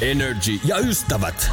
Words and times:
Energy 0.00 0.60
ja 0.64 0.78
ystävät. 0.78 1.50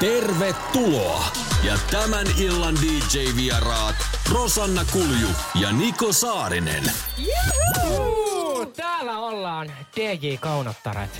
Tervetuloa! 0.00 1.24
Ja 1.62 1.78
tämän 1.90 2.26
illan 2.38 2.74
DJ-vieraat 2.74 3.94
Rosanna 4.32 4.84
Kulju 4.92 5.28
ja 5.54 5.72
Niko 5.72 6.12
Saarinen. 6.12 6.84
Juhu! 7.18 8.66
Täällä 8.66 9.18
ollaan 9.18 9.72
DJ-kaunottaret. 9.96 11.10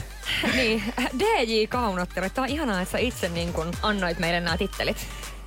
Niin, 0.54 0.94
DJ-kaunottaret. 1.18 2.34
Tämä 2.34 2.44
on 2.44 2.48
ihanaa, 2.50 2.80
että 2.80 2.92
sä 2.92 2.98
itse 2.98 3.28
niin 3.28 3.52
kun 3.52 3.72
annoit 3.82 4.18
meille 4.18 4.40
nämä 4.40 4.56
tittelit. 4.56 5.06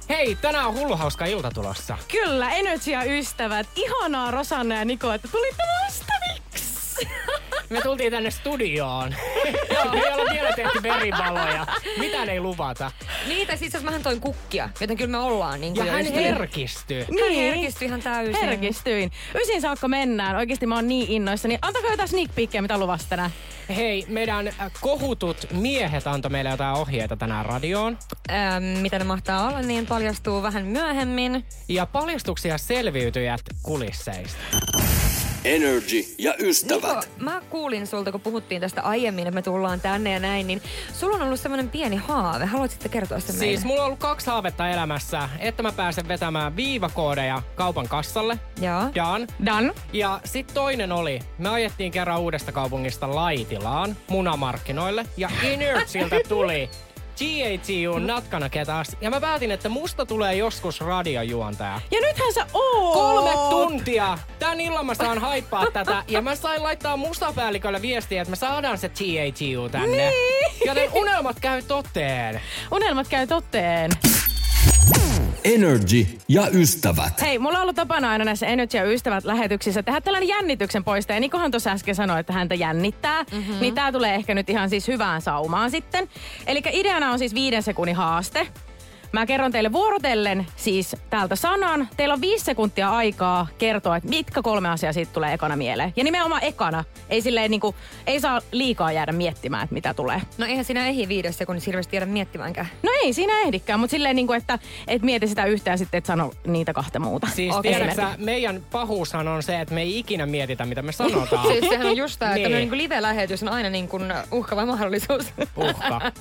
Hei, 0.10 0.36
tänään 0.36 0.68
on 0.68 0.74
hullu 0.74 0.98
hauska 0.98 1.26
ilta 1.26 1.52
tulossa. 1.52 1.98
Kyllä, 2.12 2.52
Energia 2.52 3.04
ystävät. 3.04 3.68
Ihanaa 3.76 4.32
Rosanna 4.32 4.76
ja 4.76 4.86
Niko, 4.86 5.14
että 5.14 5.28
tulitte 5.28 5.64
vastaviksi. 5.86 7.08
Me 7.72 7.82
tultiin 7.82 8.12
tänne 8.12 8.32
studioon. 8.32 9.16
Me 9.92 10.00
ei 10.00 10.14
olla 10.14 10.32
vielä 10.34 10.52
tehty 10.56 10.84
verivaloja. 10.84 11.68
Mitä 11.98 12.24
ei 12.24 12.40
luvata. 12.40 12.92
Niitä 13.28 13.56
siis 13.56 13.84
mähän 13.84 14.04
toin 14.04 14.22
kukkia, 14.22 14.70
joten 14.80 14.98
kyllä 14.98 15.10
me 15.12 15.18
ollaan 15.18 15.62
niin 15.62 15.76
Ja 15.76 15.84
kuin 15.84 15.92
hän 15.94 16.02
ystäviä. 16.06 16.28
herkistyi. 16.28 17.00
Hän 17.00 17.08
Niin. 17.16 17.54
herkistyi 17.54 17.88
ihan 17.88 18.02
täysin. 18.02 18.46
Herkistyin. 18.46 19.12
Ysin 19.42 19.62
saakka 19.62 19.88
mennään. 19.88 20.36
Oikeasti 20.36 20.66
mä 20.68 20.76
oon 20.76 20.88
niin 20.88 21.10
innoissani. 21.12 21.60
Antakaa 21.62 21.92
jotain 21.92 22.10
sneak 22.10 22.36
peekia, 22.36 22.62
mitä 22.62 22.78
luvasta 22.78 23.10
tänään. 23.10 23.32
Hei, 23.76 24.06
meidän 24.08 24.48
äh, 24.48 24.54
kohutut 24.82 25.48
miehet 25.52 26.08
antoi 26.08 26.32
meille 26.32 26.50
jotain 26.50 26.76
ohjeita 26.76 27.16
tänään 27.18 27.46
radioon. 27.46 27.98
Ähm, 28.32 28.64
mitä 28.64 29.00
ne 29.00 29.06
mahtaa 29.06 29.48
olla, 29.48 29.62
niin 29.62 29.86
paljastuu 29.86 30.42
vähän 30.44 30.66
myöhemmin. 30.66 31.46
Ja 31.68 31.86
paljastuksia 31.86 32.58
selviytyjät 32.58 33.42
kulisseista. 33.64 34.40
Energy 35.46 36.06
ja 36.18 36.34
ystävät. 36.40 36.96
Niko, 36.96 37.02
mä 37.18 37.42
kuulin 37.50 37.88
sulta, 37.88 38.12
kun 38.12 38.22
puhuttiin 38.22 38.62
tästä 38.62 38.82
aiemmin, 38.82 39.28
että 39.28 39.36
me 39.36 39.42
tullaan 39.42 39.82
tänne 39.82 40.12
ja 40.12 40.20
näin, 40.20 40.48
niin 40.48 40.62
sulla 40.94 41.16
on 41.16 41.22
ollut 41.22 41.40
semmoinen 41.40 41.70
pieni 41.70 41.96
haave. 41.96 42.46
Haluaisitko 42.46 42.90
kertoa 42.90 43.20
sen 43.20 43.36
meille? 43.36 43.56
Siis 43.56 43.66
mulla 43.66 43.82
on 43.82 43.86
ollut 43.86 44.00
kaksi 44.00 44.28
haavetta 44.28 44.70
elämässä, 44.70 45.30
että 45.40 45.64
mä 45.64 45.72
pääsen 45.72 46.08
vetämään 46.08 46.56
viivakoodeja 46.56 47.42
kaupan 47.56 47.88
kassalle. 47.88 48.40
Joo. 48.62 48.84
Jaan. 48.96 49.28
Dan. 49.46 49.74
Ja 49.94 50.20
sitten 50.26 50.56
toinen 50.56 50.92
oli, 50.92 51.20
me 51.38 51.50
ajettiin 51.50 51.92
kerran 51.92 52.20
uudesta 52.20 52.52
kaupungista 52.52 53.16
Laitilaan 53.16 53.98
munamarkkinoille 54.08 55.06
ja 55.18 55.30
Inertsiltä 55.44 56.20
tuli 56.30 56.70
GATU 57.20 58.00
natkana 58.00 58.50
ketas. 58.50 58.98
Ja 59.02 59.10
mä 59.10 59.22
päätin, 59.22 59.52
että 59.52 59.70
musta 59.70 60.06
tulee 60.06 60.36
joskus 60.36 60.82
radiojuontaja. 60.82 61.82
Ja 61.92 62.02
nythän 62.02 62.34
sä 62.34 62.46
oot. 62.54 62.94
Kolme 62.94 63.32
tuntia! 63.50 64.18
Tän 64.40 64.62
illan 64.62 64.86
mä 64.86 64.94
saan 64.94 65.18
haippaa 65.18 65.72
tätä. 65.74 66.04
Ja 66.08 66.22
mä 66.22 66.36
sain 66.36 66.64
laittaa 66.64 66.98
mustapäällikölle 66.98 67.82
viestiä, 67.82 68.22
että 68.22 68.30
me 68.30 68.36
saadaan 68.36 68.78
se 68.78 68.90
GATU 68.90 69.70
tänne. 69.70 70.10
Niin. 70.10 70.52
Joten 70.66 70.90
unelmat 70.94 71.40
käy 71.40 71.62
toteen. 71.62 72.42
Unelmat 72.72 73.08
käy 73.08 73.28
totteen. 73.28 73.92
Energy 75.44 76.08
ja 76.28 76.48
ystävät. 76.54 77.22
Hei, 77.22 77.40
mulla 77.40 77.58
on 77.58 77.62
ollut 77.62 77.76
tapana 77.76 78.10
aina 78.10 78.26
näissä 78.26 78.48
Energy 78.48 78.78
ja 78.78 78.84
ystävät 78.84 79.24
lähetyksissä 79.24 79.84
tehdä 79.84 80.02
tällainen 80.02 80.30
jännityksen 80.30 80.84
poista. 80.84 81.14
Ja 81.14 81.20
Nikohan 81.20 81.52
tuossa 81.52 81.72
äsken 81.72 81.96
sanoi, 81.96 82.20
että 82.20 82.34
häntä 82.34 82.56
jännittää. 82.56 83.24
Mm-hmm. 83.24 83.56
Niin 83.62 83.76
tää 83.76 83.92
tulee 83.92 84.16
ehkä 84.16 84.34
nyt 84.34 84.50
ihan 84.50 84.70
siis 84.70 84.88
hyvään 84.88 85.22
saumaan 85.22 85.72
sitten. 85.72 86.10
Eli 86.48 86.62
ideana 86.72 87.12
on 87.12 87.20
siis 87.20 87.34
viiden 87.34 87.64
sekunnin 87.64 87.96
haaste. 87.96 88.48
Mä 89.12 89.26
kerron 89.26 89.52
teille 89.52 89.72
vuorotellen 89.72 90.48
siis 90.56 90.96
täältä 91.10 91.36
sanan. 91.36 91.88
Teillä 91.98 92.14
on 92.14 92.22
viisi 92.22 92.46
sekuntia 92.46 92.90
aikaa 92.90 93.48
kertoa, 93.58 93.98
että 93.98 94.10
mitkä 94.10 94.42
kolme 94.42 94.70
asiaa 94.70 94.94
siitä 94.94 95.14
tulee 95.14 95.34
ekana 95.34 95.56
mieleen. 95.56 95.94
Ja 95.96 96.04
nimenomaan 96.04 96.44
ekana. 96.44 96.84
Ei 97.10 97.22
silleen 97.22 97.52
niinku, 97.52 97.76
ei 98.08 98.20
saa 98.20 98.42
liikaa 98.52 98.92
jäädä 98.92 99.12
miettimään, 99.12 99.64
että 99.64 99.74
mitä 99.74 99.94
tulee. 99.94 100.22
No 100.38 100.46
eihän 100.46 100.66
siinä 100.66 100.88
ehdi 100.88 101.08
viidessä 101.08 101.38
sekunnissa 101.38 101.68
hirveästi 101.68 101.96
jäädä 101.96 102.06
miettimäänkään. 102.06 102.68
No 102.84 102.92
ei 103.04 103.14
siinä 103.14 103.40
ehdikään, 103.42 103.80
mutta 103.80 103.92
silleen 103.92 104.16
niinku, 104.16 104.34
että 104.34 104.60
et 104.88 105.02
mieti 105.02 105.28
sitä 105.28 105.46
yhtään 105.46 105.78
sitten, 105.78 105.98
että 105.98 106.08
sano 106.08 106.32
niitä 106.48 106.74
kahta 106.74 107.00
muuta. 107.00 107.28
Siis 107.28 107.56
Okei. 107.56 107.72
tiedätkö, 107.72 107.96
sä, 108.02 108.10
meidän 108.18 108.64
pahuushan 108.72 109.28
on 109.28 109.44
se, 109.44 109.60
että 109.62 109.74
me 109.74 109.82
ei 109.82 110.00
ikinä 110.00 110.26
mietitä, 110.26 110.66
mitä 110.66 110.82
me 110.82 110.92
sanotaan. 110.92 111.48
Siis 111.52 111.70
sehän 111.70 111.88
on 111.88 111.98
just 111.98 112.20
tää, 112.20 112.36
että 112.36 112.50
Niin. 112.50 112.58
niin. 112.58 112.72
niin 112.72 112.78
live-lähetys 112.84 113.44
on 113.44 113.50
aina 113.50 113.70
niin 113.70 113.88
kuin 113.88 114.14
uhkava 114.32 114.66
mahdollisuus. 114.66 115.26
Uhka. 115.56 116.02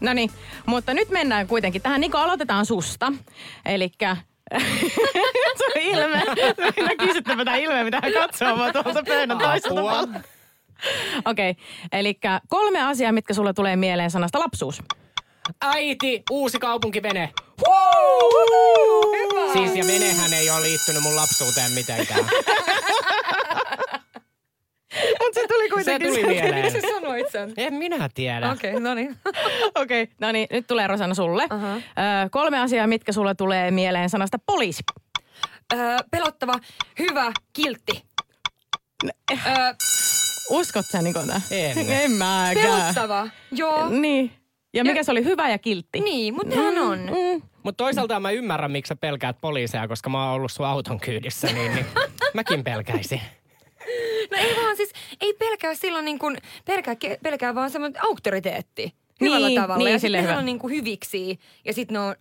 No 0.00 0.12
niin, 0.12 0.30
mutta 0.66 0.94
nyt 0.94 1.08
mennään 1.08 1.46
kuitenkin 1.46 1.82
tähän. 1.82 2.00
Niko, 2.00 2.18
aloitetaan 2.18 2.66
susta. 2.66 3.12
Elikkä... 3.66 4.16
se 5.58 5.64
on 5.64 5.82
ilme. 5.82 6.22
Näkisittepä 6.86 7.44
tämä 7.44 7.56
ilme, 7.56 7.84
mitä 7.84 8.00
hän 8.02 8.12
katsoo 8.12 8.56
mua 8.56 8.72
tuolta 8.72 9.02
pöydän 9.06 9.38
toiselta 9.38 9.80
puolelta. 9.80 10.20
Okei, 11.24 11.50
okay. 11.50 11.64
eli 11.92 12.18
kolme 12.48 12.82
asiaa, 12.82 13.12
mitkä 13.12 13.34
sulle 13.34 13.52
tulee 13.52 13.76
mieleen 13.76 14.10
sanasta 14.10 14.38
lapsuus. 14.38 14.82
Äiti, 15.60 16.22
uusi 16.30 16.58
kaupunkivene. 16.58 17.32
Siis 19.52 19.76
ja 19.76 19.86
venehän 19.86 20.32
ei 20.32 20.50
ole 20.50 20.62
liittynyt 20.62 21.02
mun 21.02 21.16
lapsuuteen 21.16 21.72
mitenkään. 21.72 22.24
Mutta 25.20 25.40
se 25.40 25.46
tuli 25.48 25.64
Se 25.64 25.68
kuitenkin. 25.74 26.08
tuli 26.08 26.26
mieleen. 26.26 26.64
Miksi 26.64 26.80
sä 26.80 26.88
sanoit 26.88 27.30
sen? 27.32 27.52
En 27.56 27.74
minä 27.74 28.08
tiedä. 28.14 28.50
Okei, 28.52 28.70
okay, 28.70 28.82
no 28.82 28.94
niin. 28.94 29.16
Okei, 29.74 30.02
okay. 30.02 30.14
no 30.20 30.32
niin, 30.32 30.46
nyt 30.50 30.66
tulee 30.66 30.86
Rosanna 30.86 31.14
sulle. 31.14 31.46
Aha. 31.50 31.74
Ö, 31.76 31.80
kolme 32.30 32.58
asiaa, 32.60 32.86
mitkä 32.86 33.12
sulle 33.12 33.34
tulee 33.34 33.70
mieleen 33.70 34.10
sanasta 34.10 34.38
poliisi. 34.46 34.82
Öö, 35.74 35.96
pelottava, 36.10 36.54
hyvä, 36.98 37.32
kiltti. 37.52 38.02
Öö, 39.30 39.38
Uskot 40.50 40.86
sä 40.86 41.02
Nikona? 41.02 41.40
En. 41.50 41.78
En 41.90 42.10
mäkään. 42.10 42.54
pelottava, 42.66 43.28
joo. 43.52 43.88
Niin. 43.88 44.30
Ja 44.74 44.84
mikä 44.84 45.00
Ja- 45.00 45.04
se 45.04 45.10
oli? 45.10 45.24
Hyvä 45.24 45.50
ja 45.50 45.58
kiltti. 45.58 46.00
Niin, 46.00 46.34
mutta 46.34 46.56
nehän 46.56 46.78
on. 46.78 46.98
Mm. 46.98 47.42
Mutta 47.62 47.84
toisaalta 47.84 48.20
mä 48.20 48.30
ymmärrän, 48.30 48.70
miksi 48.70 48.88
sä 48.88 48.96
pelkäät 48.96 49.36
poliiseja, 49.40 49.88
koska 49.88 50.10
mä 50.10 50.24
oon 50.24 50.34
ollut 50.34 50.52
sun 50.52 50.66
auton 50.66 51.00
kyydissä, 51.00 51.46
niin, 51.46 51.74
niin 51.74 51.86
mäkin 52.34 52.64
pelkäisin. 52.64 53.20
No 54.30 54.36
ei 54.38 54.56
vaan 54.56 54.76
siis, 54.76 54.92
ei 55.20 55.34
pelkää 55.34 55.74
silloin 55.74 56.04
niin 56.04 56.18
kuin, 56.18 56.36
pelkää, 56.64 56.94
pelkää 57.22 57.54
vaan 57.54 57.70
semmoinen 57.70 58.04
auktoriteetti. 58.04 58.94
Hyvällä 59.20 59.48
Niin, 59.48 59.60
tavalla. 59.60 59.84
niin, 59.84 59.92
ja 59.92 59.98
sitten 59.98 60.22
ne 60.22 60.28
hyvä. 60.28 60.38
on 60.38 60.44
niin 60.44 60.58
kuin 60.58 60.74
hyviksi. 60.74 61.38
Ja 61.64 61.72
sitten 61.72 61.94
ne 61.94 62.00
on, 62.00 62.14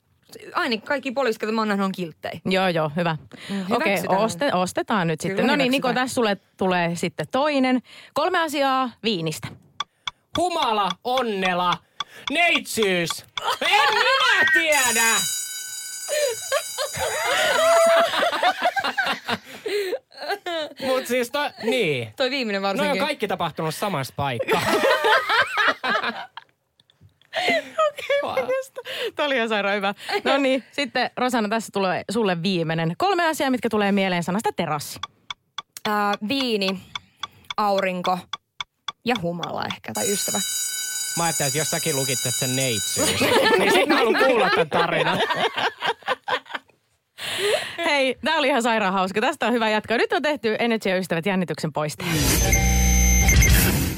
aina 0.54 0.78
kaikki 0.78 1.12
poliisit, 1.12 1.42
joita 1.42 1.56
mä 1.56 1.66
nähnyt, 1.66 1.86
on 1.86 1.92
kilttejä. 1.92 2.40
Joo, 2.46 2.68
joo, 2.68 2.92
hyvä. 2.96 3.18
Mm, 3.50 3.62
Okei, 3.72 3.92
hyväksytään. 3.92 4.20
oste, 4.20 4.54
ostetaan 4.54 5.08
nyt 5.08 5.20
Kyllä 5.22 5.34
sitten. 5.36 5.48
No 5.48 5.56
niin, 5.56 5.72
Niko, 5.72 5.94
tässä 5.94 6.14
sulle 6.16 6.38
tulee 6.58 6.96
sitten 6.96 7.28
toinen. 7.32 7.82
Kolme 8.14 8.40
asiaa 8.40 8.92
viinistä. 9.04 9.48
Humala, 10.38 10.90
onnela, 11.04 11.74
neitsyys. 12.32 13.10
En 13.62 13.94
minä 13.94 14.46
tiedä. 14.54 15.08
Mut 20.88 21.08
siis 21.08 21.32
to, 21.32 21.40
niin. 21.64 22.14
Toi 22.16 22.30
viimeinen 22.30 22.62
No 22.62 22.68
varsinkin. 22.68 22.92
on 22.92 22.98
kaikki 23.08 23.28
tapahtunut 23.28 23.76
samassa 23.76 24.14
paikkaa. 24.18 24.62
Tuo 29.16 29.26
oli 29.26 29.36
ihan 29.36 29.50
sairaan 29.50 29.76
hyvä. 29.76 29.94
No 30.24 30.38
niin, 30.38 30.64
sitten 30.72 31.12
Rosanna, 31.18 31.50
tässä 31.50 31.70
tulee 31.74 32.04
sulle 32.12 32.44
viimeinen. 32.44 32.94
Kolme 32.98 33.28
asiaa, 33.28 33.50
mitkä 33.50 33.70
tulee 33.70 33.92
mieleen 33.92 34.24
sanasta 34.24 34.50
terassi. 34.56 35.00
Ää, 35.88 36.14
viini, 36.28 36.80
aurinko 37.58 38.20
ja 39.06 39.16
humala 39.22 39.66
ehkä, 39.66 39.94
tai 39.94 40.12
ystävä. 40.14 40.38
Mä 41.18 41.24
ajattelin, 41.24 41.48
että 41.48 41.60
jos 41.60 41.70
säkin 41.70 41.96
lukitset 41.96 42.36
sen 42.36 42.56
neitsyys, 42.56 43.22
niin 43.60 43.72
sit 43.74 43.88
mä 43.88 43.96
haluan 43.96 44.24
kuulla 44.26 44.50
tämän 44.50 44.70
tarinan. 44.70 45.20
Hei, 47.86 48.16
tää 48.26 48.38
oli 48.38 48.48
ihan 48.48 48.64
sairaan 48.64 48.94
hauska. 48.94 49.22
Tästä 49.22 49.48
on 49.48 49.54
hyvä 49.54 49.70
jatkaa. 49.70 49.98
Nyt 49.98 50.14
on 50.14 50.22
tehty 50.22 50.56
Energy 50.60 50.90
ja 50.90 50.98
ystävät 50.98 51.26
jännityksen 51.26 51.74
poistaja. 51.74 52.10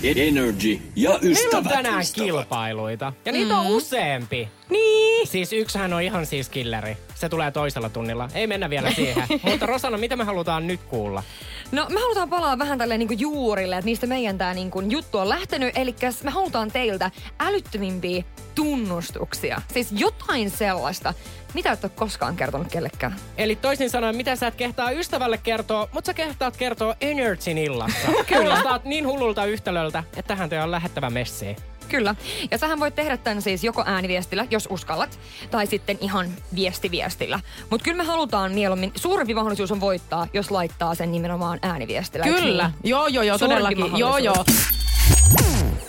Energy 0.03 0.79
ja 0.95 1.09
Meillä 1.09 1.15
on 1.25 1.31
ystävät. 1.31 1.67
tänään 1.71 2.03
kilpailuita. 2.13 3.13
Ja 3.25 3.31
niitä 3.31 3.57
on 3.57 3.67
useampi. 3.67 4.47
Niin. 4.69 5.27
Siis 5.27 5.53
yksihän 5.53 5.93
on 5.93 6.01
ihan 6.01 6.25
siis 6.25 6.49
killeri. 6.49 6.97
Se 7.15 7.29
tulee 7.29 7.51
toisella 7.51 7.89
tunnilla. 7.89 8.29
Ei 8.33 8.47
mennä 8.47 8.69
vielä 8.69 8.91
siihen. 8.91 9.23
Mutta 9.51 9.65
Rosanna, 9.65 9.97
mitä 9.97 10.15
me 10.15 10.23
halutaan 10.23 10.67
nyt 10.67 10.79
kuulla? 10.83 11.23
No 11.71 11.87
me 11.89 11.99
halutaan 11.99 12.29
palaa 12.29 12.59
vähän 12.59 12.77
tälle 12.77 12.97
niinku 12.97 13.13
juurille, 13.17 13.75
että 13.77 13.85
niistä 13.85 14.07
meidän 14.07 14.37
tää 14.37 14.53
niinku 14.53 14.81
juttu 14.81 15.17
on 15.17 15.29
lähtenyt. 15.29 15.77
Eli 15.77 15.95
me 16.23 16.31
halutaan 16.31 16.71
teiltä 16.71 17.11
älyttömimpiä 17.39 18.23
tunnustuksia. 18.55 19.61
Siis 19.73 19.87
jotain 19.91 20.49
sellaista, 20.49 21.13
mitä 21.53 21.71
et 21.71 21.83
ole 21.83 21.91
koskaan 21.95 22.35
kertonut 22.35 22.67
kellekään. 22.71 23.15
Eli 23.37 23.55
toisin 23.55 23.89
sanoen, 23.89 24.15
mitä 24.15 24.35
sä 24.35 24.47
et 24.47 24.55
kehtaa 24.55 24.91
ystävälle 24.91 25.37
kertoa, 25.37 25.87
mutta 25.91 26.05
sä 26.05 26.13
kehtaat 26.13 26.57
kertoa 26.57 26.95
Energyn 27.01 27.57
illassa. 27.57 28.07
Kuulostaa 28.33 28.79
niin 28.83 29.07
hullulta 29.07 29.45
yhtälöltä, 29.45 30.03
että 30.17 30.27
tähän 30.27 30.49
te 30.49 30.61
on 30.61 30.71
lähettävä 30.71 31.09
messiin. 31.09 31.55
Kyllä. 31.89 32.15
Ja 32.51 32.57
sähän 32.57 32.79
voit 32.79 32.95
tehdä 32.95 33.17
tämän 33.17 33.41
siis 33.41 33.63
joko 33.63 33.83
ääniviestillä, 33.85 34.45
jos 34.49 34.67
uskallat, 34.71 35.19
tai 35.51 35.67
sitten 35.67 35.97
ihan 36.01 36.29
viestiviestillä. 36.55 37.39
Mutta 37.69 37.83
kyllä 37.83 37.97
me 37.97 38.03
halutaan 38.03 38.51
mieluummin, 38.51 38.91
suurempi 38.95 39.33
mahdollisuus 39.33 39.71
on 39.71 39.81
voittaa, 39.81 40.27
jos 40.33 40.51
laittaa 40.51 40.95
sen 40.95 41.11
nimenomaan 41.11 41.59
ääniviestillä. 41.61 42.25
Kyllä. 42.25 42.67
Niin? 42.67 42.89
Joo, 42.89 43.07
joo, 43.07 43.23
joo, 43.23 43.37
Suurempi 43.37 43.75
todellakin. 43.75 43.99
Joo, 43.99 44.17
joo. 44.17 44.45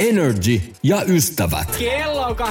Energy 0.08 0.60
ja 0.82 1.02
ystävät. 1.08 1.76
Kello 1.78 2.22
on 2.22 2.36
18.29. 2.36 2.42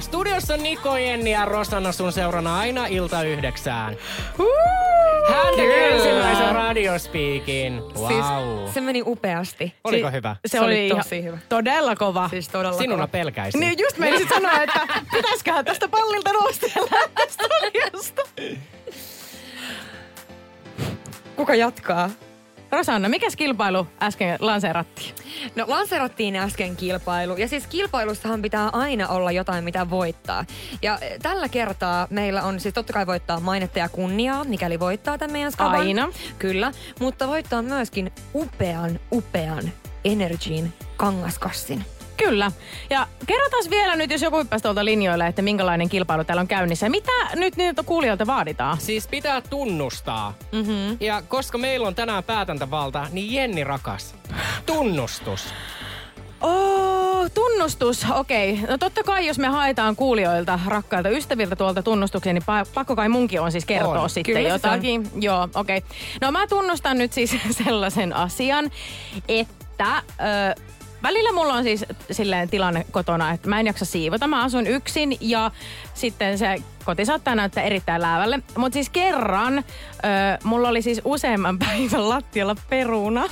Studiossa 0.00 0.56
Niko, 0.56 0.96
Jenni 0.96 1.30
ja 1.30 1.44
Rosanna 1.44 1.92
sun 1.92 2.12
seurana 2.12 2.58
aina 2.58 2.86
ilta 2.86 3.22
yhdeksään. 3.22 3.96
Hän 5.32 5.54
teki 5.56 5.72
ensimmäisen 5.74 6.54
radiospiikin. 6.54 7.80
Wow. 7.80 8.08
Siis 8.08 8.24
se 8.74 8.80
meni 8.80 9.02
upeasti. 9.06 9.74
Oliko 9.84 10.10
hyvä? 10.10 10.36
Se, 10.46 10.50
Se 10.50 10.60
oli, 10.60 10.66
oli 10.74 10.86
ihan 10.86 11.02
tosi 11.02 11.22
hyvä. 11.22 11.38
Todella 11.48 11.96
kova. 11.96 12.28
Siis 12.28 12.48
todella 12.48 12.78
Sinuna 12.78 12.96
kova. 12.96 13.06
pelkäisin. 13.08 13.60
Niin 13.60 13.78
just 13.78 13.98
meinasin 13.98 14.28
sanoa, 14.28 14.62
että 14.62 14.80
pitäisiköhän 15.12 15.64
tästä 15.64 15.88
pallilta 15.88 16.32
nousta 16.32 16.66
ja 16.76 16.82
lähteä 16.82 17.26
studiosta. 17.28 18.22
Kuka 21.36 21.54
jatkaa? 21.54 22.10
Rosanna, 22.72 23.08
mikä 23.08 23.26
kilpailu 23.36 23.86
äsken 24.02 24.36
lanseerattiin? 24.40 25.14
No 25.56 25.64
lanserattiin 25.68 26.36
äsken 26.36 26.76
kilpailu. 26.76 27.36
Ja 27.36 27.48
siis 27.48 27.66
kilpailussahan 27.66 28.42
pitää 28.42 28.68
aina 28.72 29.08
olla 29.08 29.32
jotain, 29.32 29.64
mitä 29.64 29.90
voittaa. 29.90 30.44
Ja 30.82 30.98
eh, 31.00 31.18
tällä 31.22 31.48
kertaa 31.48 32.06
meillä 32.10 32.42
on 32.42 32.60
siis 32.60 32.74
totta 32.74 32.92
kai 32.92 33.06
voittaa 33.06 33.40
mainetta 33.40 33.78
ja 33.78 33.88
kunniaa, 33.88 34.44
mikäli 34.44 34.80
voittaa 34.80 35.18
tämän 35.18 35.32
meidän 35.32 35.52
skaban. 35.52 35.80
Aina. 35.80 36.08
Kyllä. 36.38 36.72
Mutta 37.00 37.28
voittaa 37.28 37.62
myöskin 37.62 38.12
upean, 38.34 39.00
upean 39.12 39.72
Energin 40.04 40.72
kangaskassin. 40.96 41.84
Kyllä. 42.16 42.52
Ja 42.90 43.06
kerrotaan 43.26 43.64
vielä 43.70 43.96
nyt, 43.96 44.10
jos 44.10 44.22
joku 44.22 44.38
hyppäsi 44.38 44.62
tuolta 44.62 44.84
linjoille, 44.84 45.26
että 45.26 45.42
minkälainen 45.42 45.88
kilpailu 45.88 46.24
täällä 46.24 46.40
on 46.40 46.48
käynnissä. 46.48 46.88
Mitä 46.88 47.12
nyt 47.34 47.56
niiltä 47.56 47.82
kuulijoilta 47.82 48.26
vaaditaan? 48.26 48.80
Siis 48.80 49.08
pitää 49.08 49.40
tunnustaa. 49.40 50.34
Mm-hmm. 50.52 50.96
Ja 51.00 51.22
koska 51.28 51.58
meillä 51.58 51.86
on 51.86 51.94
tänään 51.94 52.24
päätäntävalta, 52.24 53.06
niin 53.12 53.32
Jenni 53.34 53.64
rakas. 53.64 54.14
Tunnustus. 54.66 55.44
Oh, 56.40 57.30
tunnustus. 57.34 58.06
Okei. 58.10 58.60
No 58.68 58.78
totta 58.78 59.02
kai, 59.02 59.26
jos 59.26 59.38
me 59.38 59.48
haetaan 59.48 59.96
kuulijoilta, 59.96 60.60
rakkailta 60.66 61.08
ystäviltä 61.08 61.56
tuolta 61.56 61.82
tunnustuksia, 61.82 62.32
niin 62.32 62.42
pa- 62.42 62.68
pakko 62.74 62.96
kai 62.96 63.08
munkin 63.08 63.40
on 63.40 63.52
siis 63.52 63.64
kertoa 63.64 64.00
On. 64.00 64.10
sitten 64.10 64.34
Kyllä 64.34 64.48
se 64.48 64.52
jotakin. 64.54 65.10
Joo, 65.20 65.48
okei. 65.54 65.82
No 66.20 66.32
mä 66.32 66.46
tunnustan 66.46 66.98
nyt 66.98 67.12
siis 67.12 67.36
sellaisen 67.64 68.12
asian, 68.12 68.70
että... 69.28 70.02
Ö, 70.20 70.60
Välillä 71.04 71.32
mulla 71.32 71.54
on 71.54 71.62
siis 71.62 71.84
silleen 72.10 72.50
tilanne 72.50 72.86
kotona, 72.90 73.30
että 73.32 73.48
mä 73.48 73.60
en 73.60 73.66
jaksa 73.66 73.84
siivota. 73.84 74.26
Mä 74.26 74.44
asun 74.44 74.66
yksin 74.66 75.16
ja 75.20 75.50
sitten 75.94 76.38
se 76.38 76.56
koti 76.84 77.04
saattaa 77.04 77.34
näyttää 77.34 77.64
erittäin 77.64 78.02
läävälle. 78.02 78.40
Mutta 78.56 78.74
siis 78.74 78.90
kerran 78.90 79.58
ö, 79.58 79.62
mulla 80.44 80.68
oli 80.68 80.82
siis 80.82 81.00
useamman 81.04 81.58
päivän 81.58 82.08
lattialla 82.08 82.56
peruna. 82.70 83.24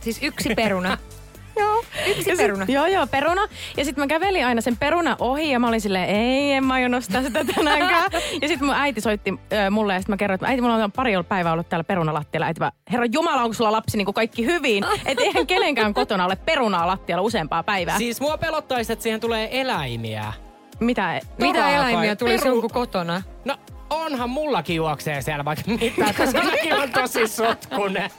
Siis 0.00 0.18
yksi 0.22 0.54
peruna. 0.54 0.98
Joo. 1.60 1.84
Yksi 2.06 2.30
Ja 2.30 2.36
sit- 2.36 2.36
peruna. 2.36 2.64
Joo, 2.68 2.86
joo, 2.86 3.06
peruna. 3.06 3.42
Ja 3.76 3.84
sitten 3.84 4.02
mä 4.02 4.06
kävelin 4.06 4.46
aina 4.46 4.60
sen 4.60 4.76
peruna 4.76 5.16
ohi 5.18 5.50
ja 5.50 5.58
mä 5.58 5.68
olin 5.68 5.80
silleen, 5.80 6.08
ei, 6.08 6.52
en 6.52 6.64
mä 6.64 6.74
aio 6.74 6.88
nostaa 6.88 7.22
sitä 7.22 7.44
tänäänkään. 7.44 8.10
ja 8.42 8.48
sitten 8.48 8.66
mun 8.66 8.74
äiti 8.74 9.00
soitti 9.00 9.34
äh, 9.52 9.70
mulle 9.70 9.92
ja 9.94 10.00
sitten 10.00 10.12
mä 10.12 10.16
kerroin, 10.16 10.34
että 10.34 10.46
äiti, 10.46 10.62
mulla 10.62 10.74
on 10.74 10.92
pari 10.92 11.12
päivää 11.28 11.52
ollut 11.52 11.68
täällä 11.68 11.84
perunalattialla. 11.84 12.46
Äiti 12.46 12.60
vaan, 12.60 12.72
herra 12.92 13.06
Jumala, 13.12 13.42
onko 13.42 13.54
sulla 13.54 13.72
lapsi 13.72 13.96
niin 13.96 14.04
kuin 14.06 14.14
kaikki 14.14 14.46
hyvin? 14.46 14.84
Että 15.06 15.24
eihän 15.24 15.46
kenenkään 15.46 15.94
kotona 15.94 16.24
ole 16.24 16.36
perunaa 16.36 16.86
lattialla 16.86 17.22
useampaa 17.22 17.62
päivää. 17.62 17.98
Siis 17.98 18.20
mua 18.20 18.38
pelottaisi, 18.38 18.92
että 18.92 19.02
siihen 19.02 19.20
tulee 19.20 19.60
eläimiä. 19.60 20.32
Mitä? 20.80 21.20
Mitä 21.38 21.52
Toraa 21.58 21.70
eläimiä 21.70 22.16
tuli 22.16 22.36
Peru- 22.36 22.46
jonkun 22.48 22.70
kotona? 22.70 23.22
No 23.44 23.56
onhan 23.90 24.30
mullakin 24.30 24.76
juoksee 24.76 25.22
siellä 25.22 25.44
vaikka 25.44 25.70
mitä, 25.80 26.14
koska 26.18 26.42
mäkin 26.42 26.74
on 26.74 26.90
tosi 26.92 27.28
sotkunen. 27.28 28.10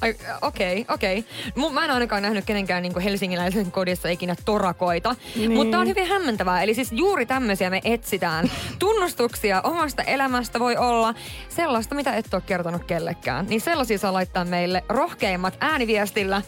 Ai, 0.00 0.14
Okei, 0.42 0.84
okei. 0.88 1.24
Mu- 1.58 1.70
Mä 1.72 1.84
en 1.84 1.90
ainakaan 1.90 2.22
nähnyt 2.22 2.44
kenenkään 2.44 2.82
niin 2.82 3.00
helsingiläisen 3.00 3.72
kodissa 3.72 4.08
ikinä 4.08 4.34
torakoita. 4.44 5.16
Niin. 5.36 5.52
Mutta 5.52 5.78
on 5.78 5.88
hyvin 5.88 6.06
hämmentävää. 6.08 6.62
Eli 6.62 6.74
siis 6.74 6.92
juuri 6.92 7.26
tämmöisiä 7.26 7.70
me 7.70 7.80
etsitään. 7.84 8.50
Tunnustuksia 8.78 9.60
omasta 9.60 10.02
elämästä 10.02 10.60
voi 10.60 10.76
olla 10.76 11.14
sellaista, 11.48 11.94
mitä 11.94 12.12
et 12.16 12.34
ole 12.34 12.42
kertonut 12.46 12.84
kellekään. 12.84 13.46
Niin 13.46 13.60
sellaisia 13.60 13.98
saa 13.98 14.12
laittaa 14.12 14.44
meille 14.44 14.84
rohkeimmat 14.88 15.54
ääniviestillä. 15.60 16.42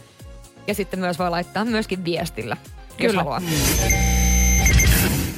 Ja 0.67 0.75
sitten 0.75 1.01
myös 1.01 1.19
voi 1.19 1.31
laittaa 1.31 1.65
myöskin 1.65 2.05
viestillä, 2.05 2.57
jos 2.89 2.97
Kyllä. 2.97 3.19
haluaa. 3.23 3.41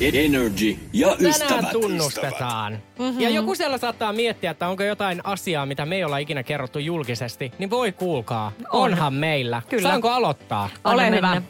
Energy 0.01 0.77
ja 0.93 1.09
Tänään 1.09 1.31
ystävät. 1.31 1.71
tunnustetaan. 1.73 2.79
Mm-hmm. 2.99 3.21
Ja 3.21 3.31
joku 3.31 3.55
siellä 3.55 3.79
saattaa 3.79 4.13
miettiä, 4.13 4.51
että 4.51 4.69
onko 4.69 4.83
jotain 4.83 5.21
asiaa, 5.25 5.67
mitä 5.67 5.87
me 5.87 5.97
ei 5.97 6.05
olla 6.05 6.19
ikinä 6.19 6.43
kerrottu 6.43 6.79
julkisesti. 6.79 7.53
Niin 7.59 7.71
voi 7.71 7.93
kuulkaa, 7.93 8.53
On. 8.73 8.83
onhan 8.93 9.15
meillä. 9.15 9.63
Kyllä. 9.69 9.89
Saanko 9.89 10.11
aloittaa? 10.11 10.69
Ole 10.85 11.05
Anna 11.05 11.17
hyvä. 11.17 11.29
mennä. 11.31 11.43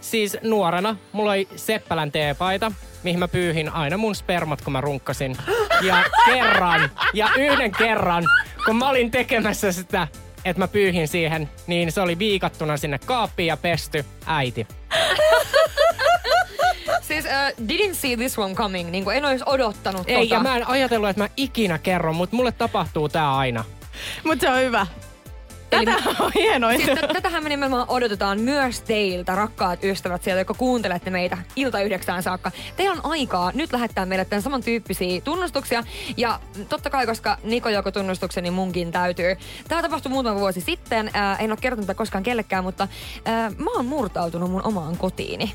Siis 0.00 0.36
nuorena 0.42 0.96
mulla 1.12 1.30
oli 1.30 1.48
Seppälän 1.56 2.12
teepaita, 2.12 2.72
mihin 3.02 3.18
mä 3.18 3.28
pyyhin 3.28 3.68
aina 3.72 3.96
mun 3.96 4.14
spermat, 4.14 4.62
kun 4.62 4.72
mä 4.72 4.80
runkkasin. 4.80 5.36
Ja 5.82 6.04
kerran, 6.34 6.90
ja 7.14 7.28
yhden 7.38 7.72
kerran, 7.72 8.24
kun 8.66 8.76
mä 8.76 8.88
olin 8.88 9.10
tekemässä 9.10 9.72
sitä, 9.72 10.08
että 10.44 10.60
mä 10.62 10.68
pyyhin 10.68 11.08
siihen, 11.08 11.50
niin 11.66 11.92
se 11.92 12.00
oli 12.00 12.18
viikattuna 12.18 12.76
sinne 12.76 12.98
kaappiin 12.98 13.46
ja 13.46 13.56
pesty 13.56 14.04
äiti. 14.26 14.66
Siis 17.08 17.24
uh, 17.24 17.66
didn't 17.68 17.94
see 17.94 18.16
this 18.16 18.38
one 18.38 18.54
coming. 18.54 18.90
Niin 18.90 19.04
kuin 19.04 19.16
en 19.16 19.24
olisi 19.24 19.44
odottanut 19.46 20.02
Ei, 20.06 20.16
tota. 20.16 20.34
ja 20.34 20.40
mä 20.40 20.56
en 20.56 20.68
ajatellut, 20.68 21.08
että 21.08 21.22
mä 21.22 21.28
ikinä 21.36 21.78
kerron, 21.78 22.16
mutta 22.16 22.36
mulle 22.36 22.52
tapahtuu 22.52 23.08
tää 23.08 23.36
aina. 23.36 23.64
Mutta 24.24 24.42
se 24.42 24.50
on 24.50 24.60
hyvä. 24.60 24.86
Tätä 25.70 25.92
on 26.20 26.32
hienointa. 26.34 26.86
Siis 26.86 26.98
t- 26.98 27.12
tätähän 27.12 27.42
me 27.42 27.48
nimenomaan 27.48 27.88
odotetaan 27.88 28.40
myös 28.40 28.80
teiltä, 28.80 29.34
rakkaat 29.34 29.84
ystävät 29.84 30.22
sieltä, 30.22 30.40
jotka 30.40 30.54
kuuntelette 30.54 31.10
meitä 31.10 31.38
ilta 31.56 31.80
yhdeksään 31.80 32.22
saakka. 32.22 32.50
Teillä 32.76 32.92
on 32.92 33.10
aikaa 33.10 33.52
nyt 33.54 33.72
lähettää 33.72 34.06
meille 34.06 34.24
tämän 34.24 34.42
samantyyppisiä 34.42 35.20
tunnustuksia. 35.20 35.84
Ja 36.16 36.40
totta 36.68 36.90
kai, 36.90 37.06
koska 37.06 37.38
Niko 37.42 37.68
joko 37.68 37.90
tunnustuksen, 37.90 38.42
niin 38.42 38.54
munkin 38.54 38.92
täytyy. 38.92 39.36
Tämä 39.68 39.82
tapahtui 39.82 40.12
muutama 40.12 40.40
vuosi 40.40 40.60
sitten. 40.60 41.10
Ää, 41.12 41.36
en 41.36 41.50
ole 41.52 41.58
kertonut 41.60 41.86
tätä 41.86 41.98
koskaan 41.98 42.24
kellekään, 42.24 42.64
mutta 42.64 42.88
ää, 43.24 43.50
mä 43.50 43.70
oon 43.70 43.86
murtautunut 43.86 44.50
mun 44.50 44.66
omaan 44.66 44.96
kotiini. 44.96 45.52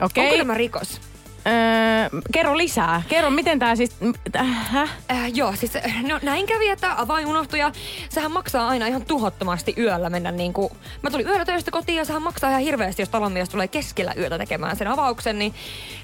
Okei. 0.00 0.24
Onko 0.24 0.36
tämä 0.36 0.54
rikos? 0.54 1.00
Öö, 1.46 2.20
kerro 2.32 2.56
lisää. 2.58 3.02
Kerro, 3.08 3.30
miten 3.30 3.58
tää 3.58 3.76
siis... 3.76 3.96
Äh, 4.36 4.72
häh? 4.72 4.90
Äh, 5.10 5.30
joo, 5.34 5.54
siis 5.56 5.76
äh, 5.76 6.02
no, 6.02 6.18
näin 6.22 6.46
kävi, 6.46 6.68
että 6.68 7.00
avain 7.00 7.26
unohtui 7.26 7.58
ja 7.58 7.72
sehän 8.08 8.32
maksaa 8.32 8.68
aina 8.68 8.86
ihan 8.86 9.04
tuhottomasti 9.04 9.74
yöllä 9.78 10.10
mennä 10.10 10.32
niin 10.32 10.52
kuin... 10.52 10.72
Mä 11.02 11.10
tulin 11.10 11.26
yöllä 11.26 11.44
töistä 11.44 11.70
kotiin 11.70 11.98
ja 11.98 12.04
sehän 12.04 12.22
maksaa 12.22 12.50
ihan 12.50 12.62
hirveästi, 12.62 13.02
jos 13.02 13.08
talonmies 13.08 13.48
tulee 13.48 13.68
keskellä 13.68 14.12
yötä 14.16 14.38
tekemään 14.38 14.76
sen 14.76 14.88
avauksen, 14.88 15.38
niin... 15.38 15.54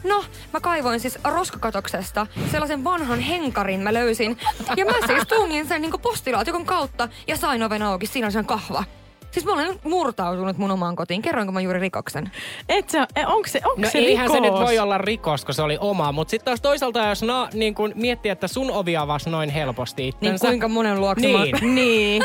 No, 0.05 0.25
mä 0.53 0.61
kaivoin 0.61 1.01
siis 1.01 1.19
roskakatoksesta 1.25 2.27
sellaisen 2.51 2.85
vanhan 2.85 3.21
henkarin 3.21 3.81
mä 3.81 3.95
löysin. 3.95 4.39
Ja 4.77 4.85
mä 4.85 4.93
siis 5.07 5.23
tungin 5.29 5.69
sen 5.69 5.83
niin 5.83 5.91
kuin 5.91 6.03
postilaatikon 6.03 6.67
kautta 6.67 7.09
ja 7.27 7.37
sain 7.37 7.63
oven 7.63 7.83
auki, 7.83 8.07
siinä 8.07 8.27
oli 8.27 8.33
sen 8.33 8.47
kahva. 8.47 8.85
Siis 9.33 9.45
mä 9.47 9.53
olen 9.53 9.79
murtautunut 9.85 10.59
mun 10.59 10.71
omaan 10.71 10.97
kotiin. 10.97 11.23
Kerroinko 11.23 11.53
mä 11.53 11.61
juuri 11.61 11.81
rikoksen? 11.81 12.31
Et 12.69 12.91
sä, 12.91 13.07
e, 13.17 13.27
onko 13.27 13.49
se, 13.49 13.61
onko 13.65 13.81
No 13.81 13.91
se 13.91 13.99
eihän 13.99 14.27
rikos? 14.27 14.35
se 14.37 14.41
nyt 14.41 14.53
voi 14.61 14.79
olla 14.79 14.99
rikos, 14.99 15.45
kun 15.45 15.55
se 15.55 15.63
oli 15.63 15.79
oma. 15.81 16.13
Mutta 16.13 16.31
sitten 16.31 16.45
taas 16.45 16.61
toisaalta, 16.61 17.09
jos 17.09 17.23
na, 17.23 17.49
niin 17.55 17.75
kun 17.75 17.93
miettii, 17.95 18.31
että 18.33 18.49
sun 18.49 18.71
ovi 18.71 18.97
avasi 18.97 19.31
noin 19.31 19.51
helposti 19.51 20.03
Niin 20.03 20.09
itsensä. 20.15 20.47
kuinka 20.47 20.69
monen 20.69 21.01
luokse 21.01 21.29
mä... 21.29 21.39
Niin. 21.45 21.75
Niin. 21.75 22.23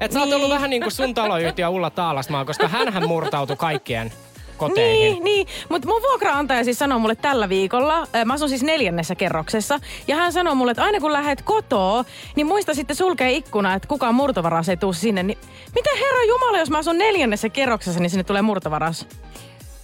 Et 0.00 0.12
sä 0.12 0.20
oot 0.20 0.32
ollut 0.32 0.50
vähän 0.50 0.70
niin 0.70 0.82
kuin 0.82 0.92
sun 0.92 1.14
taloyhtiö 1.14 1.68
Ulla 1.68 1.90
Taalasmaa, 1.90 2.44
koska 2.44 2.68
hänhän 2.68 3.08
murtautui 3.08 3.56
kaikkien 3.56 4.12
koteihin. 4.68 5.12
Niin, 5.12 5.24
niin. 5.24 5.46
Mutta 5.68 5.88
mun 5.88 6.02
vuokraantaja 6.02 6.64
siis 6.64 6.78
sanoi 6.78 6.98
mulle 6.98 7.14
tällä 7.14 7.48
viikolla, 7.48 8.06
mä 8.24 8.34
asun 8.34 8.48
siis 8.48 8.62
neljännessä 8.62 9.14
kerroksessa, 9.14 9.80
ja 10.08 10.16
hän 10.16 10.32
sanoi 10.32 10.54
mulle, 10.54 10.70
että 10.70 10.84
aina 10.84 11.00
kun 11.00 11.12
lähdet 11.12 11.42
kotoa, 11.42 12.04
niin 12.36 12.46
muista 12.46 12.74
sitten 12.74 12.96
sulkea 12.96 13.28
ikkuna, 13.28 13.74
että 13.74 13.88
kukaan 13.88 14.14
murtovaras 14.14 14.68
ei 14.68 14.76
tuu 14.76 14.92
sinne. 14.92 15.22
Niin, 15.22 15.38
mitä 15.74 15.90
herra 16.00 16.24
Jumala, 16.28 16.58
jos 16.58 16.70
mä 16.70 16.78
asun 16.78 16.98
neljännessä 16.98 17.48
kerroksessa, 17.48 18.00
niin 18.00 18.10
sinne 18.10 18.24
tulee 18.24 18.42
murtovaras? 18.42 19.06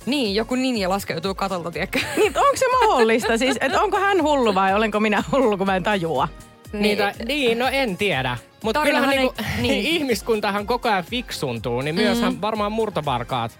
Niin, 0.06 0.34
joku 0.34 0.54
ninja 0.54 0.88
laskeutuu 0.88 1.34
katolta, 1.34 1.70
tiedätkö? 1.70 1.98
Niin, 2.16 2.26
onko 2.38 2.56
se 2.56 2.66
mahdollista 2.86 3.38
siis, 3.38 3.56
että 3.60 3.82
onko 3.82 3.98
hän 3.98 4.22
hullu 4.22 4.54
vai 4.54 4.74
olenko 4.74 5.00
minä 5.00 5.22
hullu, 5.32 5.58
kun 5.58 5.66
mä 5.66 5.76
en 5.76 5.82
tajua? 5.82 6.28
Niitä, 6.72 7.14
niin, 7.26 7.58
no 7.58 7.66
en 7.72 7.96
tiedä. 7.96 8.38
Mutta 8.62 8.82
kyllähän 8.82 9.12
ei- 9.12 9.18
niinku, 9.18 9.34
niin. 9.60 9.86
ihmiskuntahan 9.96 10.66
koko 10.66 10.88
ajan 10.88 11.04
fiksuntuu, 11.04 11.80
niin 11.80 11.94
mm. 11.94 12.40
varmaan 12.40 12.72
murtovarkaat 12.72 13.58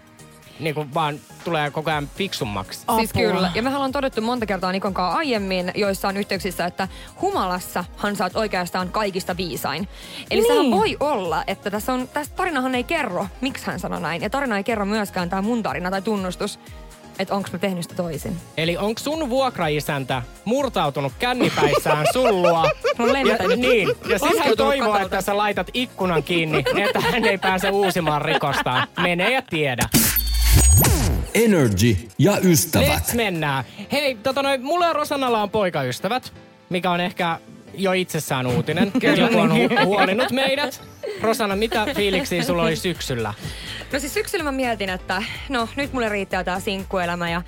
niinku 0.59 0.85
vaan 0.93 1.19
tulee 1.43 1.71
koko 1.71 1.89
ajan 1.91 2.09
fiksummaksi. 2.15 2.79
Siis 2.79 3.09
Apua. 3.11 3.21
kyllä. 3.31 3.51
Ja 3.55 3.61
mehän 3.63 3.75
ollaan 3.77 3.91
todettu 3.91 4.21
monta 4.21 4.45
kertaa 4.45 4.71
Nikon 4.71 4.93
kanssa 4.93 5.17
aiemmin 5.17 5.71
joissain 5.75 6.17
yhteyksissä, 6.17 6.65
että 6.65 6.87
humalassahan 7.21 8.15
sä 8.15 8.23
oot 8.23 8.35
oikeastaan 8.35 8.89
kaikista 8.89 9.37
viisain. 9.37 9.87
Eli 10.31 10.41
Niin. 10.41 10.53
sehän 10.53 10.71
voi 10.71 10.97
olla, 10.99 11.43
että 11.47 11.71
tässä 11.71 11.93
on, 11.93 12.07
tässä 12.07 12.33
tarinahan 12.35 12.75
ei 12.75 12.83
kerro, 12.83 13.27
miksi 13.41 13.65
hän 13.65 13.79
sanoi 13.79 14.01
näin. 14.01 14.21
Ja 14.21 14.29
tarina 14.29 14.57
ei 14.57 14.63
kerro 14.63 14.85
myöskään 14.85 15.29
tämä 15.29 15.41
mun 15.41 15.63
tarina 15.63 15.91
tai 15.91 16.01
tunnustus, 16.01 16.59
että 17.19 17.35
onko 17.35 17.49
mä 17.53 17.59
tehnyt 17.59 17.83
sitä 17.83 17.95
toisin. 17.95 18.37
Eli 18.57 18.77
onko 18.77 18.99
sun 18.99 19.29
vuokraisäntä 19.29 20.21
murtautunut 20.45 21.13
kännipäissään 21.19 22.05
sullua? 22.13 22.63
Lentänyt. 22.99 23.49
ja, 23.51 23.69
niin, 23.69 23.87
ja 24.09 24.19
sitten 24.19 24.43
hän 24.43 24.57
toivoo, 24.57 24.87
katolta. 24.93 25.01
että 25.15 25.21
sä 25.21 25.37
laitat 25.37 25.67
ikkunan 25.73 26.23
kiinni, 26.23 26.63
että 26.87 26.99
hän 26.99 27.25
ei 27.25 27.37
pääse 27.37 27.69
uusimaan 27.69 28.21
rikostaan. 28.21 28.87
Mene 29.01 29.31
ja 29.33 29.41
tiedä. 29.49 29.89
Energy 31.33 31.97
ja 32.17 32.37
ystävät. 32.43 32.87
Let's 32.87 33.15
mennään. 33.15 33.63
Hei, 33.91 34.15
tota 34.15 34.43
noin, 34.43 34.61
mulla 34.63 34.85
ja 34.85 34.93
Rosannalla 34.93 35.43
on 35.43 35.49
poikaystävät, 35.49 36.33
mikä 36.69 36.91
on 36.91 36.99
ehkä 36.99 37.39
jo 37.73 37.91
itsessään 37.91 38.47
uutinen. 38.47 38.91
Joku 39.17 39.39
on 39.39 39.51
hu- 39.51 39.85
huolinut 39.85 40.31
meidät. 40.31 40.81
Rosanna, 41.21 41.55
mitä 41.55 41.85
fiiliksiä 41.95 42.43
sulla 42.43 42.63
oli 42.63 42.75
syksyllä? 42.75 43.33
No 43.93 43.99
siis 43.99 44.13
syksyllä 44.13 44.43
mä 44.43 44.51
mietin, 44.51 44.89
että 44.89 45.23
no 45.49 45.67
nyt 45.75 45.93
mulle 45.93 46.09
riittää 46.09 46.43
tää 46.43 46.59
sinkkuelämä 46.59 47.29
ja 47.29 47.41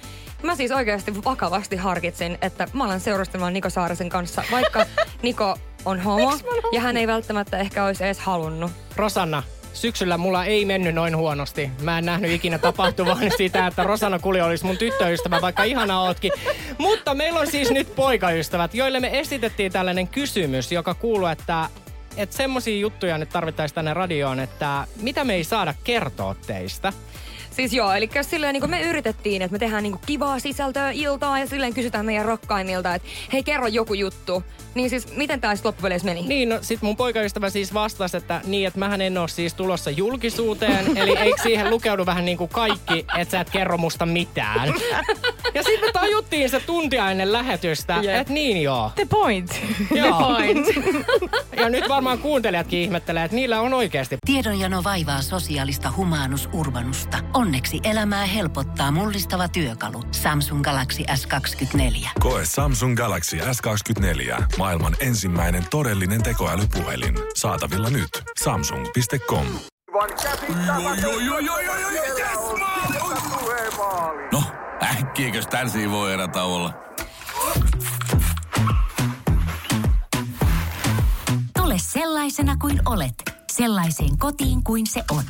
mä 0.43 0.55
siis 0.55 0.71
oikeasti 0.71 1.23
vakavasti 1.23 1.75
harkitsin, 1.75 2.37
että 2.41 2.67
mä 2.73 2.83
alan 2.83 2.99
seurustelemaan 2.99 3.53
Niko 3.53 3.69
Saarisen 3.69 4.09
kanssa, 4.09 4.43
vaikka 4.51 4.85
Niko 5.23 5.57
on 5.85 5.99
homo 5.99 6.37
ja 6.71 6.81
hän 6.81 6.97
ei 6.97 7.07
välttämättä 7.07 7.57
ehkä 7.57 7.85
olisi 7.85 8.03
edes 8.03 8.19
halunnut. 8.19 8.71
Rosanna, 8.95 9.43
syksyllä 9.73 10.17
mulla 10.17 10.45
ei 10.45 10.65
mennyt 10.65 10.95
noin 10.95 11.17
huonosti. 11.17 11.71
Mä 11.81 11.97
en 11.97 12.05
nähnyt 12.05 12.31
ikinä 12.31 12.57
tapahtuvan 12.57 13.31
sitä, 13.37 13.67
että 13.67 13.83
Rosanna 13.83 14.19
Kuli 14.19 14.41
olisi 14.41 14.65
mun 14.65 14.77
tyttöystävä, 14.77 15.41
vaikka 15.41 15.63
ihana 15.63 16.01
ootkin. 16.01 16.31
Mutta 16.77 17.15
meillä 17.15 17.39
on 17.39 17.47
siis 17.47 17.71
nyt 17.71 17.95
poikaystävät, 17.95 18.75
joille 18.75 18.99
me 18.99 19.19
esitettiin 19.19 19.71
tällainen 19.71 20.07
kysymys, 20.07 20.71
joka 20.71 20.93
kuuluu, 20.93 21.27
että 21.27 21.69
että 22.17 22.35
semmosia 22.35 22.79
juttuja 22.79 23.17
nyt 23.17 23.29
tarvittaisiin 23.29 23.75
tänne 23.75 23.93
radioon, 23.93 24.39
että 24.39 24.87
mitä 25.01 25.23
me 25.23 25.33
ei 25.33 25.43
saada 25.43 25.73
kertoa 25.83 26.35
teistä. 26.47 26.93
Siis 27.51 27.73
joo, 27.73 27.93
eli 27.93 28.09
silleen 28.21 28.53
niin 28.53 28.69
me 28.69 28.81
yritettiin, 28.81 29.41
että 29.41 29.51
me 29.51 29.59
tehdään 29.59 29.83
niin 29.83 29.99
kivaa 30.05 30.39
sisältöä 30.39 30.91
iltaa 30.91 31.39
ja 31.39 31.47
silleen 31.47 31.73
kysytään 31.73 32.05
meidän 32.05 32.25
rakkaimilta, 32.25 32.95
että 32.95 33.07
hei 33.33 33.43
kerro 33.43 33.67
joku 33.67 33.93
juttu. 33.93 34.43
Niin 34.75 34.89
siis 34.89 35.15
miten 35.15 35.39
sitten 35.39 35.59
loppupeleissä 35.63 36.05
meni? 36.05 36.21
Niin, 36.21 36.49
no 36.49 36.57
sit 36.61 36.81
mun 36.81 36.95
poikaystävä 36.95 37.49
siis 37.49 37.73
vastasi, 37.73 38.17
että 38.17 38.41
niin, 38.45 38.67
että 38.67 38.79
mähän 38.79 39.01
en 39.01 39.17
oo 39.17 39.27
siis 39.27 39.53
tulossa 39.53 39.89
julkisuuteen, 39.89 40.97
eli 41.01 41.17
eikö 41.17 41.41
siihen 41.43 41.69
lukeudu 41.69 42.05
vähän 42.05 42.25
niin 42.25 42.37
kuin 42.37 42.49
kaikki, 42.49 43.05
että 43.17 43.31
sä 43.31 43.39
et 43.39 43.49
kerro 43.49 43.77
musta 43.77 44.05
mitään. 44.05 44.73
Ja 45.53 45.63
sitten 45.63 45.89
me 45.89 45.91
tajuttiin 45.91 46.49
se 46.49 46.59
tuntia 46.59 47.11
ennen 47.11 47.33
lähetystä, 47.33 47.93
Jep. 48.01 48.15
että 48.21 48.33
niin 48.33 48.61
joo. 48.61 48.91
The 48.95 49.07
point. 49.09 49.61
Joo. 49.95 50.19
point. 50.19 50.67
Ja 51.57 51.69
nyt 51.69 51.89
varmaan 51.89 52.19
kuuntelijatkin 52.19 52.79
ihmettelee, 52.79 53.23
että 53.23 53.35
niillä 53.35 53.61
on 53.61 53.73
oikeasti 53.73 54.17
Tiedonjano 54.25 54.83
vaivaa 54.83 55.21
sosiaalista 55.21 55.93
humanus 55.97 56.49
urbanusta. 56.53 57.17
Onneksi 57.33 57.79
elämää 57.83 58.25
helpottaa 58.25 58.91
mullistava 58.91 59.47
työkalu. 59.47 60.03
Samsung 60.11 60.61
Galaxy 60.61 61.03
S24. 61.03 62.09
Koe 62.19 62.41
Samsung 62.45 62.97
Galaxy 62.97 63.37
S24. 63.37 64.43
Maailman 64.61 64.95
ensimmäinen 64.99 65.63
todellinen 65.69 66.23
tekoälypuhelin. 66.23 67.15
Saatavilla 67.35 67.89
nyt. 67.89 68.09
Samsung.com. 68.43 69.45
No, 74.31 74.43
äkkiäkös 74.83 75.47
tän 75.47 75.69
voi 75.91 76.13
erä 76.13 76.27
olla? 76.43 76.73
Tule 81.57 81.75
sellaisena 81.77 82.57
kuin 82.57 82.81
olet, 82.85 83.15
sellaiseen 83.51 84.17
kotiin 84.17 84.63
kuin 84.63 84.87
se 84.87 85.03
on. 85.11 85.23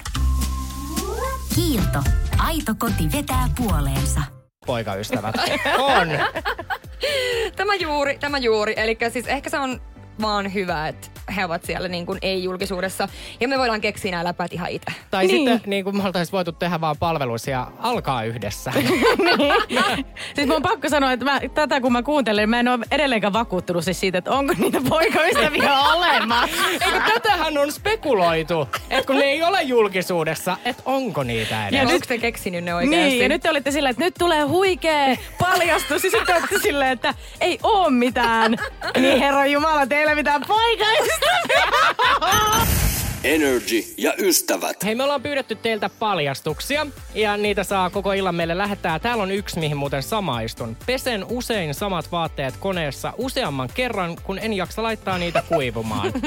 Kiilto. 1.56 2.04
Aito 2.38 2.76
koti 2.78 3.12
vetää 3.18 3.50
puoleensa. 3.58 4.22
poikaystävät. 4.66 5.36
On. 5.78 6.08
Tämä 7.56 7.76
juuri, 7.76 8.18
tämä 8.18 8.38
juuri. 8.38 8.74
Eli 8.78 8.98
siis 9.10 9.28
ehkä 9.28 9.50
se 9.50 9.60
on 9.60 9.82
vaan 10.22 10.54
hyvä, 10.54 10.88
että 10.88 11.08
he 11.32 11.46
ovat 11.46 11.64
siellä 11.64 11.88
niin 11.88 12.06
kuin 12.06 12.20
ei-julkisuudessa. 12.22 13.08
Ja 13.40 13.48
me 13.48 13.58
voidaan 13.58 13.82
keksiä 13.82 14.12
nämä 14.12 14.24
läpät 14.24 14.54
ihan 14.54 14.70
itse. 14.70 14.92
Tai 15.12 15.28
Niin. 15.28 15.50
sitten 15.50 15.70
niin 15.70 15.84
kuin 15.84 15.98
me 15.98 16.04
oltaisiin 16.06 16.32
voitu 16.32 16.52
tehdä 16.52 16.82
vaan 16.82 16.96
palveluisia 17.00 17.52
ja 17.58 17.68
alkaa 17.80 18.24
yhdessä. 18.24 18.72
Siis 20.36 20.48
mun 20.48 20.56
on 20.56 20.62
pakko 20.62 20.90
sanoa, 20.90 21.12
että 21.12 21.26
mä, 21.26 21.40
tätä 21.54 21.82
kun 21.82 21.92
mä 21.92 22.04
kuuntelen, 22.04 22.50
mä 22.50 22.60
en 22.60 22.68
ole 22.68 22.86
edelleenkään 22.92 23.34
vakuuttunut 23.34 23.84
siis 23.86 24.00
siitä, 24.00 24.18
että 24.18 24.32
onko 24.32 24.54
niitä 24.58 24.82
poikaystäviä 24.90 25.80
olemassa. 25.96 26.56
Eikö 26.72 27.02
tätähän 27.14 27.58
on 27.58 27.72
spekuloitu, 27.72 28.68
että 28.90 29.08
kun 29.08 29.16
ne 29.16 29.24
ei 29.26 29.44
ole 29.44 29.62
julkisuudessa, 29.62 30.58
että 30.66 30.84
onko 30.86 31.24
niitä 31.24 31.56
Ja 31.72 31.82
edes. 31.82 31.94
onko 31.94 32.06
te 32.08 32.18
keksinyt 32.18 32.64
ne 32.64 32.76
oikeasti? 32.76 33.10
Niin, 33.10 33.22
ja 33.22 33.30
nyt 33.30 33.42
te 33.42 33.50
olitte 33.50 33.72
silleen, 33.72 33.92
että 33.92 34.04
nyt 34.04 34.14
tulee 34.20 34.42
huikea 34.42 35.18
paljastus. 35.40 36.04
Ja 36.04 36.10
sitten 36.12 36.36
olette 36.36 36.60
silleen, 36.60 36.92
että 36.92 37.14
ei 37.42 37.60
oo 37.64 37.90
mitään. 37.90 38.56
Niin 38.98 39.20
herra 39.20 39.46
Jumala, 39.46 39.88
teillä 39.88 40.16
mitään 40.16 40.42
poikaystäviä. 40.48 41.21
Energy 43.24 43.84
ja 43.98 44.14
ystävät. 44.18 44.84
Hei, 44.84 44.96
me 44.96 45.04
ollaan 45.04 45.22
pyydetty 45.22 45.56
teiltä 45.56 45.90
paljastuksia 45.90 46.88
ja 47.16 47.38
niitä 47.38 47.64
saa 47.64 47.90
koko 47.90 48.14
illan 48.14 48.36
meille 48.36 48.58
lähettää. 48.58 49.00
Täällä 49.00 49.24
on 49.24 49.32
yksi, 49.32 49.60
mihin 49.60 49.78
muuten 49.78 50.04
samaistun. 50.04 50.78
Pesen 50.86 51.26
usein 51.30 51.74
samat 51.74 52.12
vaatteet 52.12 52.58
koneessa 52.60 53.14
useamman 53.18 53.70
kerran, 53.74 54.16
kun 54.24 54.40
en 54.40 54.54
jaksa 54.54 54.84
laittaa 54.84 55.18
niitä 55.18 55.44
kuivumaan. 55.50 56.12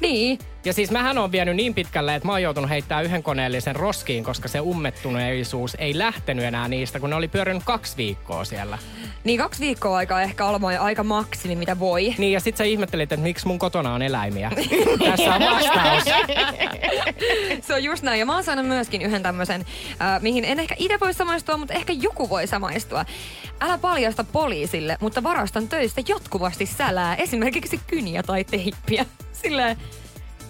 Niin. 0.00 0.38
Ja 0.64 0.72
siis 0.72 0.90
mähän 0.90 1.18
on 1.18 1.32
vienyt 1.32 1.56
niin 1.56 1.74
pitkälle, 1.74 2.14
että 2.14 2.26
mä 2.26 2.32
oon 2.32 2.42
joutunut 2.42 2.70
heittämään 2.70 3.04
yhden 3.04 3.22
koneellisen 3.22 3.76
roskiin, 3.76 4.24
koska 4.24 4.48
se 4.48 4.60
ummettuneisuus 4.60 5.76
ei 5.78 5.98
lähtenyt 5.98 6.44
enää 6.44 6.68
niistä, 6.68 7.00
kun 7.00 7.10
ne 7.10 7.16
oli 7.16 7.28
pyörinyt 7.28 7.62
kaksi 7.64 7.96
viikkoa 7.96 8.44
siellä. 8.44 8.78
Niin 9.24 9.38
kaksi 9.38 9.60
viikkoa 9.60 9.96
aikaa 9.96 10.22
ehkä 10.22 10.46
olemaan 10.46 10.78
aika 10.78 11.04
maksimi, 11.04 11.56
mitä 11.56 11.78
voi. 11.78 12.14
Niin 12.18 12.32
ja 12.32 12.40
sit 12.40 12.56
sä 12.56 12.64
ihmettelit, 12.64 13.12
että 13.12 13.22
miksi 13.22 13.46
mun 13.46 13.58
kotona 13.58 13.94
on 13.94 14.02
eläimiä. 14.02 14.50
Tässä 15.10 15.34
on 15.34 15.40
vastaus. 15.40 16.04
Se 17.66 17.74
on 17.74 17.84
just 17.84 18.02
näin. 18.02 18.20
Ja 18.20 18.26
mä 18.26 18.34
oon 18.34 18.44
saanut 18.44 18.66
myöskin 18.66 19.02
yhden 19.02 19.22
tämmöisen, 19.22 19.66
äh, 20.02 20.22
mihin 20.22 20.44
en 20.44 20.60
ehkä 20.60 20.74
itse 20.78 21.00
voi 21.00 21.14
samaistua, 21.14 21.56
mutta 21.56 21.74
ehkä 21.74 21.92
joku 21.92 22.28
voi 22.28 22.46
samaistua. 22.46 23.04
Älä 23.60 23.78
paljasta 23.78 24.24
poliisille, 24.24 24.96
mutta 25.00 25.22
varastan 25.22 25.68
töistä 25.68 26.02
jatkuvasti 26.08 26.66
sälää, 26.66 27.14
esimerkiksi 27.14 27.80
kyniä 27.86 28.22
tai 28.22 28.44
teippiä. 28.44 29.06
Silleen, 29.32 29.76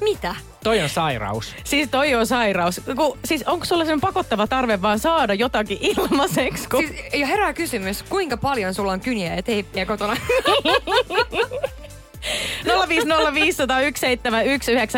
mitä? 0.01 0.35
Toi 0.65 0.81
on 0.81 0.89
sairaus. 0.89 1.55
Siis 1.65 1.89
toi 1.91 2.15
on 2.15 2.27
sairaus. 2.27 2.81
Ku, 2.97 3.19
siis 3.25 3.43
onko 3.43 3.65
sulla 3.65 3.85
sen 3.85 4.01
pakottava 4.01 4.47
tarve 4.47 4.83
vaan 4.83 4.99
saada 4.99 5.35
jotakin 5.35 5.79
ilmaiseksi? 5.81 6.69
Kun... 6.69 6.79
Siis, 6.79 7.01
ja 7.13 7.27
herää 7.27 7.53
kysymys, 7.53 8.03
kuinka 8.03 8.37
paljon 8.37 8.75
sulla 8.75 8.93
on 8.93 9.01
kyniä 9.01 9.35
ja 9.35 9.43
teippiä 9.43 9.87
kotona? 9.87 10.17
050501719. 12.65 12.69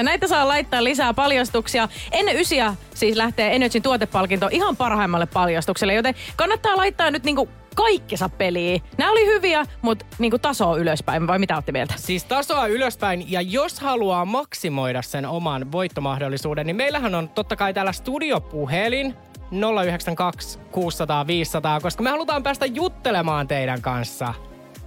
Näitä 0.02 0.28
saa 0.28 0.48
laittaa 0.48 0.84
lisää 0.84 1.14
paljastuksia. 1.14 1.88
Ennen 2.12 2.36
ysiä 2.36 2.74
siis 2.94 3.16
lähtee 3.16 3.56
Energyn 3.56 3.82
tuotepalkinto 3.82 4.48
ihan 4.50 4.76
parhaimmalle 4.76 5.26
paljastukselle, 5.26 5.94
joten 5.94 6.14
kannattaa 6.36 6.76
laittaa 6.76 7.10
nyt 7.10 7.24
niinku 7.24 7.48
kaikkensa 7.74 8.28
peliin. 8.28 8.82
Nämä 8.98 9.10
oli 9.10 9.26
hyviä, 9.26 9.66
mutta 9.82 10.06
niinku 10.18 10.38
tasoa 10.38 10.76
ylöspäin, 10.76 11.26
vai 11.26 11.38
mitä 11.38 11.54
olette 11.54 11.72
mieltä? 11.72 11.94
Siis 11.96 12.24
tasoa 12.24 12.66
ylöspäin, 12.66 13.32
ja 13.32 13.40
jos 13.40 13.80
haluaa 13.80 14.24
maksimoida 14.24 15.02
sen 15.02 15.26
oman 15.26 15.72
voittomahdollisuuden, 15.72 16.66
niin 16.66 16.76
meillähän 16.76 17.14
on 17.14 17.28
totta 17.28 17.56
kai 17.56 17.74
täällä 17.74 17.92
studiopuhelin 17.92 19.14
092 19.82 20.58
600 20.72 21.26
500, 21.26 21.80
koska 21.80 22.02
me 22.02 22.10
halutaan 22.10 22.42
päästä 22.42 22.66
juttelemaan 22.66 23.48
teidän 23.48 23.82
kanssa. 23.82 24.34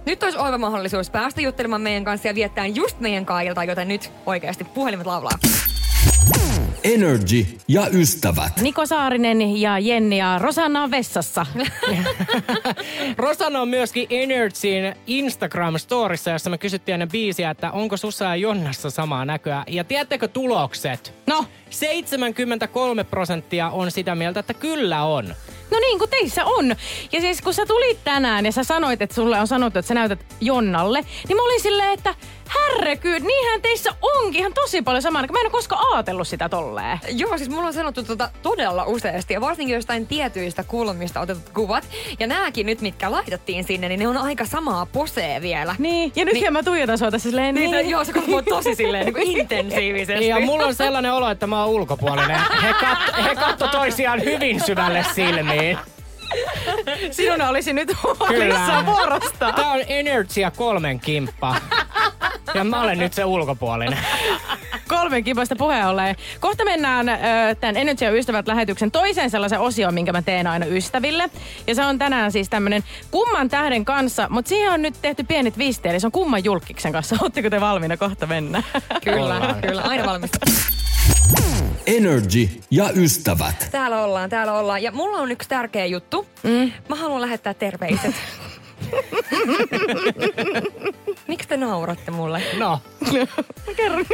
Nyt 0.06 0.22
olisi 0.22 0.38
oiva 0.38 0.58
mahdollisuus 0.58 1.10
päästä 1.10 1.40
juttelemaan 1.40 1.80
meidän 1.80 2.04
kanssa 2.04 2.28
ja 2.28 2.34
viettää 2.34 2.66
just 2.66 3.00
meidän 3.00 3.26
kaikilta, 3.26 3.64
joten 3.64 3.88
nyt 3.88 4.12
oikeasti 4.26 4.64
puhelimet 4.64 5.06
laulaa. 5.06 5.38
Energy 6.84 7.46
ja 7.68 7.86
ystävät. 7.92 8.60
Niko 8.60 8.86
Saarinen 8.86 9.60
ja 9.60 9.78
Jenni 9.78 10.18
ja 10.18 10.38
Rosanna 10.38 10.82
on 10.82 10.90
vessassa. 10.90 11.46
Rosanna 13.18 13.60
on 13.60 13.68
myöskin 13.68 14.06
Energyn 14.10 14.96
Instagram-storissa, 15.06 16.30
jossa 16.30 16.50
me 16.50 16.58
kysyttiin 16.58 16.94
ennen 16.94 17.08
biisiä, 17.08 17.50
että 17.50 17.70
onko 17.70 17.96
Sussa 17.96 18.24
ja 18.24 18.36
Jonnassa 18.36 18.90
samaa 18.90 19.24
näköä. 19.24 19.64
Ja 19.68 19.84
tiedättekö 19.84 20.28
tulokset? 20.28 21.14
No, 21.26 21.44
73 21.70 23.04
prosenttia 23.04 23.70
on 23.70 23.90
sitä 23.90 24.14
mieltä, 24.14 24.40
että 24.40 24.54
kyllä 24.54 25.02
on. 25.02 25.34
No 25.70 25.78
niin, 25.80 25.98
kun 25.98 26.08
teissä 26.08 26.44
on. 26.44 26.68
Ja 27.12 27.20
siis 27.20 27.42
kun 27.42 27.54
sä 27.54 27.66
tulit 27.66 27.98
tänään 28.04 28.46
ja 28.46 28.52
sä 28.52 28.64
sanoit, 28.64 29.02
että 29.02 29.14
sulle 29.14 29.40
on 29.40 29.46
sanottu, 29.46 29.78
että 29.78 29.88
sä 29.88 29.94
näytät 29.94 30.18
Jonnalle, 30.40 31.04
niin 31.28 31.36
mä 31.36 31.42
olin 31.42 31.62
silleen, 31.62 31.90
että 31.90 32.14
herrekyy, 32.54 33.20
niinhän 33.20 33.62
teissä 33.62 33.90
onkin 34.02 34.40
ihan 34.40 34.52
tosi 34.54 34.82
paljon 34.82 35.02
samaa. 35.02 35.22
Mä 35.22 35.38
en 35.40 35.46
ole 35.46 35.50
koskaan 35.50 35.94
ajatellut 35.94 36.28
sitä 36.28 36.48
tolleen. 36.48 36.98
Joo, 37.08 37.38
siis 37.38 37.48
mulla 37.50 37.66
on 37.66 37.72
sanottu 37.72 38.02
tota 38.02 38.30
todella 38.42 38.84
useasti 38.84 39.34
ja 39.34 39.40
varsinkin 39.40 39.74
jostain 39.74 40.06
tietyistä 40.06 40.64
kulmista 40.64 41.20
otetut 41.20 41.48
kuvat. 41.48 41.84
Ja 42.20 42.26
nääkin 42.26 42.66
nyt, 42.66 42.80
mitkä 42.80 43.10
laitettiin 43.10 43.64
sinne, 43.64 43.88
niin 43.88 44.00
ne 44.00 44.08
on 44.08 44.16
aika 44.16 44.44
samaa 44.44 44.86
posee 44.86 45.40
vielä. 45.42 45.74
Niin, 45.78 46.12
ja 46.16 46.24
nyt 46.24 46.34
niin, 46.34 46.52
mä 46.52 46.62
tuijotan 46.62 46.98
sua 46.98 47.10
tässä 47.10 47.28
silleen, 47.30 47.54
Niin, 47.54 47.70
niin. 47.70 47.80
niin. 47.82 47.90
joo, 47.90 48.04
se 48.04 48.12
on 48.32 48.44
tosi 48.44 48.74
silleen 48.74 49.04
niin 49.04 49.14
kuin 49.14 49.26
intensiivisesti. 49.40 50.20
Niin, 50.20 50.30
ja 50.30 50.40
mulla 50.40 50.66
on 50.66 50.74
sellainen 50.74 51.12
olo, 51.12 51.30
että 51.30 51.46
mä 51.46 51.64
oon 51.64 51.74
ulkopuolinen. 51.74 52.40
He, 52.62 52.72
kat, 52.80 53.24
he 53.24 53.34
katto 53.34 53.68
toisiaan 53.68 54.24
hyvin 54.24 54.60
syvälle 54.66 55.04
silmiin. 55.14 55.78
Sinun 57.10 57.42
olisi 57.42 57.72
nyt 57.72 57.92
huolissaan 58.02 58.86
vuorosta. 58.86 59.52
Tää 59.52 59.70
on 59.70 59.80
Energia 59.88 60.50
kolmen 60.50 61.00
kimppa. 61.00 61.56
Ja 62.54 62.64
mä 62.64 62.80
olen 62.80 62.98
nyt 62.98 63.12
se 63.12 63.24
ulkopuolinen. 63.24 63.98
Kolmen 64.88 65.24
kipasta 65.24 65.56
puheen 65.56 65.86
ollen. 65.86 66.16
Kohta 66.40 66.64
mennään 66.64 67.08
ö, 67.08 67.14
tämän 67.60 67.76
Energy 67.76 68.04
ja 68.04 68.10
Ystävät 68.10 68.48
lähetyksen 68.48 68.90
toiseen 68.90 69.30
sellaisen 69.30 69.60
osioon, 69.60 69.94
minkä 69.94 70.12
mä 70.12 70.22
teen 70.22 70.46
aina 70.46 70.66
ystäville. 70.66 71.30
Ja 71.66 71.74
se 71.74 71.84
on 71.84 71.98
tänään 71.98 72.32
siis 72.32 72.48
tämmönen 72.48 72.84
kumman 73.10 73.48
tähden 73.48 73.84
kanssa, 73.84 74.26
mutta 74.30 74.48
siihen 74.48 74.72
on 74.72 74.82
nyt 74.82 74.94
tehty 75.02 75.24
pienet 75.24 75.58
visteet, 75.58 75.90
eli 75.92 76.00
se 76.00 76.06
on 76.06 76.12
kumman 76.12 76.44
julkiksen 76.44 76.92
kanssa. 76.92 77.16
Oletteko 77.22 77.50
te 77.50 77.60
valmiina 77.60 77.96
kohta 77.96 78.26
mennä? 78.26 78.62
Kyllä, 79.04 79.22
Ollaan. 79.22 79.60
kyllä, 79.62 79.82
aina 79.82 80.06
valmis. 80.06 80.30
Energy 81.86 82.48
ja 82.70 82.90
ystävät. 82.96 83.68
Täällä 83.70 84.04
ollaan, 84.04 84.30
täällä 84.30 84.52
ollaan. 84.52 84.82
Ja 84.82 84.92
mulla 84.92 85.18
on 85.18 85.32
yksi 85.32 85.48
tärkeä 85.48 85.86
juttu. 85.86 86.26
Mm. 86.42 86.72
Mä 86.88 86.96
haluan 86.96 87.20
lähettää 87.20 87.54
terveiset. 87.54 88.14
Miksi 91.28 91.48
te 91.48 91.56
nauratte 91.56 92.10
mulle? 92.10 92.42
No, 92.58 92.80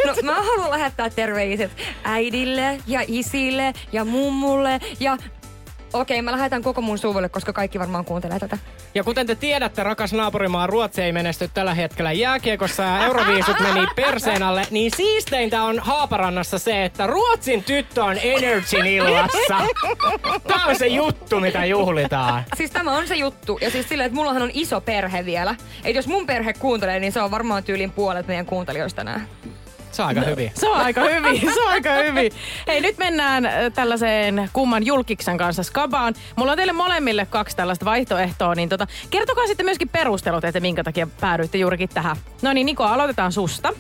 No, 0.07 0.15
mä 0.23 0.35
haluan 0.35 0.71
lähettää 0.71 1.11
terveiset 1.11 1.71
äidille 2.05 2.79
ja 2.87 3.01
isille 3.07 3.73
ja 3.93 4.05
mummulle 4.05 4.81
ja... 5.01 5.17
Okei, 5.93 6.23
mä 6.23 6.33
lähetän 6.33 6.63
koko 6.63 6.81
mun 6.81 6.99
suvulle, 6.99 7.29
koska 7.29 7.53
kaikki 7.53 7.79
varmaan 7.79 8.05
kuuntelee 8.05 8.39
tätä. 8.39 8.59
ja 8.95 9.05
kuten 9.05 9.27
te 9.27 9.35
tiedätte, 9.35 9.83
rakas 9.83 10.13
naapurimaa 10.13 10.67
Ruotsi 10.67 11.03
ei 11.03 11.13
menesty 11.13 11.51
tällä 11.55 11.75
hetkellä 11.75 12.13
jääkiekossa 12.13 12.83
ja 12.83 13.05
Euroviisut 13.05 13.61
meni 13.75 13.87
perseen 13.97 14.43
alle, 14.43 14.67
niin 14.71 14.91
siisteintä 14.97 15.63
on 15.63 15.79
Haaparannassa 15.79 16.59
se, 16.59 16.85
että 16.85 17.07
Ruotsin 17.07 17.65
tyttö 17.65 18.05
on 18.05 18.17
Energyn 18.23 18.87
illassa. 18.87 19.61
Tää 20.49 20.67
on 20.67 20.77
se 20.77 20.87
juttu, 20.87 21.41
mitä 21.41 21.65
juhlitaan. 21.65 22.45
Siis 22.57 22.71
tämä 22.71 22.97
on 22.97 23.09
se 23.09 23.17
juttu. 23.17 23.59
Ja 23.61 23.71
siis 23.71 23.89
silleen, 23.89 24.07
että 24.07 24.17
mullahan 24.17 24.43
on 24.43 24.51
iso 24.55 24.81
perhe 24.81 25.25
vielä. 25.25 25.55
Et 25.85 25.97
jos 25.97 26.07
mun 26.07 26.27
perhe 26.27 26.53
kuuntelee, 26.53 27.01
niin 27.01 27.13
se 27.13 27.23
on 27.23 27.31
varmaan 27.31 27.65
tyylin 27.65 27.91
puolet 27.91 28.27
meidän 28.27 28.47
kuuntelijoista 28.47 29.05
nää. 29.05 29.21
Se 29.93 30.03
on 30.03 30.09
aika 30.09 30.21
hyvin. 30.21 30.53
Se 30.55 30.69
on 30.69 30.77
aika 30.77 31.01
hyvin, 31.01 31.41
se 31.55 31.63
on 31.63 31.69
aika 31.69 31.93
hyvin. 31.93 32.33
Hei, 32.67 32.81
nyt 32.81 32.99
mennään 32.99 33.47
äh, 33.47 33.53
tällaiseen 33.75 34.51
kumman 34.53 34.87
julkiksen 34.87 35.39
kanssa 35.39 35.63
skabaan. 35.63 36.15
Mulla 36.37 36.53
on 36.53 36.59
teille 36.59 36.73
molemmille 36.73 37.27
kaksi 37.27 37.57
tällaista 37.57 37.85
vaihtoehtoa, 37.85 38.55
niin 38.55 38.69
tota, 38.69 38.87
kertokaa 39.11 39.47
sitten 39.47 39.67
myöskin 39.67 39.89
perustelut, 39.89 40.45
että 40.45 40.61
minkä 40.61 40.85
takia 40.85 41.09
päädyitte 41.21 41.59
juurikin 41.59 41.89
tähän. 41.89 42.17
No 42.43 42.53
niin, 42.53 42.67
Niko, 42.67 42.85
aloitetaan 42.85 43.33
susta. 43.33 43.73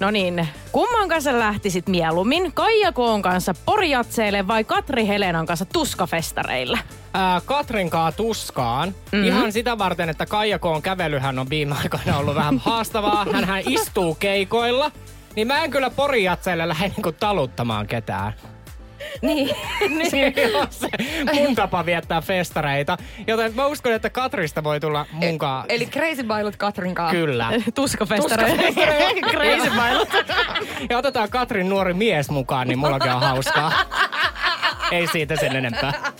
No 0.00 0.10
niin, 0.10 0.48
kumman 0.72 1.08
kanssa 1.08 1.38
lähtisit 1.38 1.88
mieluummin? 1.88 2.52
Kaija 2.52 2.92
Koon 2.92 3.22
kanssa 3.22 3.54
porjatseille 3.64 4.48
vai 4.48 4.64
Katri 4.64 5.06
Helenan 5.06 5.46
kanssa 5.46 5.64
tuskafestareille? 5.64 6.78
Ää, 7.14 7.40
Katrinkaa 7.44 8.12
tuskaan. 8.12 8.88
Mm-hmm. 8.88 9.24
Ihan 9.24 9.52
sitä 9.52 9.78
varten, 9.78 10.08
että 10.08 10.26
Kaijakoon 10.26 10.82
kävelyhän 10.82 11.38
on 11.38 11.50
viime 11.50 11.74
aikoina 11.82 12.18
ollut 12.18 12.34
vähän 12.34 12.58
haastavaa. 12.58 13.26
Hänhän 13.32 13.62
istuu 13.66 14.14
keikoilla. 14.14 14.90
Niin 15.36 15.46
mä 15.46 15.64
en 15.64 15.70
kyllä 15.70 15.90
porijatseille 15.90 16.68
lähde 16.68 16.88
niinku 16.88 17.12
taluttamaan 17.12 17.86
ketään. 17.86 18.32
Niin. 19.22 19.56
Ole 20.56 20.66
se 20.70 20.88
mun 21.32 21.54
tapa 21.54 21.86
viettää 21.86 22.20
festareita. 22.20 22.96
Joten 23.26 23.54
mä 23.54 23.66
uskon, 23.66 23.92
että 23.92 24.10
Katrista 24.10 24.64
voi 24.64 24.80
tulla 24.80 25.06
munkaan. 25.12 25.64
Eli 25.68 25.86
Crazy 25.86 26.22
Bailut 26.24 26.56
Katrin 26.56 26.94
kanssa. 26.94 27.16
Kyllä. 27.16 27.50
Tuskafestareille. 27.74 28.72
Crazy 29.30 29.70
bailut. 29.76 30.08
Ja 30.90 30.98
otetaan 30.98 31.30
Katrin 31.30 31.68
nuori 31.68 31.94
mies 31.94 32.30
mukaan, 32.30 32.68
niin 32.68 32.78
mullakin 32.78 33.12
on 33.12 33.20
hauskaa. 33.20 33.72
Ei 34.92 35.06
siitä 35.06 35.36
sen 35.36 35.56
enempää. 35.56 35.92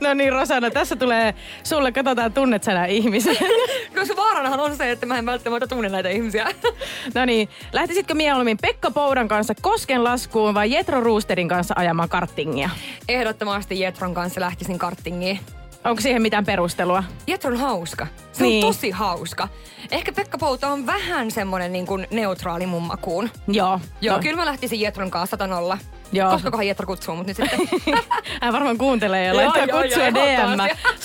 No 0.00 0.14
niin, 0.14 0.32
Rosanna, 0.32 0.70
tässä 0.70 0.96
tulee 0.96 1.34
sulle, 1.64 1.92
katsotaan 1.92 2.32
tunnet 2.32 2.64
sä 2.64 2.74
nää 2.74 2.86
ihmiset. 2.86 3.38
Koska 3.98 4.16
vaaranahan 4.16 4.60
on 4.60 4.76
se, 4.76 4.90
että 4.90 5.06
mä 5.06 5.18
en 5.18 5.26
välttämättä 5.26 5.66
tunne 5.66 5.88
näitä 5.88 6.08
ihmisiä. 6.08 6.48
No 7.14 7.24
niin, 7.24 7.48
lähtisitkö 7.72 8.14
mieluummin 8.14 8.58
Pekka 8.62 8.90
Poudan 8.90 9.28
kanssa 9.28 9.54
Kosken 9.62 10.04
laskuun 10.04 10.54
vai 10.54 10.72
Jetro 10.72 11.00
Roosterin 11.00 11.48
kanssa 11.48 11.74
ajamaan 11.76 12.08
kartingia? 12.08 12.70
Ehdottomasti 13.08 13.80
Jetron 13.80 14.14
kanssa 14.14 14.40
lähtisin 14.40 14.78
kartingiin. 14.78 15.40
Onko 15.84 16.00
siihen 16.02 16.22
mitään 16.22 16.46
perustelua? 16.46 17.04
Jetro 17.26 17.50
on 17.50 17.56
hauska. 17.56 18.06
Se 18.32 18.42
Niin. 18.44 18.64
on 18.64 18.68
tosi 18.72 18.90
hauska. 18.90 19.48
Ehkä 19.90 20.12
Pekka 20.12 20.38
Pouta 20.38 20.68
on 20.68 20.86
vähän 20.86 21.30
semmonen 21.30 21.72
niin 21.72 21.86
kuin 21.86 22.06
neutraali 22.10 22.66
mun 22.66 22.82
makuun. 22.82 23.30
Joo. 23.48 23.80
Joo, 24.00 24.16
no. 24.16 24.22
kyllä 24.22 24.36
mä 24.36 24.46
lähtisin 24.46 24.80
Jetron 24.80 25.10
kanssa 25.10 25.30
satanolla. 25.30 25.78
Joo. 26.12 26.30
Koskakohan 26.30 26.66
Jetro 26.66 26.86
kutsuu 26.86 27.16
mut 27.16 27.26
nyt 27.26 27.36
sitten? 27.36 27.60
Hän 28.42 28.52
varmaan 28.52 28.78
kuuntelee 28.78 29.24
ja 29.24 29.32
Joo, 29.32 29.36
laittaa 29.42 29.64
joo, 29.64 29.82
kutsuja 29.82 30.08
joo, 30.08 30.14
DM. 30.14 30.58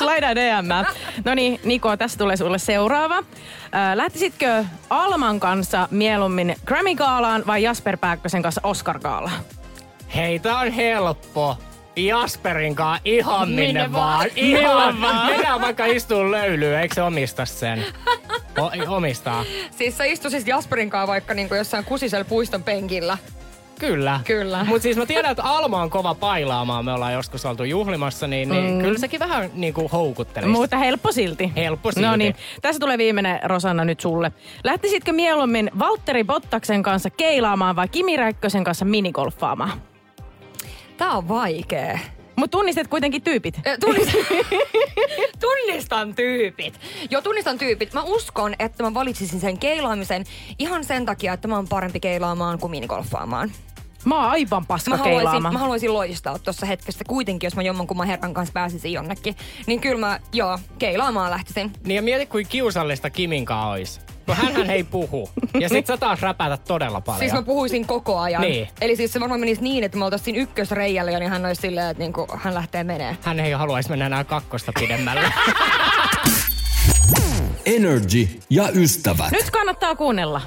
laittaa 0.06 0.36
DM. 0.36 0.68
No 1.26 1.36
niin, 1.36 1.60
Niko, 1.64 1.98
tässä 1.98 2.18
tulee 2.18 2.38
sulle 2.38 2.58
seuraava. 2.60 3.18
Äh, 3.18 3.24
lähtisitkö 3.96 4.66
Alman 4.90 5.40
kanssa 5.40 5.88
mieluummin 5.92 6.56
Grammy-gaalaan 6.66 7.44
vai 7.48 7.64
Jasper 7.64 7.98
Pääkkösen 7.98 8.42
kanssa 8.42 8.62
Oscar-gaalaan? 8.64 9.40
Hei, 10.16 10.40
tää 10.40 10.60
on 10.60 10.72
helppo. 10.72 11.58
Jasperin 11.96 12.76
kanssa 12.76 13.02
ihan 13.06 13.50
minne, 13.50 13.64
Minne 13.66 13.92
vaan. 13.94 14.18
vaan. 14.18 14.30
Ihan 14.36 15.02
vaan. 15.02 15.26
Mennään 15.26 15.62
vaikka 15.62 15.86
istuu 15.86 16.32
löylyyn, 16.32 16.80
eikö 16.80 16.96
se 16.96 17.02
omista 17.04 17.46
sen? 17.46 17.86
O- 18.60 18.96
omistaa. 18.96 19.44
siis 19.78 19.98
sä 19.98 20.04
istuisit 20.04 20.48
Jasperin 20.48 20.90
kanssa 20.90 21.08
vaikka 21.08 21.34
niin 21.34 21.48
kuin 21.50 21.58
jossain 21.58 21.86
kusisella 21.86 22.26
puiston 22.26 22.64
penkillä. 22.64 23.18
Kyllä. 23.88 24.20
Kyllä. 24.26 24.64
Mutta 24.64 24.84
siis 24.84 24.98
mä 24.98 25.06
tiedän, 25.06 25.32
että 25.32 25.44
Alma 25.44 25.82
on 25.82 25.90
kova 25.90 26.16
pailaamaan. 26.16 26.86
Me 26.86 26.94
ollaan 26.94 27.14
joskus 27.14 27.46
oltu 27.46 27.64
juhlimassa, 27.64 28.28
niin, 28.28 28.50
niin 28.50 28.74
mm. 28.74 28.82
kyllä 28.82 29.00
sekin 29.00 29.20
vähän 29.20 29.50
niinku 29.54 29.88
houkuttelisi. 29.88 30.52
Mutta 30.52 30.78
helppo 30.78 31.12
silti. 31.12 31.52
Helppo 31.56 31.92
silti. 31.92 32.08
No 32.08 32.16
niin, 32.16 32.36
tässä 32.62 32.80
tulee 32.80 32.98
viimeinen 32.98 33.40
Rosanna 33.44 33.86
nyt 33.86 34.00
sulle. 34.00 34.32
Lähtisitkö 34.64 35.14
mieluummin 35.14 35.72
Valtteri 35.80 36.24
Bottaksen 36.24 36.84
kanssa 36.84 37.10
keilaamaan 37.10 37.76
vai 37.76 37.88
Kimi 37.88 38.18
Räikkösen 38.18 38.64
kanssa 38.64 38.86
minigolfaamaan? 38.86 39.82
Tää 40.98 41.12
on 41.12 41.28
vaikee. 41.28 42.00
Mutta 42.36 42.58
tunnistat 42.58 42.88
kuitenkin 42.88 43.22
tyypit. 43.22 43.62
Ö, 43.68 43.78
Tunnistan, 43.78 44.22
tunnistan 45.42 46.16
tyypit. 46.16 46.80
Joo, 47.10 47.22
tunnistan 47.22 47.58
tyypit. 47.58 47.94
Mä 47.94 48.04
uskon, 48.04 48.56
että 48.60 48.84
mä 48.84 48.94
valitsisin 48.94 49.40
sen 49.40 49.58
keilaamisen 49.58 50.24
ihan 50.60 50.84
sen 50.84 51.06
takia, 51.06 51.34
että 51.34 51.48
mä 51.48 51.56
oon 51.56 51.68
parempi 51.68 52.00
keilaamaan 52.00 52.60
kuin 52.60 52.72
minigolfaamaan. 52.72 53.52
Mä 54.06 54.16
oon 54.16 54.30
aivan 54.32 54.66
paska 54.66 54.92
Mä 54.92 54.98
haluaisin, 54.98 55.20
keilaamaan. 55.20 55.54
mä 55.54 55.60
haluaisin 55.60 55.94
loistaa 55.94 56.40
tuossa 56.40 56.66
hetkessä 56.66 57.04
kuitenkin, 57.08 57.48
jos 57.48 57.56
mä 57.56 57.62
jommankumman 57.62 58.08
herran 58.08 58.34
kanssa 58.34 58.54
pääsisin 58.54 58.94
jonnekin. 58.94 59.36
Niin 59.68 59.82
kyllä 59.82 60.00
mä, 60.00 60.20
joo, 60.34 60.60
keilaamaan 60.80 61.32
lähtisin. 61.32 61.72
Niin 61.86 61.96
ja 61.96 62.02
mieti, 62.02 62.26
kuin 62.26 62.48
kiusallista 62.48 63.10
Kiminkaan 63.10 63.70
olisi. 63.70 64.00
Kun 64.26 64.36
hän 64.36 64.70
ei 64.70 64.84
puhu. 64.84 65.30
Ja 65.60 65.70
sit 65.70 65.86
sä 65.86 65.98
taas 65.98 66.22
räpätät 66.22 66.64
todella 66.64 67.02
paljon. 67.02 67.20
Siis 67.20 67.34
mä 67.34 67.42
puhuisin 67.42 67.88
koko 67.88 68.20
ajan. 68.20 68.42
Niin. 68.42 68.68
Eli 68.82 68.96
siis 68.96 69.14
se 69.14 69.20
varmaan 69.20 69.40
menisi 69.40 69.62
niin, 69.62 69.84
että 69.84 69.98
me 69.98 70.06
oltaisiin 70.06 70.36
ykkösreijällä 70.36 71.12
ja 71.12 71.20
niin 71.20 71.30
hän 71.32 71.46
olisi 71.46 71.62
silleen, 71.62 71.88
että 71.90 72.04
niinku, 72.04 72.28
hän 72.36 72.54
lähtee 72.54 72.84
menee. 72.84 73.18
Hän 73.22 73.40
ei 73.40 73.52
haluaisi 73.52 73.90
mennä 73.90 74.06
enää 74.06 74.24
kakkosta 74.24 74.72
pidemmälle. 74.80 75.34
Energy 77.66 78.28
ja 78.50 78.70
ystävät. 78.74 79.32
Nyt 79.32 79.52
kannattaa 79.52 79.96
kuunnella. 79.96 80.42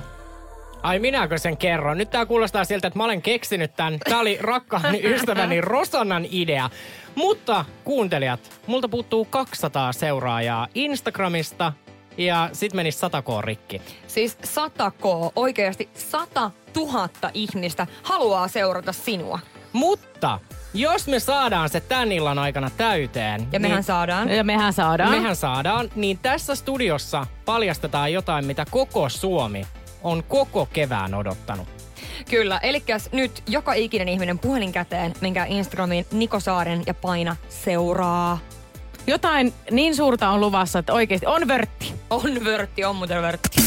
Ai 0.87 0.99
minäkö 0.99 1.39
sen 1.39 1.57
kerron? 1.57 1.99
Nyt 1.99 2.11
tää 2.11 2.27
kuulostaa 2.27 2.65
siltä, 2.65 2.87
että 2.87 2.99
mä 2.99 3.05
olen 3.05 3.23
keksinyt 3.23 3.77
tän. 3.77 3.99
Tää 3.99 4.19
oli 4.19 4.39
rakkaani 4.41 5.01
ystäväni 5.15 5.61
Rosannan 5.61 6.27
idea. 6.31 6.71
Mutta 7.15 7.65
kuuntelijat, 7.85 8.41
multa 8.67 8.89
puuttuu 8.89 9.25
200 9.25 9.93
seuraajaa 9.93 10.69
Instagramista 10.75 11.73
ja 12.17 12.51
sit 12.53 12.75
menisi 12.75 12.99
100 12.99 13.23
k 13.23 13.27
rikki. 13.41 13.83
Siis 14.07 14.39
100 14.45 14.91
k, 14.91 15.05
oikeasti 15.37 15.89
100 15.95 16.51
000 16.77 17.09
ihmistä 17.35 17.87
haluaa 18.03 18.49
seurata 18.49 18.93
sinua. 18.93 19.39
Mutta 19.73 20.41
jos 20.75 21.09
me 21.09 21.21
saadaan 21.21 21.69
se 21.69 21.81
tän 21.81 22.13
illan 22.13 22.39
aikana 22.39 22.71
täyteen, 22.77 23.49
Ja 23.53 23.61
mehän 23.61 23.77
niin 23.77 23.85
saadaan. 23.85 24.29
Ja 24.31 24.45
mehän 24.45 24.73
saadaan. 24.73 25.11
mehän 25.11 25.37
saadaan, 25.37 25.91
niin 25.95 26.19
tässä 26.19 26.55
studiossa 26.55 27.27
paljastetaan 27.45 28.13
jotain, 28.13 28.47
mitä 28.47 28.67
koko 28.71 29.09
Suomi 29.09 29.67
on 30.03 30.25
koko 30.29 30.69
kevään 30.73 31.15
odottanut. 31.15 31.69
Kyllä, 32.31 32.59
eli 32.63 32.83
nyt 33.13 33.43
joka 33.49 33.73
ikinen 33.73 34.09
ihminen 34.09 34.39
puhelin 34.39 34.73
käteen, 34.73 35.15
minkä 35.21 35.45
Instagramiin 35.45 36.07
Niko 36.13 36.41
Saaren 36.41 36.83
ja 36.87 36.95
paina 36.95 37.37
seuraa. 37.49 38.39
Jotain 39.07 39.53
niin 39.71 39.97
suurta 39.97 40.29
on 40.29 40.41
luvassa, 40.41 40.79
että 40.79 40.93
oikeasti 40.93 41.27
on 41.27 41.49
vörtti. 41.49 41.95
On 42.11 42.45
vörtti, 42.45 42.85
on 42.85 42.97
muuten 42.97 43.23
vörtti. 43.23 43.66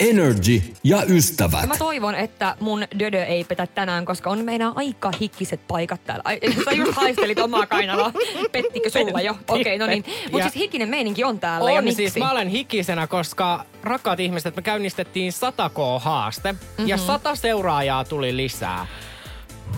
Energy 0.00 0.62
ja 0.84 1.02
ystävät. 1.08 1.60
Ja 1.62 1.66
mä 1.66 1.76
toivon, 1.78 2.14
että 2.14 2.56
mun 2.60 2.84
dödö 2.98 3.24
ei 3.24 3.44
petä 3.44 3.66
tänään, 3.66 4.04
koska 4.04 4.30
on 4.30 4.44
meidän 4.44 4.72
aika 4.76 5.10
hikkiset 5.20 5.60
paikat 5.68 6.00
täällä. 6.04 6.22
Ai, 6.24 6.40
sä 6.64 6.70
just 6.72 6.92
haistelit 6.92 7.38
omaa 7.38 7.66
kainaloa. 7.66 8.12
Pettikö 8.52 8.90
sulla 8.90 9.20
jo? 9.20 9.36
Okei, 9.48 9.60
okay, 9.60 9.78
no 9.78 9.86
niin. 9.86 10.04
Mutta 10.22 10.38
Ja- 10.38 10.44
siis 10.44 10.54
hikinen 10.54 10.88
meininki 10.88 11.24
on 11.24 11.40
täällä. 11.40 11.70
ja 11.70 11.78
On 11.78 11.84
miksi? 11.84 11.96
siis, 11.96 12.16
mä 12.16 12.30
olen 12.30 12.48
hikisenä, 12.48 13.06
koska 13.06 13.64
rakkaat 13.82 14.20
ihmiset, 14.20 14.56
me 14.56 14.62
käynnistettiin 14.62 15.32
100K-haaste 15.32 16.52
Mhm. 16.52 16.88
ja 16.88 16.96
100 16.96 17.34
seuraajaa 17.34 18.04
tuli 18.04 18.36
lisää. 18.36 18.86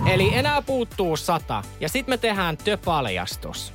Eli 0.07 0.35
enää 0.35 0.63
puuttuu 0.63 1.17
100 1.17 1.63
ja 1.81 1.89
sitten 1.89 2.13
me 2.13 2.17
tehdään 2.19 2.57
työpaljastus. 2.57 3.73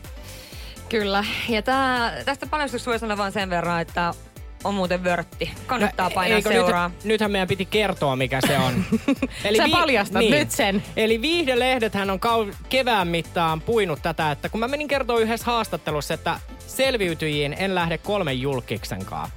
Kyllä. 0.89 1.26
Ja 1.50 1.62
tää, 1.62 2.24
tästä 2.26 2.48
paljastuksesta 2.48 2.91
voi 2.91 3.00
sanoa 3.00 3.17
vain 3.17 3.32
sen 3.32 3.50
verran, 3.50 3.82
että 3.82 4.13
on 4.65 4.73
muuten 4.73 5.04
vörtti. 5.04 5.51
Kannattaa 5.67 6.10
painaa 6.10 6.30
No, 6.32 6.36
Eikö 6.36 6.49
seuraa. 6.49 6.88
Nyt, 6.89 7.04
nythän 7.04 7.32
meidän 7.32 7.47
piti 7.47 7.65
kertoa, 7.65 8.15
mikä 8.15 8.39
se 8.47 8.58
on. 8.58 8.84
Sä 9.58 9.67
paljastat 9.71 10.21
nyt 10.30 10.51
sen. 10.51 10.84
Eli 10.97 11.21
viihdelehdet 11.21 11.95
on 11.95 12.19
kau- 12.19 12.56
kevään 12.69 13.08
mittaan 13.08 13.62
puinut 13.62 14.01
tätä, 14.01 14.32
että 14.32 14.49
kun 14.49 14.60
mä 14.60 14.67
menin 14.67 14.88
kertoa 14.88 15.19
yhdessä 15.19 15.45
haastattelussa, 15.45 16.13
että 16.13 16.39
selviytyjiin 16.67 17.56
en 17.60 17.75
lähde 17.75 17.97
kolmen 17.97 18.41
julkiksenkaan. 18.41 19.30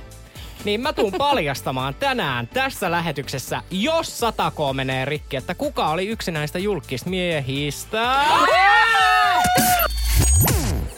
Niin 0.65 0.81
mä 0.81 0.93
tuun 0.93 1.13
paljastamaan 1.19 1.95
tänään 1.95 2.49
tässä 2.49 2.91
lähetyksessä, 2.91 3.63
jos 3.71 4.21
100K 4.23 4.75
menee 4.75 5.05
rikki, 5.05 5.37
että 5.37 5.55
kuka 5.55 5.89
oli 5.89 6.07
yksi 6.07 6.31
näistä 6.31 6.59
julkismiehistä. 6.59 8.25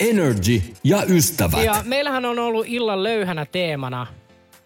Energy 0.00 0.62
ja 0.84 1.02
ystävät. 1.08 1.64
Ja 1.64 1.82
meillähän 1.84 2.24
on 2.24 2.38
ollut 2.38 2.66
illan 2.68 3.02
löyhänä 3.02 3.46
teemana 3.46 4.06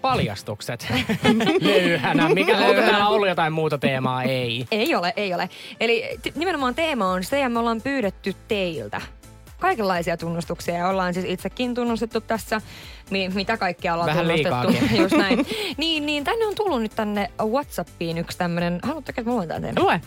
paljastukset. 0.09 0.87
löyhänä. 1.61 2.29
Mikä, 2.29 2.59
onko 2.59 2.81
täällä 2.81 3.09
ollut 3.09 3.29
jotain 3.29 3.53
muuta 3.53 3.79
teemaa? 3.79 4.23
Ei. 4.23 4.67
Ei 4.71 4.95
ole, 4.95 5.13
ei 5.17 5.35
ole. 5.35 5.49
Eli 5.81 6.05
t- 6.23 6.37
nimenomaan 6.37 6.75
teema 6.75 7.09
on 7.11 7.25
se, 7.25 7.41
ja 7.41 7.49
me 7.49 7.59
ollaan 7.59 7.81
pyydetty 7.83 8.35
teiltä 8.49 9.01
kaikenlaisia 9.61 10.17
tunnustuksia. 10.17 10.75
Ja 10.75 10.89
ollaan 10.89 11.15
siis 11.15 11.27
itsekin 11.29 11.75
tunnustettu 11.75 12.21
tässä, 12.21 12.61
mi- 13.11 13.29
mitä 13.29 13.57
kaikkea 13.57 13.95
ollaan 13.95 14.11
Vähän 14.11 14.27
tunnustettu. 14.27 14.69
liikaakin. 14.71 14.99
Just 15.03 15.17
näin. 15.17 15.47
niin, 15.77 16.07
niin 16.07 16.25
tänne 16.25 16.47
on 16.47 16.55
tullut 16.55 16.83
nyt 16.83 16.93
tänne 16.97 17.31
Whatsappiin 17.43 18.19
yksi 18.19 18.39
tämmönen, 18.39 18.81
haluatteko, 18.83 19.21
että 19.21 19.31
mä 19.31 19.37
luen 19.37 19.49
tämän 19.49 19.63
teille? 19.63 19.81
Lue. 19.81 20.01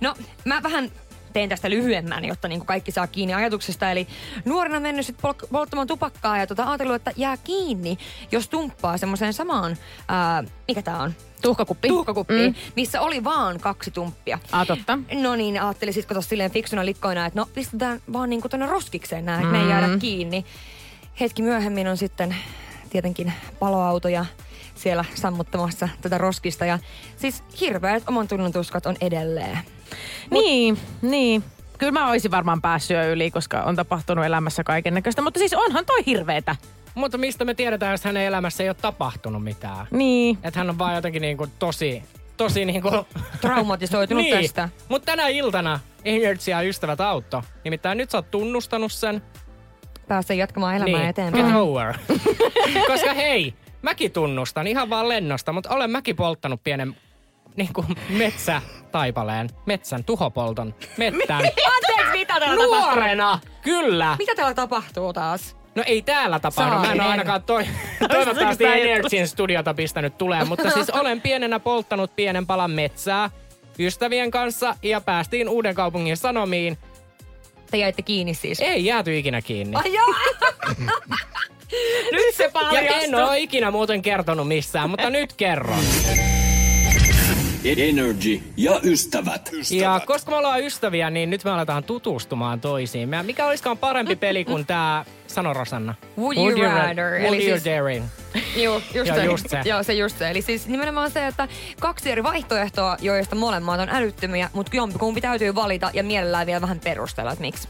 No, 0.00 0.14
mä 0.44 0.62
vähän 0.62 0.90
teen 1.34 1.48
tästä 1.48 1.70
lyhyemmän, 1.70 2.24
jotta 2.24 2.48
niin 2.48 2.66
kaikki 2.66 2.92
saa 2.92 3.06
kiinni 3.06 3.34
ajatuksesta. 3.34 3.90
Eli 3.90 4.06
nuorena 4.44 4.80
mennyt 4.80 5.06
sit 5.06 5.16
pol- 5.22 5.46
polttamaan 5.52 5.86
tupakkaa 5.86 6.38
ja 6.38 6.46
tota, 6.46 6.64
ajatellut, 6.68 6.96
että 6.96 7.12
jää 7.16 7.36
kiinni, 7.36 7.98
jos 8.32 8.48
tumppaa 8.48 8.98
semmoiseen 8.98 9.32
samaan, 9.32 9.76
ää, 10.08 10.44
mikä 10.68 10.82
tää 10.82 11.02
on? 11.02 11.14
Tuhkakuppi. 11.42 11.88
Tuhkakuppiin, 11.88 12.52
Mm. 12.52 12.58
mm. 12.58 12.72
missä 12.76 13.00
oli 13.00 13.24
vaan 13.24 13.60
kaksi 13.60 13.90
tumppia. 13.90 14.38
Ah, 14.52 14.66
totta. 14.66 14.98
No 15.12 15.36
niin, 15.36 15.62
ajattelin 15.62 15.94
sit 15.94 16.06
kato 16.06 16.22
silleen 16.22 16.50
fiksuna 16.50 16.84
likkoina, 16.84 17.26
että 17.26 17.40
no 17.40 17.46
pistetään 17.54 18.00
vaan 18.12 18.30
niinku 18.30 18.48
tonne 18.48 18.66
roskikseen 18.66 19.24
nää, 19.24 19.36
että 19.40 19.52
me 19.52 19.60
ei 19.62 19.68
jäädä 19.68 19.88
kiinni. 19.98 20.44
Hetki 21.20 21.42
myöhemmin 21.42 21.88
on 21.88 21.96
sitten 21.96 22.36
tietenkin 22.90 23.32
paloautoja 23.58 24.24
siellä 24.74 25.04
sammuttamassa 25.14 25.88
tätä 26.00 26.18
roskista. 26.18 26.64
Ja 26.64 26.78
siis 27.16 27.42
hirveät 27.60 28.02
oman 28.06 28.28
tunnon 28.28 28.52
tuskat 28.52 28.86
on 28.86 28.96
edelleen. 29.00 29.58
Niin, 30.30 30.78
niin. 31.02 31.44
Kyllä 31.78 31.92
mä 31.92 32.10
olisin 32.10 32.30
varmaan 32.30 32.62
päässyt 32.62 32.96
jo 32.96 33.12
yli, 33.12 33.30
koska 33.30 33.62
on 33.62 33.76
tapahtunut 33.76 34.24
elämässä 34.24 34.64
kaiken 34.64 34.94
näköistä. 34.94 35.22
Mutta 35.22 35.38
siis 35.38 35.54
onhan 35.54 35.86
toi 35.86 36.06
hirveetä. 36.06 36.56
Mutta 36.94 37.18
mistä 37.18 37.44
me 37.44 37.54
tiedetään, 37.54 37.92
jos 37.92 38.04
hänen 38.04 38.22
elämässä 38.22 38.62
ei 38.62 38.68
ole 38.68 38.76
tapahtunut 38.82 39.44
mitään? 39.44 39.86
Niin. 39.90 40.38
Että 40.42 40.60
hän 40.60 40.70
on 40.70 40.78
vaan 40.78 40.94
jotenkin 40.94 41.22
niinku 41.22 41.46
tosi, 41.58 42.02
tosi 42.36 42.64
niinku... 42.64 42.90
Traumatisoitunut 43.40 44.24
niin. 44.24 44.36
tästä. 44.36 44.68
Mutta 44.88 45.06
tänä 45.06 45.28
iltana 45.28 45.80
Energy 46.04 46.50
ja 46.50 46.62
ystävät 46.62 47.00
autto. 47.00 47.42
Nimittäin 47.64 47.98
nyt 47.98 48.10
sä 48.10 48.18
oot 48.18 48.30
tunnustanut 48.30 48.92
sen. 48.92 49.22
Päästä 50.08 50.34
jatkamaan 50.34 50.76
elämää 50.76 51.00
niin. 51.00 51.08
eteenpäin. 51.08 51.46
Get 51.46 51.54
over. 51.54 51.94
Koska 52.92 53.14
hei, 53.14 53.54
mäkin 53.82 54.12
tunnustan 54.12 54.66
ihan 54.66 54.90
vaan 54.90 55.08
lennosta, 55.08 55.52
mutta 55.52 55.70
olen 55.70 55.90
mäkin 55.90 56.16
polttanut 56.16 56.60
pienen 56.64 56.96
niinku 57.56 57.84
metsätaipaleen, 58.08 59.50
metsän, 59.66 60.04
tuhopolton, 60.04 60.74
mettän. 60.96 61.36
Anteeksi, 61.74 62.12
mitä 62.12 62.40
täällä 62.40 62.56
tapahtuu? 62.64 62.90
Nuorena! 62.94 63.40
Kyllä! 63.62 64.16
Mitä 64.18 64.34
täällä 64.34 64.54
tapahtuu 64.54 65.12
taas? 65.12 65.56
No 65.74 65.82
ei 65.86 66.02
täällä 66.02 66.38
tapahdu. 66.38 66.78
Mä 66.86 66.92
en 66.92 67.00
ole 67.00 67.10
ainakaan 67.10 67.42
toi, 67.42 67.66
toivottavasti 68.08 68.64
juttu? 68.64 68.78
Energin 68.80 69.28
studiota 69.28 69.74
pistänyt 69.74 70.18
tulee. 70.18 70.44
Mutta 70.44 70.70
siis 70.70 70.90
olen 71.00 71.20
pienenä 71.20 71.60
polttanut 71.60 72.16
pienen 72.16 72.46
palan 72.46 72.70
metsää 72.70 73.30
ystävien 73.78 74.30
kanssa 74.30 74.74
ja 74.82 75.00
päästiin 75.00 75.48
Uuden 75.48 75.74
kaupungin 75.74 76.16
sanomiin. 76.16 76.78
Te 77.70 77.76
jäitte 77.76 78.02
kiinni 78.02 78.34
siis. 78.34 78.60
Ei 78.60 78.84
jääty 78.84 79.18
ikinä 79.18 79.42
kiinni. 79.42 79.76
Ai 79.76 79.94
joo! 79.94 80.14
Nyt 82.12 82.34
se 82.34 82.44
Ja 82.44 82.50
paljastui. 82.52 83.04
en 83.04 83.14
ole 83.14 83.38
ikinä 83.40 83.70
muuten 83.70 84.02
kertonut 84.02 84.48
missään, 84.48 84.90
mutta 84.90 85.10
nyt 85.10 85.32
kerron. 85.32 85.78
Energy 87.64 88.40
ja 88.56 88.80
ystävät. 88.82 89.50
Ja 89.70 90.00
koska 90.06 90.30
me 90.30 90.36
ollaan 90.36 90.60
ystäviä, 90.62 91.10
niin 91.10 91.30
nyt 91.30 91.44
me 91.44 91.50
aletaan 91.50 91.84
tutustumaan 91.84 92.60
toisiimme. 92.60 93.16
Ja 93.16 93.22
Mikä 93.22 93.46
olisikaan 93.46 93.78
parempi 93.78 94.16
peli 94.16 94.44
kuin 94.44 94.66
tämä, 94.66 95.04
sano 95.26 95.52
Rosanna. 95.54 95.94
Would 96.18 96.36
you 96.36 96.50
ra- 96.50 96.62
rather? 96.62 97.10
Would 97.10 97.24
Eli 97.24 97.48
you 97.48 97.58
siis- 97.58 97.64
daring? 97.64 98.04
Joo, 98.64 98.74
just, 98.94 98.94
Joo, 99.08 99.16
se. 99.16 99.24
just 99.24 99.48
se. 99.48 99.60
Joo, 99.64 99.82
se 99.82 99.94
just 99.94 100.18
se. 100.18 100.30
Eli 100.30 100.42
siis 100.42 100.66
nimenomaan 100.66 101.10
se, 101.10 101.26
että 101.26 101.48
kaksi 101.80 102.10
eri 102.10 102.22
vaihtoehtoa, 102.22 102.96
joista 103.00 103.36
molemmat 103.36 103.80
on 103.80 103.88
älyttömiä, 103.88 104.50
mutta 104.52 104.76
jompikumpi 104.76 105.20
täytyy 105.20 105.54
valita 105.54 105.90
ja 105.94 106.02
mielellään 106.04 106.46
vielä 106.46 106.60
vähän 106.60 106.80
perustella, 106.84 107.32
että 107.32 107.42
miksi. 107.42 107.68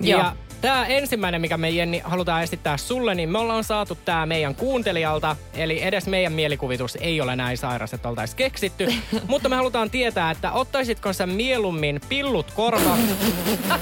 Ja 0.00 0.36
tämä 0.60 0.86
ensimmäinen, 0.86 1.40
mikä 1.40 1.58
me 1.58 1.70
Jenni 1.70 2.02
halutaan 2.04 2.42
esittää 2.42 2.76
sulle, 2.76 3.14
niin 3.14 3.28
me 3.28 3.38
ollaan 3.38 3.64
saatu 3.64 3.98
tämä 4.04 4.26
meidän 4.26 4.54
kuuntelijalta. 4.54 5.36
Eli 5.54 5.82
edes 5.82 6.06
meidän 6.06 6.32
mielikuvitus 6.32 6.96
ei 7.00 7.20
ole 7.20 7.36
näin 7.36 7.58
sairas, 7.58 7.94
että 7.94 8.08
oltaisiin 8.08 8.36
keksitty. 8.36 8.88
Mutta 9.28 9.48
me 9.48 9.56
halutaan 9.56 9.90
tietää, 9.90 10.30
että 10.30 10.52
ottaisitko 10.52 11.12
sä 11.12 11.26
mieluummin 11.26 12.00
pillut 12.08 12.50
korva... 12.50 12.96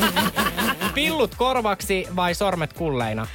pillut 0.95 1.35
korvaksi 1.35 2.07
vai 2.17 2.35
sormet 2.35 2.73
kulleina? 2.73 3.27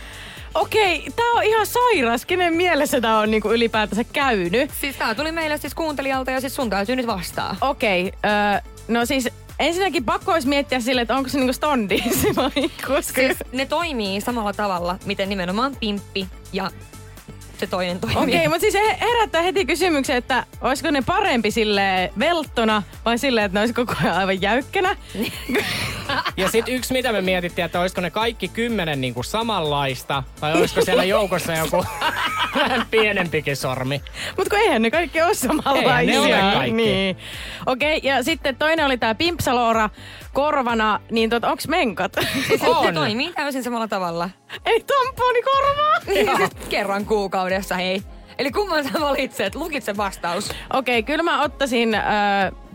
Okei, 0.54 1.08
tää 1.16 1.32
on 1.32 1.44
ihan 1.44 1.66
sairas. 1.66 2.26
Kenen 2.26 2.54
mielessä 2.54 3.02
tää 3.02 3.20
on 3.20 3.32
niinku 3.32 3.52
ylipäätänsä 3.52 4.04
käynyt? 4.04 4.72
Siis 4.82 4.96
tää 4.96 5.16
tuli 5.16 5.32
meille 5.32 5.58
siis 5.58 5.76
kuuntelijalta 5.76 6.32
ja 6.32 6.42
siis 6.42 6.56
sun 6.56 6.70
täytyy 6.70 6.96
nyt 6.96 7.08
vastaa. 7.08 7.56
Okei, 7.62 8.14
öö, 8.26 8.72
no 8.88 9.06
siis 9.06 9.30
ensinnäkin 9.64 10.06
pakko 10.06 10.32
olisi 10.32 10.48
miettiä 10.48 10.80
sille, 10.80 11.02
että 11.02 11.16
onko 11.16 11.30
se 11.30 11.38
niinku 11.38 11.54
stondisi 11.54 12.28
vai 12.36 12.70
koska... 12.88 13.22
Siis 13.22 13.38
ne 13.52 13.66
toimii 13.66 14.22
samalla 14.22 14.54
tavalla, 14.54 14.98
miten 15.06 15.30
nimenomaan 15.30 15.76
pimppi 15.80 16.28
ja 16.54 16.72
se 17.58 17.68
toinen 17.68 18.00
toimii. 18.00 18.18
Okei, 18.18 18.48
mutta 18.48 18.60
siis 18.60 18.74
he- 18.74 18.98
herättää 19.02 19.42
heti 19.42 19.66
kysymyksen, 19.66 20.16
että 20.16 20.46
olisiko 20.62 20.92
ne 20.92 21.02
parempi 21.02 21.52
sille 21.52 22.14
velttona 22.20 22.84
vai 23.06 23.18
silleen, 23.18 23.46
että 23.46 23.54
ne 23.54 23.60
olisi 23.60 23.74
koko 23.74 23.94
ajan 24.04 24.18
aivan 24.18 24.42
jäykkänä. 24.42 24.96
Ja 26.38 26.50
sitten 26.50 26.74
yksi, 26.74 26.94
mitä 26.94 27.12
me 27.12 27.22
mietittiin, 27.22 27.66
että 27.66 27.80
olisiko 27.80 28.02
ne 28.02 28.10
kaikki 28.10 28.48
kymmenen 28.48 29.02
niin 29.02 29.14
kuin 29.14 29.24
samanlaista, 29.24 30.24
vai 30.42 30.54
olisiko 30.54 30.82
siellä 30.86 31.04
joukossa 31.04 31.54
joku 31.54 31.78
vähän 32.60 32.86
pienempikin 32.92 33.56
sormi. 33.56 34.02
Mutta 34.38 34.50
kun 34.50 34.60
eihän 34.60 34.82
ne 34.82 34.92
kaikki 34.92 35.22
ole 35.22 35.34
samanlaisia. 35.34 36.14
Eihän 36.14 36.40
ne 36.40 36.46
ole 36.46 36.54
kaikki. 36.54 36.72
Niin. 36.76 37.18
Okei, 37.66 38.00
ja 38.04 38.24
sitten 38.24 38.56
toinen 38.56 38.86
oli 38.86 38.98
tää 38.98 39.16
pimpsaloora 39.16 39.90
korvana, 40.34 41.00
niin 41.12 41.30
tot, 41.30 41.44
onks 41.44 41.68
menkat? 41.68 42.14
Siis 42.48 42.62
On. 42.62 42.94
toimii 42.94 43.34
täysin 43.34 43.64
samalla 43.64 43.88
tavalla. 43.88 44.30
Ei 44.66 44.84
tamponi 44.84 45.42
korvaa. 45.42 46.00
siis 46.38 46.50
kerran 46.70 47.06
kuukaudessa, 47.06 47.76
hei. 47.76 48.02
Eli 48.40 48.52
kumman 48.52 48.84
sä 48.84 49.00
valitset? 49.00 49.56
Lukitse 49.56 49.98
vastaus. 49.98 50.52
Okei, 50.74 51.04
kyllä 51.04 51.24
mä 51.24 51.42
ottaisin 51.44 51.96
äh, 51.96 52.04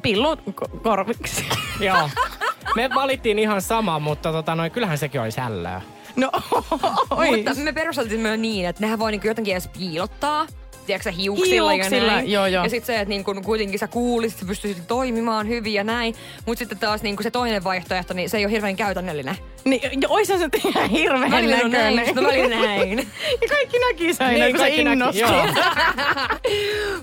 pillun 0.03 0.39
ko- 0.39 0.79
korviksi. 0.83 1.45
Joo. 1.81 2.11
Me 2.77 2.91
valittiin 2.95 3.39
ihan 3.39 3.63
sama, 3.63 3.99
mutta 3.99 4.33
tota, 4.33 4.55
noin, 4.55 4.71
kyllähän 4.71 4.99
sekin 4.99 5.21
olisi 5.21 5.41
hällöä. 5.41 5.83
No, 6.19 6.31
oi. 7.11 7.37
Mutta 7.37 7.55
me 7.55 7.73
perusteltiin 7.73 8.21
myös 8.21 8.41
niin, 8.41 8.67
että 8.67 8.83
nehän 8.83 8.99
voi 8.99 9.11
niinku 9.11 9.27
jotenkin 9.27 9.53
edes 9.53 9.69
piilottaa. 9.79 10.47
tiedätkö, 10.87 11.11
hiuksilla, 11.13 11.71
Hiuksilla, 11.71 12.07
ja 12.07 12.13
näin. 12.13 12.31
joo, 12.33 12.47
joo. 12.47 12.65
Ja 12.65 12.71
sitten 12.71 12.87
se, 12.87 12.95
että 13.01 13.09
niin 13.09 13.25
kun 13.25 13.43
kuitenkin 13.45 13.79
sä 13.79 13.89
kuulisit, 13.89 14.39
sä 14.39 14.47
pystyisit 14.47 14.87
toimimaan 14.87 15.49
hyvin 15.49 15.75
ja 15.75 15.85
näin. 15.85 16.15
Mutta 16.47 16.59
sitten 16.59 16.79
taas 16.79 17.03
niin 17.03 17.17
se 17.23 17.31
toinen 17.31 17.65
vaihtoehto, 17.65 18.15
niin 18.15 18.31
se 18.31 18.37
ei 18.37 18.45
ole 18.45 18.53
hirveän 18.53 18.77
käytännöllinen. 18.77 19.37
Niin, 19.65 19.81
jo, 20.03 20.09
oishan 20.11 20.39
se 20.39 20.49
ihan 20.69 20.91
hirveän 20.91 21.31
Välillä 21.31 21.57
näköinen. 21.57 21.97
näin, 21.97 22.07
sitten 22.07 22.25
välillä 22.25 22.57
näin. 22.57 22.99
ja 23.43 23.49
kaikki 23.49 23.79
näki 23.79 24.15
sen 24.15 24.27
aina, 24.27 24.45
Niin, 24.45 24.57
kun 24.57 24.61
kaikki 24.61 25.19
joo. 25.19 25.47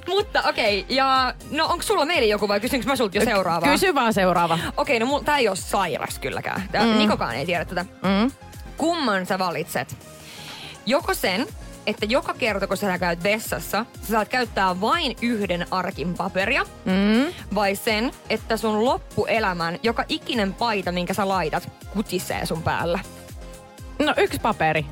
Mutta 0.15 0.43
okei, 0.49 0.79
okay, 0.79 0.95
ja 0.95 1.33
no 1.51 1.65
onko 1.65 1.83
sulla 1.83 2.05
meille 2.05 2.27
joku 2.27 2.47
vai 2.47 2.59
kysynkö 2.59 2.87
mä 2.87 2.95
sulta 2.95 3.17
jo 3.17 3.25
seuraavaa? 3.25 3.69
Kysy 3.71 3.95
vaan 3.95 4.13
seuraava. 4.13 4.59
Okei, 4.77 4.99
no 4.99 5.05
mulla, 5.05 5.23
tää 5.23 5.37
ei 5.37 5.47
ole 5.47 5.55
sairas 5.55 6.19
kylläkään. 6.19 6.63
Tää, 6.71 6.85
mm. 6.85 6.97
Nikokaan 6.97 7.35
ei 7.35 7.45
tiedä 7.45 7.65
tätä. 7.65 7.85
Mm. 8.03 8.31
Kumman 8.77 9.25
sä 9.25 9.39
valitset? 9.39 9.97
Joko 10.85 11.13
sen, 11.13 11.47
että 11.87 12.05
joka 12.05 12.33
kerta 12.33 12.67
kun 12.67 12.77
sä 12.77 12.97
käyt 12.97 13.23
vessassa, 13.23 13.85
sä 14.01 14.07
saat 14.07 14.29
käyttää 14.29 14.81
vain 14.81 15.15
yhden 15.21 15.65
arkin 15.71 16.13
paperia, 16.13 16.65
Mm. 16.85 17.33
vai 17.55 17.75
sen, 17.75 18.11
että 18.29 18.57
sun 18.57 18.85
loppuelämän 18.85 19.79
joka 19.83 20.05
ikinen 20.09 20.53
paita, 20.53 20.91
minkä 20.91 21.13
sä 21.13 21.27
laitat, 21.27 21.69
kutisee 21.93 22.45
sun 22.45 22.63
päällä? 22.63 22.99
No 23.99 24.13
yksi 24.17 24.39
paperi. 24.39 24.85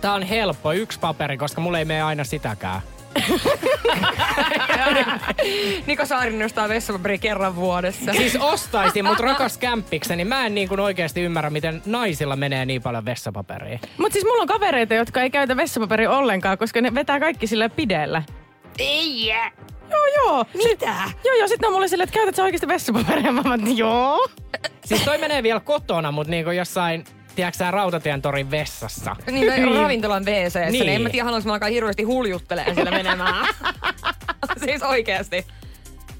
Tää 0.00 0.14
on 0.14 0.22
helppo, 0.22 0.72
yksi 0.72 0.98
paperi, 0.98 1.36
koska 1.38 1.60
mulla 1.60 1.78
ei 1.78 1.84
mene 1.84 2.02
aina 2.02 2.24
sitäkään. 2.24 2.80
Niko 5.86 6.06
Saarinen 6.06 6.40
nostaa 6.40 6.68
vessapaperi 6.68 7.18
kerran 7.18 7.56
vuodessa. 7.56 8.12
Siis 8.12 8.36
ostaisin, 8.40 9.04
mutta 9.04 9.22
rakas 9.22 9.58
kämppikseni. 9.58 10.24
Mä 10.24 10.46
en 10.46 10.54
niin 10.54 10.68
kuin 10.68 10.80
oikeasti 10.80 11.20
ymmärrä, 11.22 11.50
miten 11.50 11.82
naisilla 11.86 12.36
menee 12.36 12.66
niin 12.66 12.82
paljon 12.82 13.04
vessapaperia. 13.04 13.78
Mutta 13.98 14.12
siis 14.12 14.24
mulla 14.24 14.42
on 14.42 14.48
kavereita, 14.48 14.94
jotka 14.94 15.22
ei 15.22 15.30
käytä 15.30 15.56
vessapaperia 15.56 16.10
ollenkaan, 16.10 16.58
koska 16.58 16.80
ne 16.80 16.94
vetää 16.94 17.20
kaikki 17.20 17.46
sillä 17.46 17.68
pidellä. 17.68 18.22
Ei 18.78 19.26
jää. 19.26 19.50
Joo, 19.90 20.06
joo. 20.06 20.44
Mitä? 20.54 20.94
Joo, 21.24 21.34
joo. 21.34 21.48
Sitten 21.48 21.66
on 21.66 21.72
mulle 21.72 21.88
silleen, 21.88 22.08
että 22.08 22.14
käytät 22.14 22.34
sä 22.34 22.42
oikeasti 22.42 22.68
vessapaperia? 22.68 23.32
Mä 23.32 23.42
oon, 23.44 23.60
että 23.60 23.70
joo. 23.70 24.28
Siis 24.84 25.02
toi 25.02 25.18
menee 25.18 25.42
vielä 25.42 25.60
kotona, 25.60 26.12
mutta 26.12 26.30
niin 26.30 26.44
kuin 26.44 26.56
jossain, 26.56 27.04
tiedätkö 27.38 27.70
Rautatien 27.70 28.22
torin 28.22 28.50
vessassa. 28.50 29.16
Niin, 29.30 29.46
tai 29.46 29.74
ravintolan 29.74 30.24
wc 30.24 30.54
niin. 30.54 30.72
Niin. 30.72 30.86
niin 30.86 30.88
en 30.96 31.02
mä 31.02 31.10
tiedä, 31.10 31.24
haluanko 31.24 31.46
mä 31.46 31.52
alkaa 31.52 31.68
hirveästi 31.68 32.02
huljuttelee 32.02 32.74
siellä 32.74 32.90
menemään. 32.90 33.46
siis 34.64 34.82
oikeasti. 34.82 35.46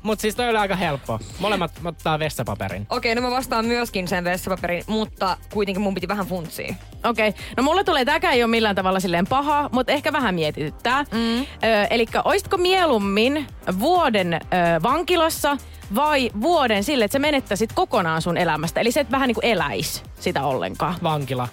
Mutta 0.02 0.22
siis 0.22 0.34
toi 0.34 0.48
oli 0.48 0.58
aika 0.58 0.76
helppo. 0.76 1.20
Molemmat 1.38 1.72
ottaa 1.84 2.18
vessapaperin. 2.18 2.86
Okei, 2.90 3.14
no 3.14 3.20
mä 3.20 3.30
vastaan 3.30 3.64
myöskin 3.64 4.08
sen 4.08 4.24
vessapaperin, 4.24 4.84
mutta 4.86 5.36
kuitenkin 5.52 5.82
mun 5.82 5.94
piti 5.94 6.08
vähän 6.08 6.26
funtsia. 6.26 6.74
Okei, 7.04 7.28
okay. 7.28 7.42
no 7.56 7.62
mulla 7.62 7.84
tulee, 7.84 8.04
tämäkään 8.04 8.34
ei 8.34 8.42
ole 8.42 8.50
millään 8.50 8.76
tavalla 8.76 9.00
silleen 9.00 9.26
paha, 9.26 9.70
mutta 9.72 9.92
ehkä 9.92 10.12
vähän 10.12 10.34
mietityttää. 10.34 11.02
Mm. 11.02 11.46
Eli 11.90 12.06
oisitko 12.24 12.56
mieluummin 12.56 13.46
vuoden 13.80 14.34
ö, 14.34 14.38
vankilassa 14.82 15.56
vai 15.94 16.30
vuoden 16.40 16.84
sille, 16.84 17.04
että 17.04 17.12
sä 17.12 17.18
menettäisit 17.18 17.72
kokonaan 17.72 18.22
sun 18.22 18.36
elämästä? 18.36 18.80
Eli 18.80 18.92
se 18.92 19.00
et 19.00 19.10
vähän 19.10 19.28
niin 19.28 19.34
kuin 19.34 19.44
eläis 19.44 20.02
sitä 20.20 20.42
ollenkaan. 20.42 20.94
Vankila. 21.02 21.48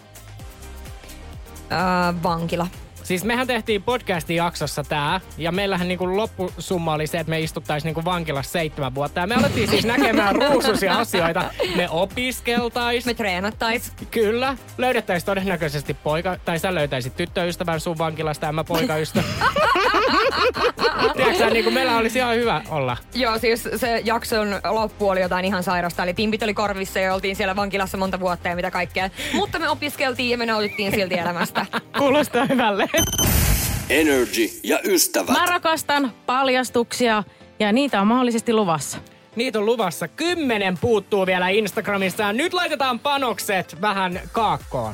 Öö, 1.71 1.77
vankila. 2.23 2.67
Siis 3.05 3.23
mehän 3.23 3.47
tehtiin 3.47 3.83
podcastin 3.83 4.35
jaksossa 4.35 4.83
tää, 4.83 5.21
ja 5.37 5.51
meillähän 5.51 5.87
niinku 5.87 6.17
loppusumma 6.17 6.93
oli 6.93 7.07
se, 7.07 7.19
että 7.19 7.29
me 7.29 7.39
istuttais 7.39 7.83
niinku 7.83 8.05
vankilassa 8.05 8.51
seitsemän 8.51 8.95
vuotta. 8.95 9.19
Ja 9.19 9.27
me 9.27 9.35
alettiin 9.35 9.69
siis 9.69 9.85
näkemään 9.85 10.35
ruusuisia 10.51 10.97
asioita. 10.97 11.43
Me 11.75 11.89
opiskeltais. 11.89 13.05
Me 13.05 13.13
treenattais. 13.13 13.93
Kyllä. 14.11 14.57
Löydettäis 14.77 15.23
todennäköisesti 15.23 15.93
poika, 15.93 16.37
tai 16.45 16.59
sä 16.59 16.75
löytäisit 16.75 17.15
tyttöystävän 17.15 17.79
sun 17.79 17.97
vankilasta 17.97 18.45
ja 18.45 18.51
mä 18.51 18.63
poikaystävän. 18.63 19.29
Tiedätkö 21.15 21.49
niinku 21.49 21.71
meillä 21.71 21.97
olisi 21.97 22.19
ihan 22.19 22.35
hyvä 22.35 22.61
olla. 22.69 22.97
Joo, 23.13 23.39
siis 23.39 23.69
se 23.75 24.01
jakson 24.05 24.47
loppu 24.69 25.09
oli 25.09 25.21
jotain 25.21 25.45
ihan 25.45 25.63
sairasta. 25.63 26.03
Eli 26.03 26.13
pimpit 26.13 26.43
oli 26.43 26.53
korvissa 26.53 26.99
ja 26.99 27.13
oltiin 27.13 27.35
siellä 27.35 27.55
vankilassa 27.55 27.97
monta 27.97 28.19
vuotta 28.19 28.49
ja 28.49 28.55
mitä 28.55 28.71
kaikkea. 28.71 29.09
Mutta 29.33 29.59
me 29.59 29.69
opiskeltiin 29.69 30.29
ja 30.29 30.37
me 30.37 30.45
nautittiin 30.45 30.91
silti 30.91 31.17
elämästä. 31.17 31.65
Kuulostaa 31.97 32.45
hyvälle. 32.45 32.89
Energy 33.89 34.49
ja 34.63 34.79
ystävät. 34.83 35.37
Mä 35.37 35.45
rakastan 35.45 36.13
paljastuksia 36.25 37.23
ja 37.59 37.71
niitä 37.71 38.01
on 38.01 38.07
mahdollisesti 38.07 38.53
luvassa. 38.53 38.97
Niitä 39.35 39.59
on 39.59 39.65
luvassa. 39.65 40.07
Kymmenen 40.07 40.77
puuttuu 40.77 41.25
vielä 41.25 41.49
Instagramissa. 41.49 42.23
Ja 42.23 42.33
nyt 42.33 42.53
laitetaan 42.53 42.99
panokset 42.99 43.81
vähän 43.81 44.19
kaakkoon. 44.31 44.93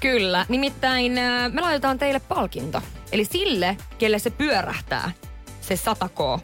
Kyllä, 0.00 0.46
nimittäin 0.48 1.18
äh, 1.18 1.52
me 1.52 1.60
laitetaan 1.60 1.98
teille 1.98 2.20
palkinto. 2.20 2.80
Eli 3.12 3.24
sille, 3.24 3.76
kelle 3.98 4.18
se 4.18 4.30
pyörähtää, 4.30 5.10
se 5.60 5.74
100k. 5.74 6.40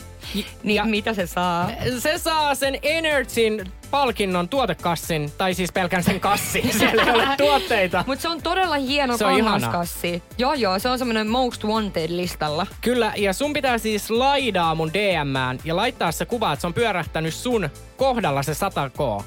Niin 0.62 0.76
ja- 0.76 0.84
mitä 0.84 1.14
se 1.14 1.26
saa? 1.26 1.70
Se 1.98 2.18
saa 2.18 2.54
sen 2.54 2.78
Energyn 2.82 3.72
palkinnon 3.90 4.48
tuotekassin, 4.48 5.32
tai 5.38 5.54
siis 5.54 5.72
pelkän 5.72 6.02
sen 6.02 6.20
kassin. 6.20 6.72
Siellä 6.78 7.02
ei 7.02 7.10
ole 7.10 7.28
tuotteita. 7.36 8.04
Mutta 8.06 8.22
se 8.22 8.28
on 8.28 8.42
todella 8.42 8.76
hieno 8.76 9.16
Se 9.16 9.24
on 9.24 9.32
ihana. 9.32 9.50
kangaskassi. 9.50 10.22
Joo, 10.38 10.54
joo, 10.54 10.78
se 10.78 10.88
on 10.88 10.98
semmoinen 10.98 11.28
Most 11.28 11.64
Wanted-listalla. 11.64 12.66
Kyllä, 12.80 13.12
ja 13.16 13.32
sun 13.32 13.52
pitää 13.52 13.78
siis 13.78 14.10
laidaa 14.10 14.74
mun 14.74 14.90
DMään 14.92 15.58
ja 15.64 15.76
laittaa 15.76 16.12
se 16.12 16.26
kuva, 16.26 16.52
että 16.52 16.60
se 16.60 16.66
on 16.66 16.74
pyörähtänyt 16.74 17.34
sun 17.34 17.70
kohdalla 17.96 18.42
se 18.42 18.52
100k. 18.52 19.24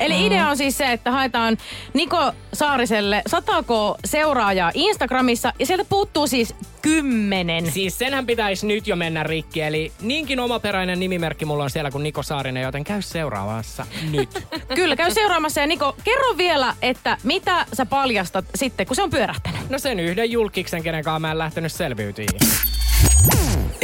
Eli 0.00 0.14
mm. 0.14 0.26
idea 0.26 0.48
on 0.48 0.56
siis 0.56 0.78
se, 0.78 0.92
että 0.92 1.10
haetaan 1.10 1.56
Niko 1.94 2.32
Saariselle 2.52 3.22
100k 3.30 3.98
seuraajaa 4.04 4.70
Instagramissa 4.74 5.52
ja 5.58 5.66
sieltä 5.66 5.84
puuttuu 5.88 6.26
siis 6.26 6.54
kymmenen. 6.82 7.72
Siis 7.72 7.98
senhän 7.98 8.26
pitäisi 8.26 8.66
nyt 8.66 8.86
jo 8.86 8.96
mennä 8.96 9.22
rikki, 9.22 9.60
eli 9.60 9.92
niinkin 10.00 10.40
omaperäinen 10.40 11.00
nimimerkki 11.00 11.44
mulla 11.44 11.64
on 11.64 11.70
siellä 11.70 11.90
kuin 11.90 12.02
Niko 12.02 12.22
Saarinen, 12.22 12.62
joten 12.62 12.84
käy 12.84 13.02
seuraavassa 13.02 13.86
nyt. 14.12 14.46
Kyllä, 14.74 14.96
käy 14.96 15.10
seuraamassa 15.10 15.60
ja 15.60 15.66
Niko, 15.66 15.96
kerro 16.04 16.36
vielä, 16.36 16.74
että 16.82 17.16
mitä 17.22 17.66
sä 17.72 17.86
paljastat 17.86 18.44
sitten, 18.54 18.86
kun 18.86 18.96
se 18.96 19.02
on 19.02 19.10
pyörähtänyt. 19.10 19.70
No 19.70 19.78
sen 19.78 20.00
yhden 20.00 20.30
julkiksen, 20.30 20.82
kenen 20.82 21.04
kanssa 21.04 21.20
mä 21.20 21.30
en 21.30 21.38
lähtenyt 21.38 21.72
selviytyihin. 21.72 22.40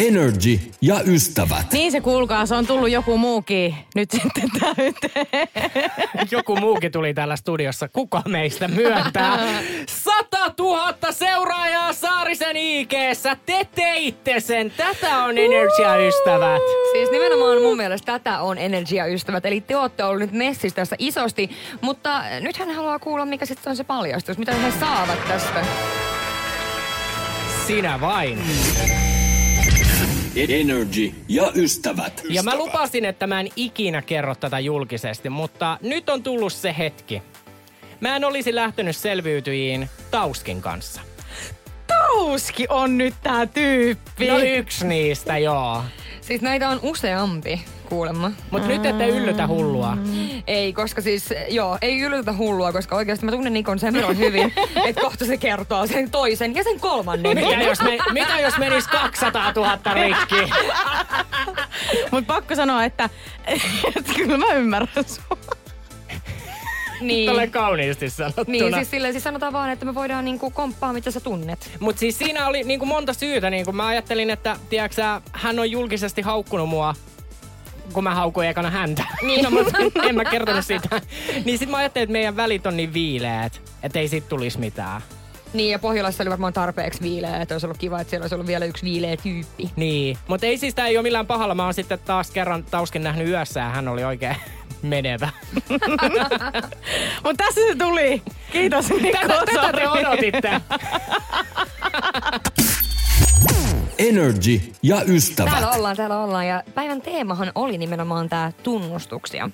Energy 0.06 0.60
ja 0.80 1.00
ystävät. 1.06 1.72
Niin 1.72 1.92
se 1.92 2.00
kuulkaa, 2.00 2.46
se 2.46 2.54
on 2.54 2.66
tullut 2.66 2.90
joku 2.90 3.18
muukin 3.18 3.74
nyt 3.94 4.10
sitten 4.10 4.50
täyteen. 4.60 5.48
Joku 6.30 6.56
muukin 6.56 6.92
tuli 6.92 7.14
täällä 7.14 7.36
studiossa. 7.36 7.88
Kuka 7.88 8.22
meistä 8.28 8.68
myöntää? 8.68 9.38
100 9.88 10.54
000 10.58 10.94
seuraajaa 11.10 11.92
Saarisen 11.92 12.56
ig 12.56 12.90
Te 13.46 13.66
teitte 13.74 14.40
sen. 14.40 14.72
Tätä 14.76 15.18
on 15.24 15.38
Energia-ystävät. 15.38 16.62
Siis 16.92 17.10
nimenomaan 17.10 17.62
mun 17.62 17.76
mielestä 17.76 18.12
tätä 18.12 18.40
on 18.40 18.58
Energia-ystävät. 18.58 19.46
Eli 19.46 19.60
te 19.60 19.76
olette 19.76 20.04
ollut 20.04 20.20
nyt 20.20 20.32
messissä 20.32 20.76
tässä 20.76 20.96
isosti. 20.98 21.50
Mutta 21.80 22.22
nyt 22.40 22.56
hän 22.56 22.70
haluaa 22.70 22.98
kuulla, 22.98 23.26
mikä 23.26 23.46
sitten 23.46 23.70
on 23.70 23.76
se 23.76 23.84
paljastus. 23.84 24.38
Mitä 24.38 24.54
he 24.54 24.72
saavat 24.80 25.28
tästä. 25.28 25.64
Sinä 27.66 28.00
vain. 28.00 28.38
Energy 30.48 31.12
ja 31.28 31.52
ystävät. 31.54 32.22
Ja 32.28 32.42
mä 32.42 32.56
lupasin, 32.56 33.04
että 33.04 33.26
mä 33.26 33.40
en 33.40 33.48
ikinä 33.56 34.02
kerro 34.02 34.34
tätä 34.34 34.58
julkisesti, 34.58 35.28
mutta 35.28 35.78
nyt 35.82 36.08
on 36.08 36.22
tullut 36.22 36.52
se 36.52 36.74
hetki. 36.78 37.22
Mä 38.00 38.16
en 38.16 38.24
olisi 38.24 38.54
lähtenyt 38.54 38.96
selviytyihin 38.96 39.88
Tauskin 40.10 40.62
kanssa. 40.62 41.00
Tauski 41.86 42.66
on 42.68 42.98
nyt 42.98 43.14
tää 43.22 43.46
tyyppi. 43.46 44.26
No 44.26 44.38
yksi 44.38 44.86
niistä, 44.86 45.38
joo. 45.38 45.82
Siis 46.20 46.40
näitä 46.40 46.68
on 46.68 46.80
useampi 46.82 47.64
kuulemma. 47.90 48.32
Mutta 48.50 48.68
nyt 48.68 48.86
ette 48.86 49.08
yllytä 49.08 49.46
hullua. 49.46 49.96
Ei, 50.46 50.72
koska 50.72 51.00
siis, 51.00 51.34
joo, 51.48 51.78
ei 51.82 52.00
yllätä 52.00 52.32
hullua, 52.32 52.72
koska 52.72 52.96
oikeasti 52.96 53.24
mä 53.24 53.32
tunnen 53.32 53.52
Nikon 53.52 53.78
sen 53.78 53.94
verran 53.94 54.18
hyvin, 54.18 54.52
että 54.86 55.00
kohta 55.00 55.24
se 55.24 55.36
kertoo 55.36 55.86
sen 55.86 56.10
toisen 56.10 56.54
ja 56.54 56.64
sen 56.64 56.80
kolmannen. 56.80 57.38
Mitä 57.38 57.62
jos, 57.62 57.82
me, 57.82 57.98
mitä 58.12 58.40
jos 58.40 58.58
menis 58.58 58.86
200 58.86 59.52
000 59.56 59.78
rikki? 59.94 60.52
Mutta 62.10 62.34
pakko 62.34 62.54
sanoa, 62.54 62.84
että, 62.84 63.10
että 63.96 64.12
kyllä 64.16 64.36
mä 64.36 64.54
ymmärrän 64.54 65.04
sua. 65.06 65.38
Niin. 67.00 67.30
Ole 67.30 67.46
kauniisti 67.46 68.10
sanottuna. 68.10 68.44
Niin, 68.48 68.74
siis 68.74 68.90
silleen 68.90 69.14
siis 69.14 69.24
sanotaan 69.24 69.52
vaan, 69.52 69.70
että 69.70 69.84
me 69.84 69.94
voidaan 69.94 70.24
niinku 70.24 70.50
komppaa, 70.50 70.92
mitä 70.92 71.10
sä 71.10 71.20
tunnet. 71.20 71.70
Mut 71.80 71.98
siis 71.98 72.18
siinä 72.18 72.46
oli 72.46 72.64
niinku 72.64 72.86
monta 72.86 73.12
syytä. 73.12 73.50
Niinku 73.50 73.72
mä 73.72 73.86
ajattelin, 73.86 74.30
että 74.30 74.56
tiedätkö, 74.70 74.94
sä, 74.94 75.20
hän 75.32 75.58
on 75.58 75.70
julkisesti 75.70 76.22
haukkunut 76.22 76.68
mua 76.68 76.94
kun 77.92 78.04
mä 78.04 78.14
haukuin 78.14 78.48
ekana 78.48 78.70
häntä. 78.70 79.02
Niin. 79.22 79.44
No, 79.44 79.50
mutta 79.50 79.78
en 80.08 80.14
mä 80.14 80.24
kertonut 80.24 80.64
sitä. 80.66 81.00
Niin 81.44 81.58
sit 81.58 81.70
mä 81.70 81.76
ajattelin, 81.76 82.02
että 82.02 82.12
meidän 82.12 82.36
välit 82.36 82.66
on 82.66 82.76
niin 82.76 82.94
viileät, 82.94 83.60
että 83.82 83.98
ei 83.98 84.08
sit 84.08 84.28
tulisi 84.28 84.58
mitään. 84.58 85.02
Niin, 85.52 85.70
ja 85.70 85.78
Pohjolassa 85.78 86.22
oli 86.22 86.30
varmaan 86.30 86.52
tarpeeksi 86.52 87.02
viileä, 87.02 87.42
että 87.42 87.54
olisi 87.54 87.66
ollut 87.66 87.78
kiva, 87.78 88.00
että 88.00 88.10
siellä 88.10 88.24
olisi 88.24 88.34
ollut 88.34 88.46
vielä 88.46 88.64
yksi 88.64 88.84
viileä 88.84 89.16
tyyppi. 89.16 89.70
Niin. 89.76 90.18
Mutta 90.28 90.46
ei 90.46 90.58
siis 90.58 90.74
tää 90.74 90.86
ei 90.86 90.96
ole 90.96 91.02
millään 91.02 91.26
pahalla. 91.26 91.54
Mä 91.54 91.64
oon 91.64 91.74
sitten 91.74 91.98
taas 91.98 92.30
kerran 92.30 92.64
Tauskin 92.64 93.02
nähnyt 93.02 93.28
yössä 93.28 93.60
ja 93.60 93.68
hän 93.68 93.88
oli 93.88 94.04
oikein 94.04 94.36
menevä. 94.82 95.28
Mutta 97.24 97.44
tässä 97.44 97.60
se 97.68 97.74
tuli. 97.78 98.22
Kiitos 98.52 98.90
Niko. 98.90 99.18
Tätä, 99.20 99.42
tätä 99.54 99.72
te 99.72 99.88
odotitte. 99.88 100.60
Energy 104.08 104.60
ja 104.82 105.02
ystävät. 105.06 105.50
Täällä 105.50 105.70
ollaan, 105.70 105.96
täällä 105.96 106.22
ollaan. 106.22 106.46
Ja 106.46 106.62
päivän 106.74 107.02
teemahan 107.02 107.52
oli 107.54 107.78
nimenomaan 107.78 108.28
tämä 108.28 108.52
tunnustuksia. 108.62 109.50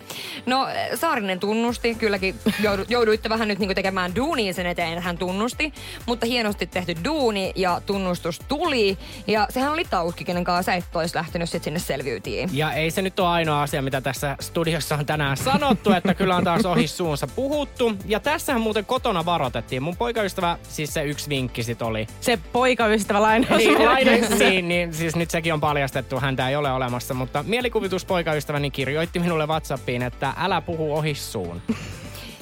No, 0.47 0.69
Saarinen 0.95 1.41
tunnusti. 1.41 1.95
Kylläkin 1.95 2.35
joudu, 2.63 2.83
jouduitte 2.89 3.29
vähän 3.29 3.49
nyt 3.49 3.59
niinku 3.59 3.75
tekemään 3.75 4.15
duunia 4.17 4.53
sen 4.53 4.67
eteen, 4.67 4.93
että 4.93 5.01
hän 5.01 5.19
tunnusti. 5.19 5.73
Mutta 6.07 6.27
hienosti 6.27 6.67
tehty 6.67 6.95
duuni 7.05 7.53
ja 7.57 7.81
tunnustus 7.87 8.41
tuli. 8.49 8.99
Ja 9.27 9.47
sehän 9.51 9.73
oli 9.73 9.85
Tauski, 9.85 10.25
kenen 10.25 10.45
kanssa 10.45 10.73
sä 10.73 10.77
et 10.77 10.97
ois 10.97 11.15
lähtenyt 11.15 11.51
sit 11.51 11.65
sinne 11.65 11.79
selviytiin. 11.79 12.51
Ja 12.53 12.73
ei 12.73 12.91
se 12.91 13.03
nyt 13.03 13.21
ole 13.21 13.29
ainoa 13.29 13.63
asia, 13.63 13.83
mitä 13.83 14.01
tässä 14.01 14.37
studiossa 14.41 14.95
on 14.95 15.07
tänään 15.07 15.37
sanottu, 15.37 15.93
että 15.93 16.15
kyllä 16.15 16.37
on 16.37 16.45
taas 16.45 16.67
ohi 16.67 16.89
suunsa 16.89 17.27
puhuttu. 17.27 17.93
Ja 18.07 18.21
tässähän 18.21 18.63
muuten 18.63 18.85
kotona 18.85 19.25
varoitettiin. 19.25 19.83
Mun 19.83 19.97
poikaystävä, 19.97 20.59
siis 20.69 20.95
se 20.95 21.05
yksi 21.05 21.29
vinkki 21.29 21.63
sit 21.63 21.83
oli. 21.83 22.07
Se 22.21 22.39
poikaystävä 22.53 23.23
lainaus. 23.23 23.57
Niin, 23.57 23.85
lainaus, 23.85 24.36
niin, 24.51 24.69
niin, 24.69 24.95
siis 24.95 25.17
nyt 25.17 25.31
sekin 25.31 25.55
on 25.55 25.61
paljastettu, 25.61 26.21
häntä 26.21 26.49
ei 26.49 26.57
ole 26.57 26.73
olemassa, 26.73 27.15
mutta 27.15 27.43
mielikuvituspoikaystäväni 27.43 28.71
kirjoitti 28.71 29.19
minulle 29.19 29.47
Whatsappiin, 29.47 30.03
että 30.03 30.35
älä 30.39 30.61
puhu 30.61 30.97
ohi 30.97 31.15
suun. 31.15 31.63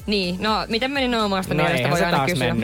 Niin, 0.05 0.35
no 0.39 0.65
miten 0.67 0.91
meni 0.91 1.07
no 1.07 1.25
omasta 1.25 1.53
No 1.53 1.63
mielestä, 1.63 1.89
voi 1.89 2.01
aina 2.01 2.25
kysyä. 2.25 2.55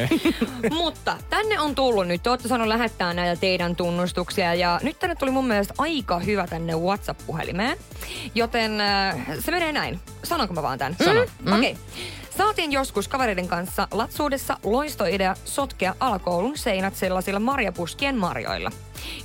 Mutta 0.84 1.18
tänne 1.30 1.60
on 1.60 1.76
tullut 1.76 2.08
nyt, 2.08 2.24
te 2.24 2.30
olette 2.30 2.48
saanut 2.48 2.68
lähettää 2.68 3.14
näitä 3.14 3.42
teidän 3.42 3.76
tunnustuksia 3.76 4.54
ja 4.54 4.80
nyt 4.84 5.00
tänne 5.00 5.16
tuli 5.16 5.32
mun 5.32 5.48
mielestä 5.48 5.74
aika 5.78 6.20
hyvä 6.20 6.48
tänne 6.48 6.76
WhatsApp-puhelimeen. 6.76 7.78
Joten 8.36 8.82
äh, 8.82 9.16
se 9.40 9.52
menee 9.52 9.72
näin. 9.72 10.00
Sanonko 10.24 10.54
mä 10.54 10.64
vaan 10.64 10.80
tän? 10.80 10.96
Sano. 11.06 11.26
Mm. 11.46 11.54
Okei. 11.54 11.72
Okay. 11.72 11.84
Saatiin 12.38 12.72
joskus 12.72 13.08
kavereiden 13.08 13.48
kanssa 13.48 13.88
latsuudessa 13.92 14.58
loistoidea 14.64 15.36
sotkea 15.46 15.96
alakoulun 16.00 16.58
seinät 16.58 16.96
sellaisilla 16.96 17.40
marjapuskien 17.40 18.18
marjoilla. 18.18 18.72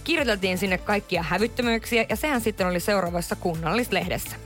Kirjoiteltiin 0.04 0.58
sinne 0.58 0.78
kaikkia 0.78 1.22
hävyttömyyksiä 1.22 2.06
ja 2.08 2.16
sehän 2.16 2.40
sitten 2.40 2.66
oli 2.66 2.80
seuraavassa 2.80 3.36
kunnallislehdessä. 3.36 4.36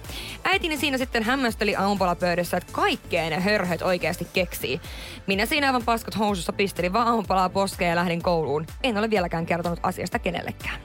Äitini 0.44 0.77
siinä 0.77 0.99
sitten 0.99 1.23
hämmästeli 1.23 1.77
aamupalapöydässä, 1.77 2.57
että 2.57 2.73
kaikkea 2.73 3.31
ne 3.31 3.40
hörhöt 3.40 3.83
oikeasti 3.83 4.27
keksii. 4.33 4.81
Minä 5.27 5.46
siinä 5.46 5.66
aivan 5.66 5.85
paskat 5.85 6.18
housussa 6.18 6.53
pistelin 6.53 6.92
vaan 6.92 7.09
aamupalaa 7.09 7.49
poskeen 7.49 7.88
ja 7.88 7.96
lähdin 7.96 8.23
kouluun. 8.23 8.66
En 8.83 8.99
ole 8.99 9.11
vieläkään 9.11 9.46
kertonut 9.46 9.81
asiasta 9.83 10.18
kenellekään. 10.18 10.81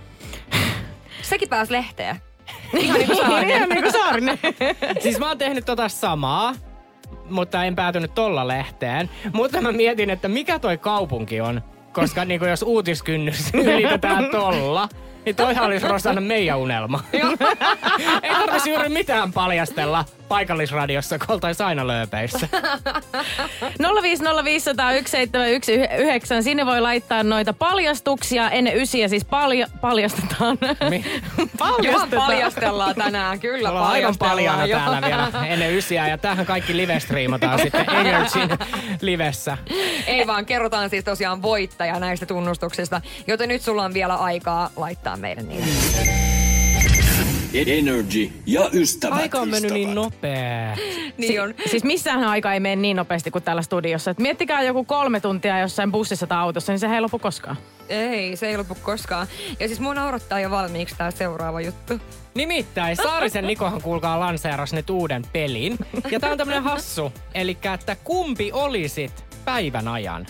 Sekin 1.21 1.49
pääsi 1.49 1.71
lehteen. 1.71 2.15
Ihan 2.73 2.99
niin 2.99 3.07
kuin 3.07 3.17
Saarinen. 3.27 3.57
Ihan 3.57 3.69
niin 3.69 3.83
kuin 3.83 3.93
Saarinen. 3.93 4.39
Siis 4.99 5.19
mä 5.19 5.27
oon 5.27 5.37
tehnyt 5.37 5.65
tota 5.65 5.89
samaa, 5.89 6.53
mutta 7.29 7.63
en 7.63 7.75
päätynyt 7.75 8.13
tolla 8.15 8.47
lehteen. 8.47 9.09
Mutta 9.33 9.61
mä 9.61 9.71
mietin, 9.71 10.09
että 10.09 10.27
mikä 10.27 10.59
toi 10.59 10.77
kaupunki 10.77 11.41
on. 11.41 11.61
Koska 11.93 12.25
niin 12.25 12.41
jos 12.49 12.61
uutiskynnys 12.61 13.53
ylitetään 13.53 14.25
tolla, 14.31 14.89
niin 15.25 15.35
toihan 15.35 15.65
olisi 15.65 15.87
Rosanna 15.87 16.21
meidän 16.21 16.59
unelma. 16.59 17.03
Ei 18.23 18.33
tarvitsisi 18.33 18.69
juuri 18.69 18.89
mitään 18.89 19.33
paljastella 19.33 20.05
paikallisradiossa, 20.27 21.19
kun 21.19 21.31
oltaisiin 21.31 21.67
aina 21.67 21.87
lööpeissä. 21.87 22.47
050501719. 23.83 23.87
Sinne 26.43 26.65
voi 26.65 26.81
laittaa 26.81 27.23
noita 27.23 27.53
paljastuksia 27.53 28.49
ennen 28.49 28.77
ysiä, 28.77 29.07
siis 29.07 29.25
palja, 29.25 29.67
paljastetaan. 29.81 30.57
Mi- 30.89 31.05
paljastetaan. 31.57 32.27
paljastellaan 32.27 32.95
tänään, 32.95 33.39
kyllä 33.39 33.69
Ollaan 33.69 33.87
aivan 33.87 34.15
paljastellaan. 34.19 34.59
paljana 34.59 34.65
joo. 34.65 34.79
täällä 34.79 35.01
vielä 35.01 35.31
ennen 35.53 35.73
ysiä 35.73 36.07
ja 36.07 36.17
tähän 36.17 36.45
kaikki 36.45 36.77
live-striimataan 36.77 37.59
sitten 37.61 37.85
Energyn 37.89 38.49
livessä. 39.01 39.57
Ei 40.07 40.27
vaan, 40.27 40.45
kerrotaan 40.45 40.89
siis 40.89 41.03
tosiaan 41.03 41.41
voittaja 41.41 41.99
näistä 41.99 42.25
tunnustuksista, 42.25 43.01
joten 43.27 43.49
nyt 43.49 43.61
sulla 43.61 43.83
on 43.83 43.93
vielä 43.93 44.15
aikaa 44.15 44.69
laittaa 44.75 45.17
meidän 45.17 45.49
niitä. 45.49 45.65
Energy 47.61 48.29
ja 48.45 48.69
ystävät. 48.73 49.17
Aika 49.17 49.39
on 49.39 49.49
mennyt 49.49 49.71
niin 49.71 49.95
nopea. 49.95 50.77
Niin 51.17 51.41
on. 51.41 51.55
Siis 51.69 51.83
missään 51.83 52.23
aika 52.23 52.53
ei 52.53 52.59
mene 52.59 52.75
niin 52.75 52.97
nopeasti 52.97 53.31
kuin 53.31 53.43
täällä 53.43 53.61
studiossa. 53.61 54.11
Et 54.11 54.19
miettikää 54.19 54.63
joku 54.63 54.83
kolme 54.83 55.19
tuntia 55.19 55.59
jossain 55.59 55.91
bussissa 55.91 56.27
tai 56.27 56.37
autossa, 56.37 56.71
niin 56.71 56.79
se 56.79 56.87
ei 56.87 57.01
lopu 57.01 57.19
koskaan. 57.19 57.57
Ei, 57.89 58.35
se 58.35 58.47
ei 58.47 58.57
lopu 58.57 58.75
koskaan. 58.75 59.27
Ja 59.59 59.67
siis 59.67 59.79
mua 59.79 59.93
naurattaa 59.93 60.39
jo 60.39 60.51
valmiiksi 60.51 60.95
tää 60.97 61.11
seuraava 61.11 61.61
juttu. 61.61 61.99
Nimittäin 62.33 62.95
Saarisen 62.95 63.47
Nikohan 63.47 63.81
kuulkaa 63.81 64.19
lanseeras 64.19 64.73
nyt 64.73 64.89
uuden 64.89 65.23
pelin. 65.33 65.77
Ja 66.11 66.19
tää 66.19 66.31
on 66.31 66.37
tämmönen 66.37 66.63
hassu. 66.63 67.13
Eli 67.33 67.57
että 67.73 67.95
kumpi 68.03 68.51
olisit 68.51 69.25
päivän 69.45 69.87
ajan? 69.87 70.25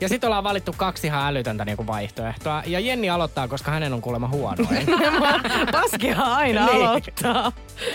Ja 0.00 0.08
sit 0.08 0.24
ollaan 0.24 0.44
valittu 0.44 0.74
kaksi 0.76 1.06
ihan 1.06 1.26
älytöntä 1.26 1.64
niinku 1.64 1.86
vaihtoehtoa. 1.86 2.62
Ja 2.66 2.80
Jenni 2.80 3.10
aloittaa, 3.10 3.48
koska 3.48 3.70
hänen 3.70 3.92
on 3.92 4.00
kuulemma 4.02 4.28
huonoin. 4.28 4.86
Paskia 5.72 6.20
aina 6.22 6.66
Niin. 6.66 6.86
aloittaa. 6.86 7.52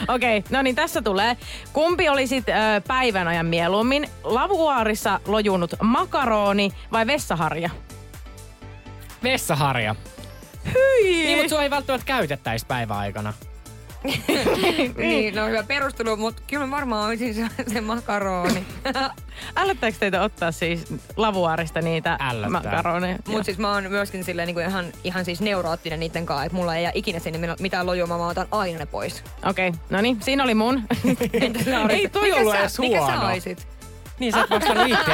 Okei, 0.07 0.37
okay, 0.37 0.49
no 0.57 0.61
niin 0.61 0.75
tässä 0.75 1.01
tulee. 1.01 1.37
Kumpi 1.73 2.09
olisit 2.09 2.49
ö, 2.49 2.53
päivän 2.87 3.27
ajan 3.27 3.45
mieluummin? 3.45 4.09
Lavuaarissa 4.23 5.19
lojunut 5.27 5.73
makaroni 5.81 6.71
vai 6.91 7.07
vessaharja? 7.07 7.69
Vessaharja. 9.23 9.95
Hyi! 10.73 11.25
Niin, 11.25 11.37
mutta 11.37 11.49
sua 11.49 11.63
ei 11.63 11.69
välttämättä 11.69 12.05
käytettäisi 12.05 12.65
päivän 12.65 12.97
aikana. 12.97 13.33
Niin, 14.97 15.35
no 15.35 15.47
hyvä 15.47 15.63
perustelu, 15.63 16.17
mutta 16.17 16.41
kyllä 16.47 16.71
varmaan 16.71 17.07
olisin 17.07 17.33
se, 17.33 17.41
se 17.73 17.81
makaroni. 17.81 18.63
Ällöttääkö 19.57 19.97
teitä 19.99 20.21
ottaa 20.21 20.51
siis 20.51 20.85
lavuaarista 21.17 21.81
niitä 21.81 22.17
Ällöttää. 22.19 22.49
makaroneja? 22.49 23.17
Mutta 23.27 23.43
siis 23.43 23.57
mä 23.57 23.71
oon 23.73 23.83
myöskin 23.89 24.23
silleen 24.23 24.47
niin 24.47 24.55
kuin 24.55 24.65
ihan, 24.67 24.85
ihan 25.03 25.25
siis 25.25 25.41
neuroottinen 25.41 25.99
niiden 25.99 26.25
kanssa, 26.25 26.45
että 26.45 26.55
mulla 26.55 26.75
ei 26.75 26.83
jää 26.83 26.91
ikinä 26.95 27.19
sinne 27.19 27.55
mitään 27.59 27.85
lojumaa, 27.85 28.17
mä 28.17 28.27
otan 28.27 28.47
aina 28.51 28.79
ne 28.79 28.85
pois. 28.85 29.23
Okei, 29.45 29.67
okay, 29.67 29.79
no 29.89 30.01
niin, 30.01 30.17
siinä 30.21 30.43
oli 30.43 30.53
mun. 30.55 30.83
Ei 31.89 32.09
toi 32.09 32.23
Mikä 32.23 32.35
ollut 32.35 32.55
edes 32.55 32.79
Mikä 32.79 32.97
sä 32.99 33.05
huono. 33.05 33.27
olisit? 33.29 33.67
Niin 34.19 34.33
sä 34.33 34.41
et 34.41 34.49
vastannut 34.49 34.87
itse. 34.99 35.11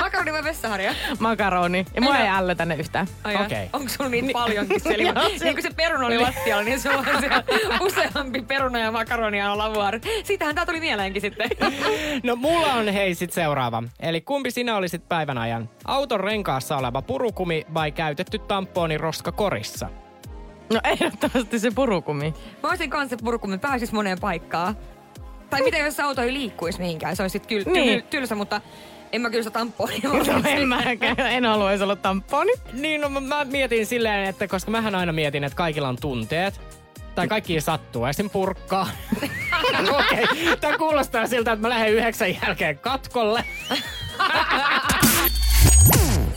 Makaroni 0.00 0.32
vai 0.32 0.44
vessaharja? 0.44 0.94
Makaroni. 1.18 1.86
Ja 1.94 2.02
mua 2.02 2.18
ei 2.18 2.28
ällötä 2.28 2.64
ne 2.64 2.74
yhtään. 2.74 3.06
Okei. 3.24 3.44
okay. 3.44 3.66
Onko 3.72 3.88
sulla 3.88 4.10
niin 4.10 4.30
paljonkin? 4.32 4.80
Joo, 5.04 5.28
niin 5.28 5.54
kuin 5.54 5.62
se 5.62 5.70
peruna 5.76 6.06
oli 6.06 6.18
lattialla, 6.18 6.64
niin 6.64 6.80
sulla 6.80 6.96
on 6.98 7.04
siellä 7.20 7.44
useampi 7.80 8.42
peruna 8.42 8.78
ja 8.78 8.92
makaronia 8.92 9.52
on 9.52 9.58
lavuaari. 9.58 10.00
Siitähän 10.24 10.54
tää 10.54 10.66
tuli 10.66 10.80
mieleenkin 10.80 11.22
sitten. 11.22 11.50
No 12.22 12.36
mulla 12.36 12.72
on 12.72 12.88
hei 12.88 13.14
sit 13.14 13.32
seuraava. 13.32 13.82
Eli 14.00 14.20
kumpi 14.20 14.50
sinä 14.50 14.76
olisit 14.76 15.08
päivän 15.08 15.38
ajan? 15.38 15.68
Auton 15.84 16.20
renkaassa 16.20 16.76
oleva 16.76 17.02
purukumi 17.02 17.66
vai 17.74 17.92
käytetty 17.92 18.38
tamponi 18.38 18.98
roska 18.98 19.32
korissa? 19.32 19.88
No 20.72 20.80
ehdottomasti 20.84 21.58
se 21.58 21.70
purukumi. 21.70 22.34
Mä 22.62 22.68
olisin 22.68 22.90
kanssa 22.90 23.16
purkumi, 23.24 23.58
pääsis 23.58 23.92
moneen 23.92 24.20
paikkaan. 24.20 24.76
Tai 25.54 25.62
mitä 25.62 25.78
jos 25.78 25.96
se 25.96 26.02
auto 26.02 26.22
ei 26.22 26.32
liikkuisi 26.32 26.78
mihinkään, 26.78 27.16
se 27.16 27.22
olisi 27.22 27.32
sit 27.32 27.46
kyl, 27.46 27.62
Niin. 27.66 28.02
tyl, 28.02 28.10
tylsä, 28.10 28.34
mutta 28.34 28.60
en 29.12 29.20
mä 29.20 29.30
kyllä 29.30 29.42
sitä 29.42 29.58
tamponia 29.58 30.00
No 30.02 30.42
en 30.44 30.68
mäkään, 30.68 31.18
en 31.18 31.44
haluaisi 31.44 31.84
olla 31.84 31.96
tamponi. 31.96 32.52
Niin, 32.72 33.00
no 33.00 33.08
mä, 33.08 33.20
mä 33.20 33.44
mietin 33.44 33.86
silleen, 33.86 34.24
että 34.24 34.48
koska 34.48 34.70
mähän 34.70 34.94
aina 34.94 35.12
mietin, 35.12 35.44
että 35.44 35.56
kaikilla 35.56 35.88
on 35.88 35.96
tunteet. 36.00 36.60
Tai 37.14 37.28
kaikki 37.28 37.60
sattuu, 37.60 38.06
esim. 38.06 38.30
purkkaa. 38.30 38.88
Okei, 39.98 40.24
okay. 40.24 40.56
tämä 40.60 40.78
kuulostaa 40.78 41.26
siltä, 41.26 41.52
että 41.52 41.62
mä 41.62 41.68
lähden 41.68 41.92
yhdeksän 41.92 42.34
jälkeen 42.42 42.78
katkolle. 42.78 43.44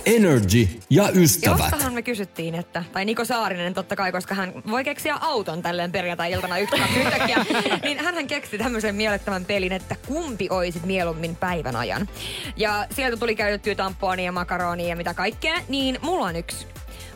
Energy 0.08 0.68
ja 0.90 1.10
ystävät. 1.16 1.60
Jostahan 1.60 1.94
me 1.94 2.02
kysyttiin, 2.02 2.56
että, 2.56 2.84
tai 2.94 3.06
Niko 3.06 3.26
Saarinen 3.26 3.74
totta 3.74 3.96
kai, 3.96 4.12
koska 4.12 4.36
hän 4.36 4.54
voi 4.72 4.84
keksiä 4.84 5.16
auton 5.16 5.62
tälleen 5.62 5.92
perjantai-iltana 5.92 6.58
yhtä 6.58 6.78
yhtäkkiä, 7.06 7.46
niin 7.84 8.00
hän 8.00 8.28
keksi 8.28 8.58
tämmöisen 8.58 8.96
mielettömän 8.96 9.46
pelin, 9.46 9.72
että 9.72 9.96
kumpi 10.08 10.48
oisit 10.50 10.86
mieluummin 10.86 11.36
päivän 11.36 11.76
ajan. 11.76 12.10
Ja 12.56 12.88
sieltä 12.92 13.18
tuli 13.18 13.36
käytettyä 13.36 13.76
tamponia 13.76 14.26
ja 14.26 14.32
makaronia 14.32 14.88
ja 14.88 14.96
mitä 14.96 15.14
kaikkea, 15.14 15.56
niin 15.70 16.00
mulla 16.02 16.26
on 16.26 16.36
yksi. 16.36 16.68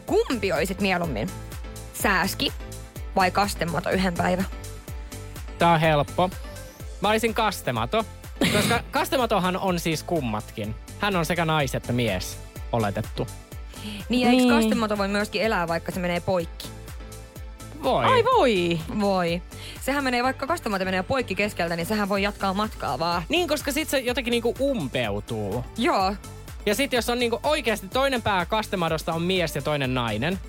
Kumpi 0.05 0.51
oisit 0.51 0.81
mieluummin? 0.81 1.29
Sääski 1.93 2.53
vai 3.15 3.31
kastemato 3.31 3.89
yhden 3.89 4.13
päivän? 4.13 4.45
Tää 5.57 5.71
on 5.71 5.79
helppo. 5.79 6.29
Mä 7.01 7.09
olisin 7.09 7.33
kastemato, 7.33 8.05
koska 8.53 8.83
kastematohan 8.91 9.57
on 9.57 9.79
siis 9.79 10.03
kummatkin. 10.03 10.75
Hän 10.99 11.15
on 11.15 11.25
sekä 11.25 11.45
nais 11.45 11.75
että 11.75 11.93
mies, 11.93 12.37
oletettu. 12.71 13.27
Niin, 14.09 14.27
eikö 14.27 14.41
Niin. 14.43 14.53
kastemato 14.53 14.97
voi 14.97 15.07
myöskin 15.07 15.41
elää, 15.41 15.67
vaikka 15.67 15.91
se 15.91 15.99
menee 15.99 16.19
poikki? 16.19 16.67
Voi. 17.83 18.05
Ai 18.05 18.23
voi. 18.23 18.79
Voi. 18.99 19.41
Sehän 19.81 20.03
menee, 20.03 20.23
vaikka 20.23 20.47
kastemato 20.47 20.85
menee 20.85 21.03
poikki 21.03 21.35
keskeltä, 21.35 21.75
niin 21.75 21.85
sehän 21.85 22.09
voi 22.09 22.23
jatkaa 22.23 22.53
matkaa 22.53 22.99
vaan. 22.99 23.23
Niin, 23.29 23.47
koska 23.47 23.71
sit 23.71 23.89
se 23.89 23.99
jotenkin 23.99 24.31
niinku 24.31 24.55
umpeutuu. 24.59 25.65
Joo, 25.77 26.15
Ja 26.65 26.75
sit 26.75 26.93
jos 26.93 27.09
on 27.09 27.19
niinku 27.19 27.39
oikeasti 27.43 27.87
toinen 27.87 28.21
pää 28.21 28.45
kastemadosta 28.45 29.13
on 29.13 29.21
mies 29.21 29.55
ja 29.55 29.61
toinen 29.61 29.93
nainen, 29.93 30.39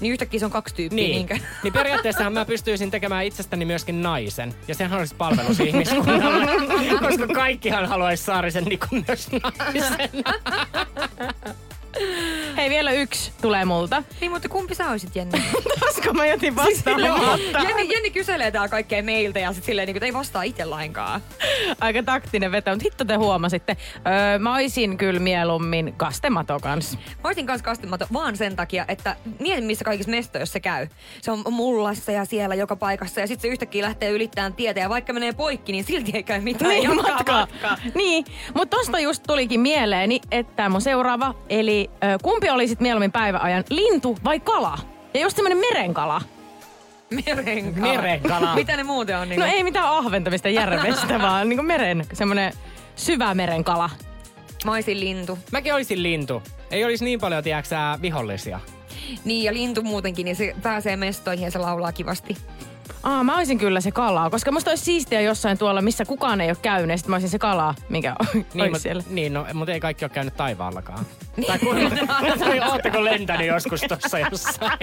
niin 0.00 0.12
yhtäkkiä 0.12 0.40
se 0.40 0.46
on 0.46 0.50
kaksi 0.50 0.74
tyyppiä. 0.74 0.96
niin, 0.96 1.10
niinkö? 1.10 1.38
niin 1.62 1.72
periaatteessahan 1.72 2.32
mä 2.32 2.44
pystyisin 2.44 2.90
tekemään 2.90 3.24
itsestäni 3.24 3.64
myöskin 3.64 4.02
naisen. 4.02 4.54
Ja 4.68 4.74
sehän 4.74 4.98
olisi 4.98 5.14
palvelus 5.14 5.60
ihmiskunnalle, 5.60 6.46
koska 7.08 7.26
kaikkihan 7.26 7.86
haluaisi 7.86 8.24
Saarisen 8.24 8.64
Nikon 8.64 9.04
myös 9.08 9.28
naisen. 9.32 10.10
Hei, 12.62 12.70
vielä 12.70 12.92
yksi 12.92 13.32
tulee 13.42 13.64
multa. 13.64 14.02
Niin, 14.20 14.32
mutta 14.32 14.48
kumpi 14.48 14.74
sä 14.74 14.90
olisit, 14.90 15.16
Jenni? 15.16 15.42
Koska 15.80 16.12
mä 16.12 16.26
jätin 16.26 16.56
vastaamatta. 16.56 17.58
Jenni, 17.58 17.92
Jenni 17.94 18.10
kyselee 18.10 18.50
tää 18.50 18.68
kaikkea 18.68 19.02
meiltä 19.02 19.38
ja 19.38 19.52
sit 19.52 19.64
silleen, 19.64 19.86
niin 19.86 19.94
kuin, 19.94 20.04
ei 20.04 20.12
vastaa 20.12 20.42
itse 20.42 20.64
lainkaan. 20.64 21.20
Aika 21.80 22.02
taktinen 22.02 22.52
veto, 22.52 22.70
mutta 22.70 22.84
hitto 22.84 23.04
te 23.04 23.14
huomasitte. 23.14 23.76
Öö, 23.96 24.38
mä 24.38 24.54
oisin 24.54 24.98
kyllä 24.98 25.20
mieluummin 25.20 25.94
kastemato 25.96 26.60
kans. 26.60 26.98
Mä 27.06 27.28
olisin 27.28 27.46
kanssa 27.46 27.64
kastemato 27.64 28.06
vaan 28.12 28.36
sen 28.36 28.56
takia, 28.56 28.84
että 28.88 29.16
mieti 29.38 29.62
missä 29.62 29.84
kaikissa 29.84 30.10
mestoissa 30.10 30.52
se 30.52 30.60
käy. 30.60 30.88
Se 31.20 31.30
on 31.30 31.42
mullassa 31.50 32.12
ja 32.12 32.24
siellä 32.24 32.54
joka 32.54 32.76
paikassa 32.76 33.20
ja 33.20 33.26
sitten 33.26 33.42
se 33.42 33.52
yhtäkkiä 33.52 33.84
lähtee 33.84 34.10
ylittämään 34.10 34.54
tietä 34.54 34.80
ja 34.80 34.88
vaikka 34.88 35.12
menee 35.12 35.32
poikki, 35.32 35.72
niin 35.72 35.84
silti 35.84 36.10
ei 36.14 36.22
käy 36.22 36.40
mitään. 36.40 36.70
Niin, 36.70 36.96
matkaa. 36.96 37.40
matkaa. 37.40 37.78
Niin, 37.94 38.24
mutta 38.54 38.76
tosta 38.76 38.98
just 38.98 39.22
tulikin 39.26 39.60
mieleeni, 39.60 40.20
että 40.30 40.68
mun 40.68 40.80
seuraava, 40.80 41.34
eli 41.48 41.90
kumpi 42.22 42.51
olisit 42.52 42.80
mieluummin 42.80 43.12
päiväajan, 43.12 43.64
lintu 43.70 44.18
vai 44.24 44.40
kala? 44.40 44.78
Ja 45.14 45.20
just 45.20 45.36
semmonen 45.36 45.58
merenkala. 45.58 46.20
Merenkala. 47.26 47.86
Merenkala. 47.92 48.54
Mitä 48.60 48.76
ne 48.76 48.82
muuten 48.82 49.18
on? 49.18 49.28
Niin 49.28 49.40
No 49.40 49.46
ei 49.46 49.64
mitään 49.64 49.86
ahventamista 49.88 50.48
järvestä, 50.48 51.18
vaan 51.22 51.48
niinku 51.48 51.62
meren, 51.62 52.06
semmonen 52.12 52.52
syvä 52.96 53.34
merenkala. 53.34 53.90
Mä 54.64 54.72
oisin 54.72 55.00
lintu. 55.00 55.38
Mäkin 55.52 55.74
olisin 55.74 56.02
lintu. 56.02 56.42
Ei 56.70 56.84
olisi 56.84 57.04
niin 57.04 57.20
paljon, 57.20 57.44
tiedäksä, 57.44 57.98
vihollisia. 58.02 58.60
Niin 59.24 59.44
ja 59.44 59.54
lintu 59.54 59.82
muutenkin, 59.82 60.24
niin 60.24 60.36
se 60.36 60.54
pääsee 60.62 60.96
mestoihin 60.96 61.44
ja 61.44 61.50
se 61.50 61.58
laulaa 61.58 61.92
kivasti. 61.92 62.36
Aa, 63.02 63.24
mä 63.24 63.36
olisin 63.36 63.58
kyllä 63.58 63.80
se 63.80 63.90
kalaa, 63.92 64.30
koska 64.30 64.52
musta 64.52 64.70
olisi 64.70 64.84
siistiä 64.84 65.20
jossain 65.20 65.58
tuolla, 65.58 65.82
missä 65.82 66.04
kukaan 66.04 66.40
ei 66.40 66.48
ole 66.48 66.56
käynyt, 66.62 66.90
ja 66.90 66.96
sit 66.98 67.06
mä 67.06 67.14
olisin 67.16 67.30
se 67.30 67.38
kalaa, 67.38 67.74
mikä 67.88 68.14
on 68.20 68.26
Niin, 68.32 68.46
niin, 68.54 68.80
siellä. 68.80 69.02
niin 69.10 69.32
no, 69.34 69.46
mutta 69.54 69.72
ei 69.72 69.80
kaikki 69.80 70.04
ole 70.04 70.10
käynyt 70.10 70.36
taivaallakaan. 70.36 71.06
Tai 71.46 71.58
kuinka, 71.58 71.96
tai 72.38 72.60
ootteko 72.60 73.04
lentänyt 73.04 73.46
joskus 73.46 73.80
tossa 73.80 74.18
jossain? 74.18 74.78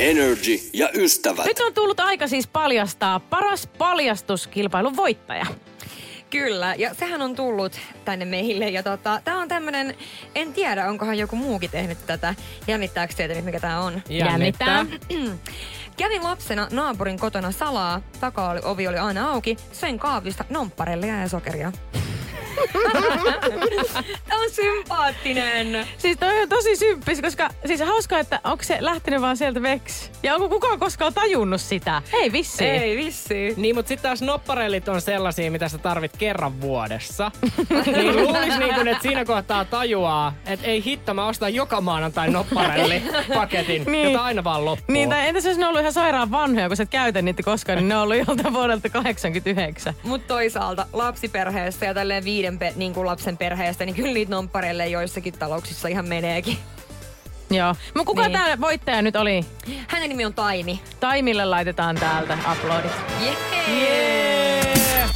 Energy 0.00 0.58
ja 0.72 0.88
ystävät. 0.94 1.46
Nyt 1.46 1.60
on 1.60 1.74
tullut 1.74 2.00
aika 2.00 2.28
siis 2.28 2.46
paljastaa 2.46 3.20
paras 3.20 3.66
paljastuskilpailun 3.78 4.96
voittaja. 4.96 5.46
Kyllä, 6.30 6.74
ja 6.78 6.94
sehän 6.94 7.22
on 7.22 7.36
tullut 7.36 7.72
tänne 8.04 8.24
meille. 8.24 8.68
Ja 8.68 8.82
tota, 8.82 9.20
tää 9.24 9.38
on 9.38 9.48
tämmönen, 9.48 9.94
en 10.34 10.52
tiedä, 10.52 10.88
onkohan 10.88 11.18
joku 11.18 11.36
muukin 11.36 11.70
tehnyt 11.70 11.98
tätä. 12.06 12.34
Jännittääkö 12.66 13.14
teitä 13.16 13.34
nyt, 13.34 13.44
mikä 13.44 13.60
tää 13.60 13.80
on? 13.80 14.02
Jännittää. 14.08 14.86
Kävin 15.98 16.24
lapsena 16.24 16.68
naapurin 16.72 17.18
kotona 17.18 17.52
salaa. 17.52 18.00
Taka 18.20 18.50
oli, 18.50 18.60
ovi 18.64 18.88
oli 18.88 18.98
aina 18.98 19.30
auki. 19.30 19.56
Söin 19.72 19.98
kaapista 19.98 20.44
nompparellia 20.50 21.20
ja 21.20 21.28
sokeria. 21.28 21.72
Tämä 24.28 24.42
on 24.42 24.50
sympaattinen. 24.50 25.86
Siis 25.98 26.16
toi 26.18 26.42
on 26.42 26.48
tosi 26.48 26.76
symppis, 26.76 27.20
koska 27.20 27.50
siis 27.66 27.80
hauskaa, 27.80 28.18
että 28.18 28.40
onko 28.44 28.64
se 28.64 28.76
lähtenyt 28.80 29.20
vaan 29.20 29.36
sieltä 29.36 29.62
veksi. 29.62 30.10
Ja 30.22 30.34
onko 30.34 30.48
kukaan 30.48 30.78
koskaan 30.78 31.14
tajunnut 31.14 31.60
sitä? 31.60 32.02
Ei 32.12 32.32
vissi. 32.32 32.64
Ei 32.64 32.96
vissi. 32.96 33.54
Niin, 33.56 33.74
mutta 33.74 33.88
sitten 33.88 34.02
taas 34.08 34.22
nopparellit 34.22 34.88
on 34.88 35.00
sellaisia, 35.00 35.50
mitä 35.50 35.68
sä 35.68 35.78
tarvit 35.78 36.16
kerran 36.16 36.60
vuodessa. 36.60 37.30
niin 37.86 38.16
luulis 38.16 38.58
niin 38.58 38.74
kun, 38.74 38.88
että 38.88 39.02
siinä 39.02 39.24
kohtaa 39.24 39.64
tajuaa, 39.64 40.34
että 40.46 40.66
ei 40.66 40.84
hitto, 40.84 41.14
mä 41.14 41.26
ostan 41.26 41.54
joka 41.54 41.80
maanantai 41.80 42.28
nopparelli-paketin, 42.28 43.84
Niin. 43.92 44.12
jota 44.12 44.24
aina 44.24 44.44
vaan 44.44 44.64
loppuu. 44.64 44.92
Niin, 44.92 45.08
tai 45.08 45.28
entäs 45.28 45.44
jos 45.44 45.56
ne 45.56 45.64
on 45.64 45.68
ollut 45.68 45.80
ihan 45.80 45.92
sairaan 45.92 46.30
vanhoja, 46.30 46.68
kun 46.68 46.76
sä 46.76 46.82
et 46.82 46.88
käytä 46.90 47.22
niitä 47.22 47.42
koskaan, 47.42 47.78
niin 47.78 47.88
ne 47.88 47.96
on 47.96 48.02
ollut 48.02 48.16
joltain 48.16 48.54
vuodelta 48.54 48.88
89. 48.88 49.94
Mutta 50.02 50.28
toisaalta 50.28 50.86
lapsiperheestä 50.92 51.86
ja 51.86 51.94
tälleen 51.94 52.24
viiden 52.24 52.47
pe- 52.58 52.72
niin 52.76 52.94
kuin 52.94 53.06
lapsen 53.06 53.36
perheestä, 53.36 53.84
niin 53.84 53.94
kyllä 53.96 54.12
niitä 54.14 54.30
nomppareille 54.30 54.86
joissakin 54.88 55.34
talouksissa 55.38 55.88
ihan 55.88 56.08
meneekin. 56.08 56.58
Joo. 57.50 57.74
Mutta 57.94 58.04
kuka 58.06 58.22
Niin. 58.28 58.32
tämä 58.32 58.60
voittaja 58.60 59.02
nyt 59.02 59.16
oli? 59.16 59.44
Hänen 59.88 60.08
nimi 60.08 60.24
on 60.24 60.34
Taimi. 60.34 60.80
Taimille 61.00 61.44
laitetaan 61.44 61.96
täältä 61.96 62.38
uploadit. 62.52 62.92
Yeah. 63.22 65.10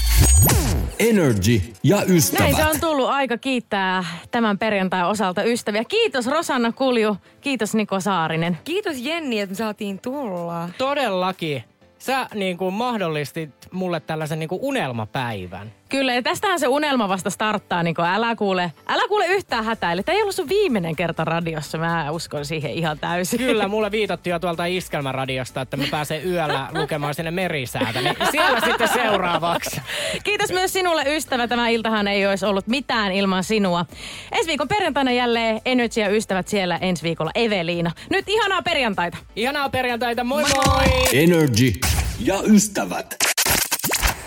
Energy 0.98 1.62
ja 1.82 2.02
ystävät. 2.08 2.40
Näin 2.42 2.56
se 2.56 2.66
on 2.66 2.80
tullut 2.80 3.08
aika 3.08 3.38
kiittää 3.38 4.04
tämän 4.30 4.58
perjantai 4.58 5.10
osalta 5.10 5.42
ystäviä. 5.42 5.84
Kiitos 5.84 6.26
Rosanna 6.26 6.72
Kulju, 6.72 7.16
kiitos 7.40 7.74
Niko 7.74 8.00
Saarinen. 8.00 8.58
Kiitos 8.64 8.96
Jenni, 8.98 9.40
että 9.40 9.52
me 9.52 9.56
saatiin 9.56 9.98
tulla. 9.98 10.68
Todellakin. 10.78 11.64
Sä 11.98 12.26
niin 12.34 12.58
kuin 12.58 12.74
mahdollistit 12.74 13.50
mulle 13.72 14.00
tällaisen 14.00 14.38
niin 14.38 14.48
kuin 14.48 14.62
unelmapäivän. 14.62 15.72
Kyllä, 15.92 16.14
ja 16.14 16.22
tästähän 16.22 16.60
se 16.60 16.68
unelma 16.68 17.08
vasta 17.08 17.30
starttaa, 17.30 17.82
niin 17.82 17.94
älä 18.00 18.36
kuule, 18.36 18.72
älä 18.88 19.08
kuule 19.08 19.26
yhtään 19.26 19.64
hätäile. 19.64 20.02
Tämä 20.02 20.16
ei 20.16 20.22
ollut 20.22 20.34
sun 20.34 20.48
viimeinen 20.48 20.96
kerta 20.96 21.24
radiossa, 21.24 21.78
mä 21.78 22.10
uskon 22.10 22.44
siihen 22.44 22.70
ihan 22.70 22.98
täysin. 22.98 23.38
Kyllä, 23.38 23.68
mulle 23.74 23.90
viitattiin 23.90 24.32
jo 24.32 24.38
tuolta 24.38 24.64
Iskelmäradiosta, 24.64 25.60
että 25.60 25.76
mä 25.76 25.84
pääsen 25.90 26.26
yöllä 26.26 26.68
lukemaan 26.74 27.14
sinne 27.14 27.30
merisäätä. 27.30 28.00
Niin 28.00 28.16
siellä 28.30 28.60
sitten 28.60 28.88
seuraavaksi. 28.88 29.80
Kiitos 30.24 30.52
myös 30.52 30.72
sinulle 30.72 31.04
ystävä. 31.06 31.48
Tämä 31.48 31.68
iltahan 31.68 32.08
ei 32.08 32.26
olisi 32.26 32.46
ollut 32.46 32.66
mitään 32.66 33.12
ilman 33.12 33.44
sinua. 33.44 33.86
Ensi 34.32 34.48
viikon 34.48 34.68
perjantaina 34.68 35.12
jälleen 35.12 35.60
Energy 35.64 36.00
ja 36.00 36.08
ystävät 36.08 36.48
siellä 36.48 36.76
ensi 36.76 37.02
viikolla 37.02 37.30
Eveliina. 37.34 37.90
Nyt 38.10 38.24
ihanaa 38.28 38.62
perjantaita. 38.62 39.18
Ihanaa 39.36 39.68
perjantaita, 39.68 40.24
moi 40.24 40.42
moi! 40.42 40.84
Energy 41.12 41.72
ja 42.20 42.42
ystävät. 42.46 43.31